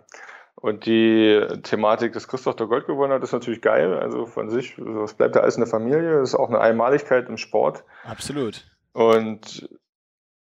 Und 0.55 0.85
die 0.85 1.45
Thematik, 1.63 2.13
dass 2.13 2.27
Christoph 2.27 2.55
der 2.55 2.67
Gold 2.67 2.87
gewonnen 2.87 3.11
hat, 3.11 3.23
ist 3.23 3.33
natürlich 3.33 3.61
geil. 3.61 3.97
Also 3.97 4.25
von 4.25 4.49
sich, 4.49 4.77
es 4.77 5.13
bleibt 5.13 5.35
ja 5.35 5.41
alles 5.41 5.55
in 5.55 5.61
der 5.61 5.69
Familie. 5.69 6.19
Das 6.19 6.29
ist 6.29 6.35
auch 6.35 6.49
eine 6.49 6.59
Einmaligkeit 6.59 7.27
im 7.27 7.37
Sport. 7.37 7.83
Absolut. 8.05 8.65
Und, 8.93 9.67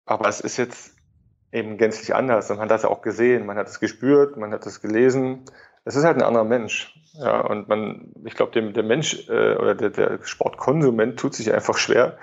aber 0.05 0.27
es 0.27 0.39
ist 0.41 0.57
jetzt 0.57 0.95
eben 1.51 1.77
gänzlich 1.77 2.13
anders. 2.13 2.49
Und 2.51 2.57
man 2.57 2.65
hat 2.65 2.71
das 2.71 2.85
auch 2.85 3.01
gesehen, 3.01 3.45
man 3.45 3.57
hat 3.57 3.67
es 3.67 3.79
gespürt, 3.79 4.37
man 4.37 4.51
hat 4.51 4.65
es 4.65 4.81
gelesen. 4.81 5.45
Es 5.85 5.95
ist 5.95 6.03
halt 6.03 6.17
ein 6.17 6.23
anderer 6.23 6.45
Mensch. 6.45 6.93
Ja, 7.13 7.41
und 7.41 7.67
man, 7.67 8.11
ich 8.25 8.35
glaube, 8.35 8.51
der 8.71 8.83
Mensch 8.83 9.29
äh, 9.29 9.55
oder 9.55 9.75
der, 9.75 9.91
der 9.91 10.19
Sportkonsument 10.23 11.19
tut 11.19 11.35
sich 11.35 11.53
einfach 11.53 11.77
schwer, 11.77 12.17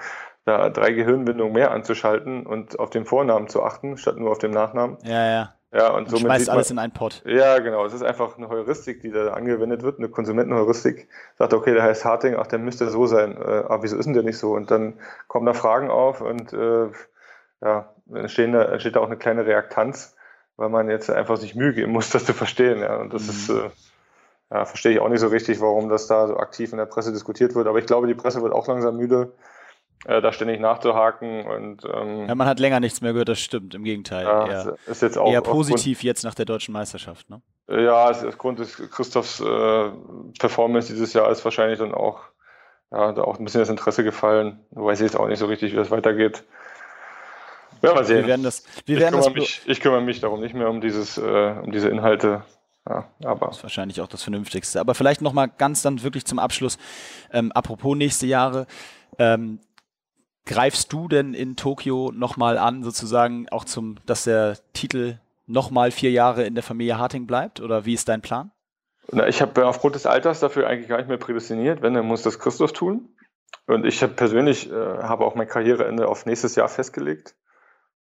da 0.45 0.69
drei 0.69 0.93
Gehirnwindungen 0.93 1.53
mehr 1.53 1.71
anzuschalten 1.71 2.45
und 2.45 2.79
auf 2.79 2.91
den 2.91 3.05
Vornamen 3.05 3.49
zu 3.49 3.63
achten, 3.63 3.97
statt 3.97 4.17
nur 4.17 4.33
auf 4.33 4.39
den 4.39 4.51
Nachnamen. 4.51 4.99
Ja, 5.05 5.31
ja. 5.31 5.55
Ja, 5.73 5.91
und, 5.91 6.05
und 6.05 6.11
somit 6.11 6.23
schmeißt 6.23 6.51
alles 6.51 6.71
in 6.71 6.79
einen 6.79 6.93
Pott. 6.93 7.23
Ja, 7.25 7.59
genau. 7.61 7.85
Es 7.85 7.93
ist 7.93 8.03
einfach 8.03 8.37
eine 8.37 8.49
Heuristik, 8.49 9.03
die 9.03 9.11
da 9.11 9.33
angewendet 9.35 9.83
wird, 9.83 9.99
eine 9.99 10.09
Konsumentenheuristik. 10.09 11.09
Sagt, 11.39 11.55
okay, 11.55 11.75
der 11.75 11.85
heißt 11.85 12.05
Harting, 12.05 12.35
ach, 12.37 12.49
der 12.49 12.59
müsste 12.59 12.91
so 12.91 13.07
sein. 13.07 13.37
Äh, 13.37 13.65
aber 13.69 13.85
wieso 13.85 13.97
ist 13.97 14.07
denn 14.07 14.15
der 14.15 14.25
nicht 14.25 14.39
so? 14.39 14.53
Und 14.53 14.71
dann 14.71 14.95
kommen 15.29 15.47
da 15.47 15.55
Fragen 15.55 15.89
auf 15.89 16.21
und 16.21 16.53
äh, 16.53 16.89
ja, 17.63 17.95
entstehen 18.13 18.53
da, 18.53 18.65
entsteht 18.65 18.97
da 18.97 19.01
auch 19.01 19.07
eine 19.07 19.17
kleine 19.17 19.47
Reaktanz, 19.47 20.17
weil 20.57 20.71
man 20.71 20.91
jetzt 20.91 21.09
einfach 21.09 21.37
sich 21.37 21.55
Mühe 21.55 21.73
geben 21.73 21.93
muss, 21.93 22.11
das 22.11 22.25
zu 22.25 22.33
verstehen. 22.33 22.81
Ja, 22.81 22.97
und 22.97 23.15
das 23.15 23.25
mhm. 23.25 23.31
ist, 23.31 23.49
äh, 23.51 23.71
ja, 24.53 24.65
verstehe 24.65 24.93
ich 24.93 24.99
auch 24.99 25.09
nicht 25.09 25.21
so 25.21 25.29
richtig, 25.29 25.61
warum 25.61 25.89
das 25.89 26.09
da 26.09 26.27
so 26.27 26.37
aktiv 26.37 26.73
in 26.73 26.79
der 26.79 26.87
Presse 26.87 27.13
diskutiert 27.13 27.55
wird. 27.55 27.69
Aber 27.69 27.79
ich 27.79 27.87
glaube, 27.87 28.09
die 28.09 28.15
Presse 28.15 28.43
wird 28.43 28.53
auch 28.53 28.67
langsam 28.67 28.97
müde 28.97 29.33
äh, 30.07 30.21
da 30.21 30.33
ständig 30.33 30.61
nachzuhaken. 30.61 31.47
Und, 31.47 31.85
ähm, 31.85 32.27
ja, 32.27 32.35
man 32.35 32.47
hat 32.47 32.61
länger 32.61 32.81
nichts 32.81 33.01
mehr 33.01 33.13
gehört, 33.13 33.29
das 33.29 33.41
stimmt, 33.41 33.75
im 33.75 33.85
Gegenteil. 33.85 34.25
Ja, 34.25 34.47
eher, 34.47 34.77
ist 34.87 35.03
jetzt 35.03 35.19
auch 35.19 35.31
eher 35.31 35.43
positiv 35.43 35.99
aufgrund, 35.99 36.03
jetzt 36.05 36.25
nach 36.25 36.35
der 36.35 36.47
deutschen 36.47 36.73
Meisterschaft, 36.73 37.29
ne? 37.31 37.41
Ja, 37.69 38.11
aufgrund 38.11 38.59
des 38.59 38.77
Christophs 38.77 39.41
äh, 39.41 39.91
Performance 40.39 40.93
dieses 40.93 41.13
Jahr 41.13 41.31
ist 41.31 41.45
wahrscheinlich 41.45 41.79
dann 41.79 41.95
auch, 41.95 42.21
ja, 42.91 43.13
da 43.13 43.23
auch 43.23 43.39
ein 43.39 43.45
bisschen 43.45 43.61
das 43.61 43.69
Interesse 43.69 44.03
gefallen. 44.03 44.59
Weiß 44.71 45.01
ich 45.01 45.05
jetzt 45.05 45.17
auch 45.17 45.29
nicht 45.29 45.39
so 45.39 45.47
richtig, 45.47 45.73
wie 45.73 45.77
das 45.77 45.91
weitergeht. 45.91 46.43
Ja, 47.83 47.95
mal 47.95 48.05
sehen. 48.05 48.19
Wir 48.19 48.27
werden 48.27 48.43
das, 48.43 48.65
wir 48.87 48.97
ich, 48.97 49.01
werden 49.01 49.15
kümmere 49.15 49.35
das 49.35 49.35
mich, 49.35 49.63
ich 49.67 49.81
kümmere 49.81 50.01
mich 50.03 50.21
darum 50.21 50.41
nicht 50.41 50.55
mehr 50.55 50.69
um 50.69 50.81
dieses, 50.81 51.17
äh, 51.17 51.55
um 51.63 51.71
diese 51.71 51.89
Inhalte. 51.89 52.43
Ja, 52.89 53.09
aber 53.25 53.49
Das 53.49 53.59
ist 53.59 53.63
wahrscheinlich 53.63 54.01
auch 54.01 54.09
das 54.09 54.23
Vernünftigste. 54.23 54.81
Aber 54.81 54.95
vielleicht 54.95 55.23
noch 55.23 55.33
mal 55.33 55.47
ganz 55.47 55.83
dann 55.83 56.03
wirklich 56.03 56.25
zum 56.25 56.39
Abschluss. 56.39 56.79
Ähm, 57.33 57.53
apropos 57.53 57.97
nächste 57.97 58.27
Jahre. 58.27 58.67
Ähm, 59.19 59.61
greifst 60.47 60.93
du 60.93 61.09
denn 61.09 61.35
in 61.35 61.57
Tokio 61.57 62.13
noch 62.15 62.37
mal 62.37 62.59
an, 62.59 62.83
sozusagen 62.83 63.49
auch 63.51 63.65
zum, 63.65 63.97
dass 64.07 64.25
der 64.25 64.59
Titel 64.73 65.19
noch 65.47 65.71
mal 65.71 65.91
vier 65.91 66.11
Jahre 66.11 66.45
in 66.45 66.55
der 66.55 66.65
Familie 66.65 66.99
Harting 66.99 67.27
bleibt? 67.27 67.61
Oder 67.61 67.85
wie 67.85 67.95
ist 67.95 68.09
dein 68.09 68.23
Plan? 68.23 68.51
Na, 69.13 69.27
ich 69.27 69.43
habe 69.43 69.67
aufgrund 69.67 69.97
des 69.97 70.07
Alters 70.07 70.41
dafür 70.41 70.69
eigentlich 70.69 70.89
gar 70.89 70.99
nicht 70.99 71.09
mehr 71.09 71.19
prädestiniert. 71.19 71.83
Wenn, 71.83 71.95
dann 71.95 72.07
muss 72.07 72.23
das 72.23 72.39
Christoph 72.39 72.73
tun. 72.73 73.09
Und 73.67 73.85
ich 73.85 74.03
hab 74.03 74.17
persönlich 74.17 74.71
äh, 74.71 74.75
habe 74.75 75.25
auch 75.25 75.35
mein 75.35 75.49
Karriereende 75.49 76.09
auf 76.09 76.27
nächstes 76.27 76.55
Jahr 76.55 76.69
festgelegt. 76.69 77.35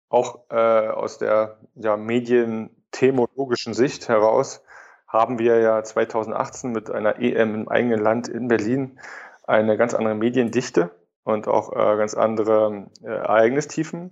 Auch 0.09 0.39
äh, 0.49 0.55
aus 0.55 1.17
der 1.17 1.59
ja, 1.75 1.95
medienthemologischen 1.95 3.73
Sicht 3.73 4.09
heraus 4.09 4.63
haben 5.07 5.39
wir 5.39 5.59
ja 5.59 5.83
2018 5.83 6.71
mit 6.71 6.89
einer 6.89 7.19
EM 7.19 7.55
im 7.55 7.69
eigenen 7.69 7.99
Land 7.99 8.27
in 8.27 8.47
Berlin 8.47 8.99
eine 9.43 9.77
ganz 9.77 9.93
andere 9.93 10.15
Mediendichte 10.15 10.91
und 11.23 11.47
auch 11.47 11.71
äh, 11.73 11.97
ganz 11.97 12.13
andere 12.13 12.87
äh, 13.03 13.07
Ereignistiefen. 13.07 14.11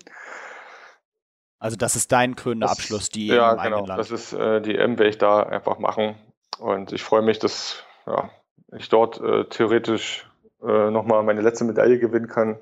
Also 1.59 1.75
das 1.75 1.95
ist 1.95 2.11
dein 2.11 2.35
krönender 2.35 2.71
Abschluss, 2.71 3.09
die 3.09 3.27
ja, 3.27 3.51
im 3.53 3.61
genau. 3.61 3.85
Land. 3.85 3.99
Das 3.99 4.11
ist 4.11 4.33
äh, 4.33 4.61
die 4.61 4.77
M, 4.77 4.97
werde 4.97 5.09
ich 5.09 5.17
da 5.17 5.43
einfach 5.43 5.77
machen. 5.79 6.15
Und 6.57 6.93
ich 6.93 7.03
freue 7.03 7.21
mich, 7.21 7.39
dass 7.39 7.83
ja, 8.05 8.29
ich 8.77 8.89
dort 8.89 9.19
äh, 9.19 9.45
theoretisch 9.45 10.29
äh, 10.61 10.89
nochmal 10.89 11.23
meine 11.23 11.41
letzte 11.41 11.65
Medaille 11.65 11.99
gewinnen 11.99 12.27
kann. 12.27 12.59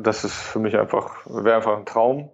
Das 0.00 0.24
ist 0.24 0.34
für 0.34 0.58
mich 0.58 0.76
einfach, 0.76 1.24
wäre 1.26 1.56
einfach 1.56 1.76
ein 1.76 1.86
Traum. 1.86 2.30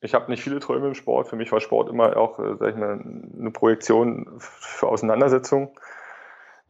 Ich 0.00 0.14
habe 0.14 0.30
nicht 0.30 0.42
viele 0.42 0.60
Träume 0.60 0.88
im 0.88 0.94
Sport. 0.94 1.28
Für 1.28 1.36
mich 1.36 1.52
war 1.52 1.60
Sport 1.60 1.88
immer 1.88 2.16
auch, 2.16 2.38
äh, 2.38 2.56
sag 2.58 2.70
ich 2.70 2.76
mal, 2.76 3.00
eine 3.00 3.50
Projektion 3.50 4.34
für 4.38 4.86
Auseinandersetzung. 4.86 5.76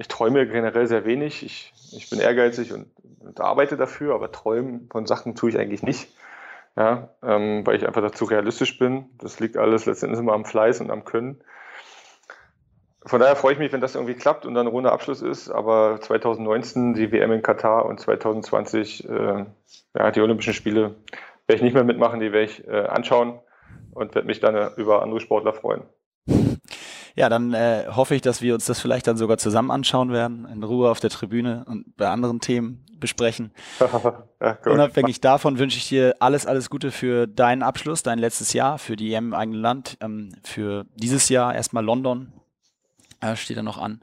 Ich 0.01 0.09
träume 0.09 0.47
generell 0.47 0.87
sehr 0.87 1.05
wenig. 1.05 1.45
Ich, 1.45 1.75
ich 1.93 2.09
bin 2.09 2.21
ehrgeizig 2.21 2.73
und, 2.73 2.87
und 3.21 3.39
arbeite 3.39 3.77
dafür, 3.77 4.15
aber 4.15 4.33
träumen 4.33 4.89
von 4.91 5.05
Sachen 5.05 5.35
tue 5.35 5.51
ich 5.51 5.59
eigentlich 5.59 5.83
nicht. 5.83 6.09
Ja, 6.75 7.11
ähm, 7.23 7.67
weil 7.67 7.77
ich 7.77 7.87
einfach 7.87 8.01
dazu 8.01 8.25
realistisch 8.25 8.79
bin. 8.79 9.11
Das 9.19 9.41
liegt 9.41 9.59
alles 9.59 9.85
letztendlich 9.85 10.19
immer 10.19 10.33
am 10.33 10.47
Fleiß 10.47 10.81
und 10.81 10.91
am 10.91 11.05
Können. 11.05 11.45
Von 13.05 13.21
daher 13.21 13.37
freue 13.37 13.53
ich 13.53 13.59
mich, 13.59 13.73
wenn 13.73 13.83
das 13.83 13.95
irgendwie 13.95 14.15
klappt 14.15 14.47
und 14.47 14.55
dann 14.55 14.67
ein 14.67 14.73
runder 14.73 14.93
Abschluss 14.93 15.21
ist. 15.21 15.51
Aber 15.51 15.99
2019 16.01 16.95
die 16.95 17.13
WM 17.13 17.33
in 17.33 17.43
Katar 17.43 17.85
und 17.85 18.01
2020 18.01 19.07
äh, 19.07 19.45
ja, 19.99 20.11
die 20.13 20.21
Olympischen 20.23 20.55
Spiele 20.55 20.95
werde 21.47 21.57
ich 21.57 21.63
nicht 21.63 21.75
mehr 21.75 21.85
mitmachen, 21.85 22.21
die 22.21 22.33
werde 22.33 22.47
ich 22.47 22.67
äh, 22.67 22.87
anschauen 22.87 23.39
und 23.93 24.15
werde 24.15 24.27
mich 24.27 24.41
dann 24.41 24.55
äh, 24.55 24.71
über 24.79 25.03
andere 25.03 25.21
Sportler 25.21 25.53
freuen. 25.53 25.83
Ja, 27.21 27.29
dann 27.29 27.53
äh, 27.53 27.85
hoffe 27.95 28.15
ich, 28.15 28.23
dass 28.23 28.41
wir 28.41 28.55
uns 28.55 28.65
das 28.65 28.81
vielleicht 28.81 29.07
dann 29.07 29.19
sogar 29.19 29.37
zusammen 29.37 29.71
anschauen 29.71 30.11
werden, 30.11 30.49
in 30.51 30.63
Ruhe 30.65 30.91
auf 30.91 31.01
der 31.01 31.11
Tribüne 31.11 31.67
und 31.69 31.95
bei 31.99 32.09
anderen 32.09 32.41
Themen 32.41 32.83
besprechen. 32.99 33.53
ja. 34.41 34.59
Unabhängig 34.65 35.21
davon 35.21 35.59
wünsche 35.59 35.77
ich 35.77 35.87
dir 35.87 36.17
alles, 36.21 36.47
alles 36.47 36.71
Gute 36.71 36.91
für 36.91 37.27
deinen 37.27 37.63
Abschluss, 37.63 38.03
dein 38.03 38.19
letztes 38.19 38.55
Jahr, 38.55 38.79
für 38.79 38.97
die 38.97 39.13
EM 39.13 39.27
im 39.27 39.35
eigenen 39.35 39.61
Land, 39.61 39.99
ähm, 40.01 40.31
für 40.45 40.87
dieses 40.95 41.29
Jahr 41.29 41.55
erstmal 41.55 41.85
London, 41.85 42.33
äh, 43.21 43.37
steht 43.37 43.59
da 43.59 43.63
noch 43.63 43.77
an. 43.77 44.01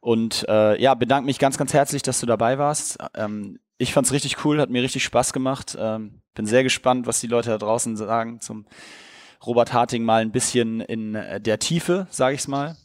Und 0.00 0.44
äh, 0.48 0.82
ja, 0.82 0.94
bedanke 0.94 1.26
mich 1.26 1.38
ganz, 1.38 1.58
ganz 1.58 1.72
herzlich, 1.72 2.02
dass 2.02 2.18
du 2.18 2.26
dabei 2.26 2.58
warst. 2.58 2.98
Ähm, 3.14 3.60
ich 3.76 3.92
fand 3.92 4.08
es 4.08 4.12
richtig 4.12 4.44
cool, 4.44 4.60
hat 4.60 4.68
mir 4.68 4.82
richtig 4.82 5.04
Spaß 5.04 5.32
gemacht. 5.32 5.76
Ähm, 5.78 6.22
bin 6.34 6.46
sehr 6.46 6.64
gespannt, 6.64 7.06
was 7.06 7.20
die 7.20 7.28
Leute 7.28 7.50
da 7.50 7.58
draußen 7.58 7.96
sagen 7.96 8.40
zum 8.40 8.66
Robert 9.46 9.72
Harting 9.72 10.04
mal 10.04 10.22
ein 10.22 10.32
bisschen 10.32 10.80
in 10.80 11.14
äh, 11.14 11.40
der 11.40 11.58
Tiefe, 11.58 12.06
sage 12.10 12.34
ich 12.34 12.40
es 12.40 12.48
mal. 12.48 12.76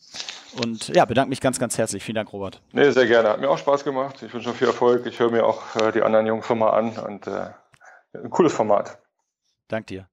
Und 0.62 0.90
ja, 0.90 1.06
bedanke 1.06 1.30
mich 1.30 1.42
ganz, 1.42 1.60
ganz 1.60 1.78
herzlich. 1.78 2.04
Vielen 2.04 2.16
Dank, 2.16 2.32
Robert. 2.32 2.62
Nee, 2.74 2.92
sehr 2.92 3.08
gerne. 3.08 3.30
Hat 3.30 3.40
mir 3.40 3.50
auch 3.50 3.58
Spaß 3.58 3.84
gemacht. 3.84 4.22
Ich 4.22 4.34
wünsche 4.34 4.50
noch 4.50 4.56
viel 4.56 4.68
Erfolg. 4.68 5.06
Ich 5.08 5.20
höre 5.20 5.32
mir 5.32 5.46
auch 5.46 5.76
äh, 5.78 5.92
die 5.92 6.04
anderen 6.04 6.28
Jungs 6.28 6.46
schon 6.46 6.60
mal 6.60 6.70
an 6.72 6.92
und 6.98 7.26
äh, 7.28 7.48
ein 8.14 8.30
cooles 8.30 8.54
Format. 8.54 9.00
Dank 9.68 9.88
dir. 9.88 10.08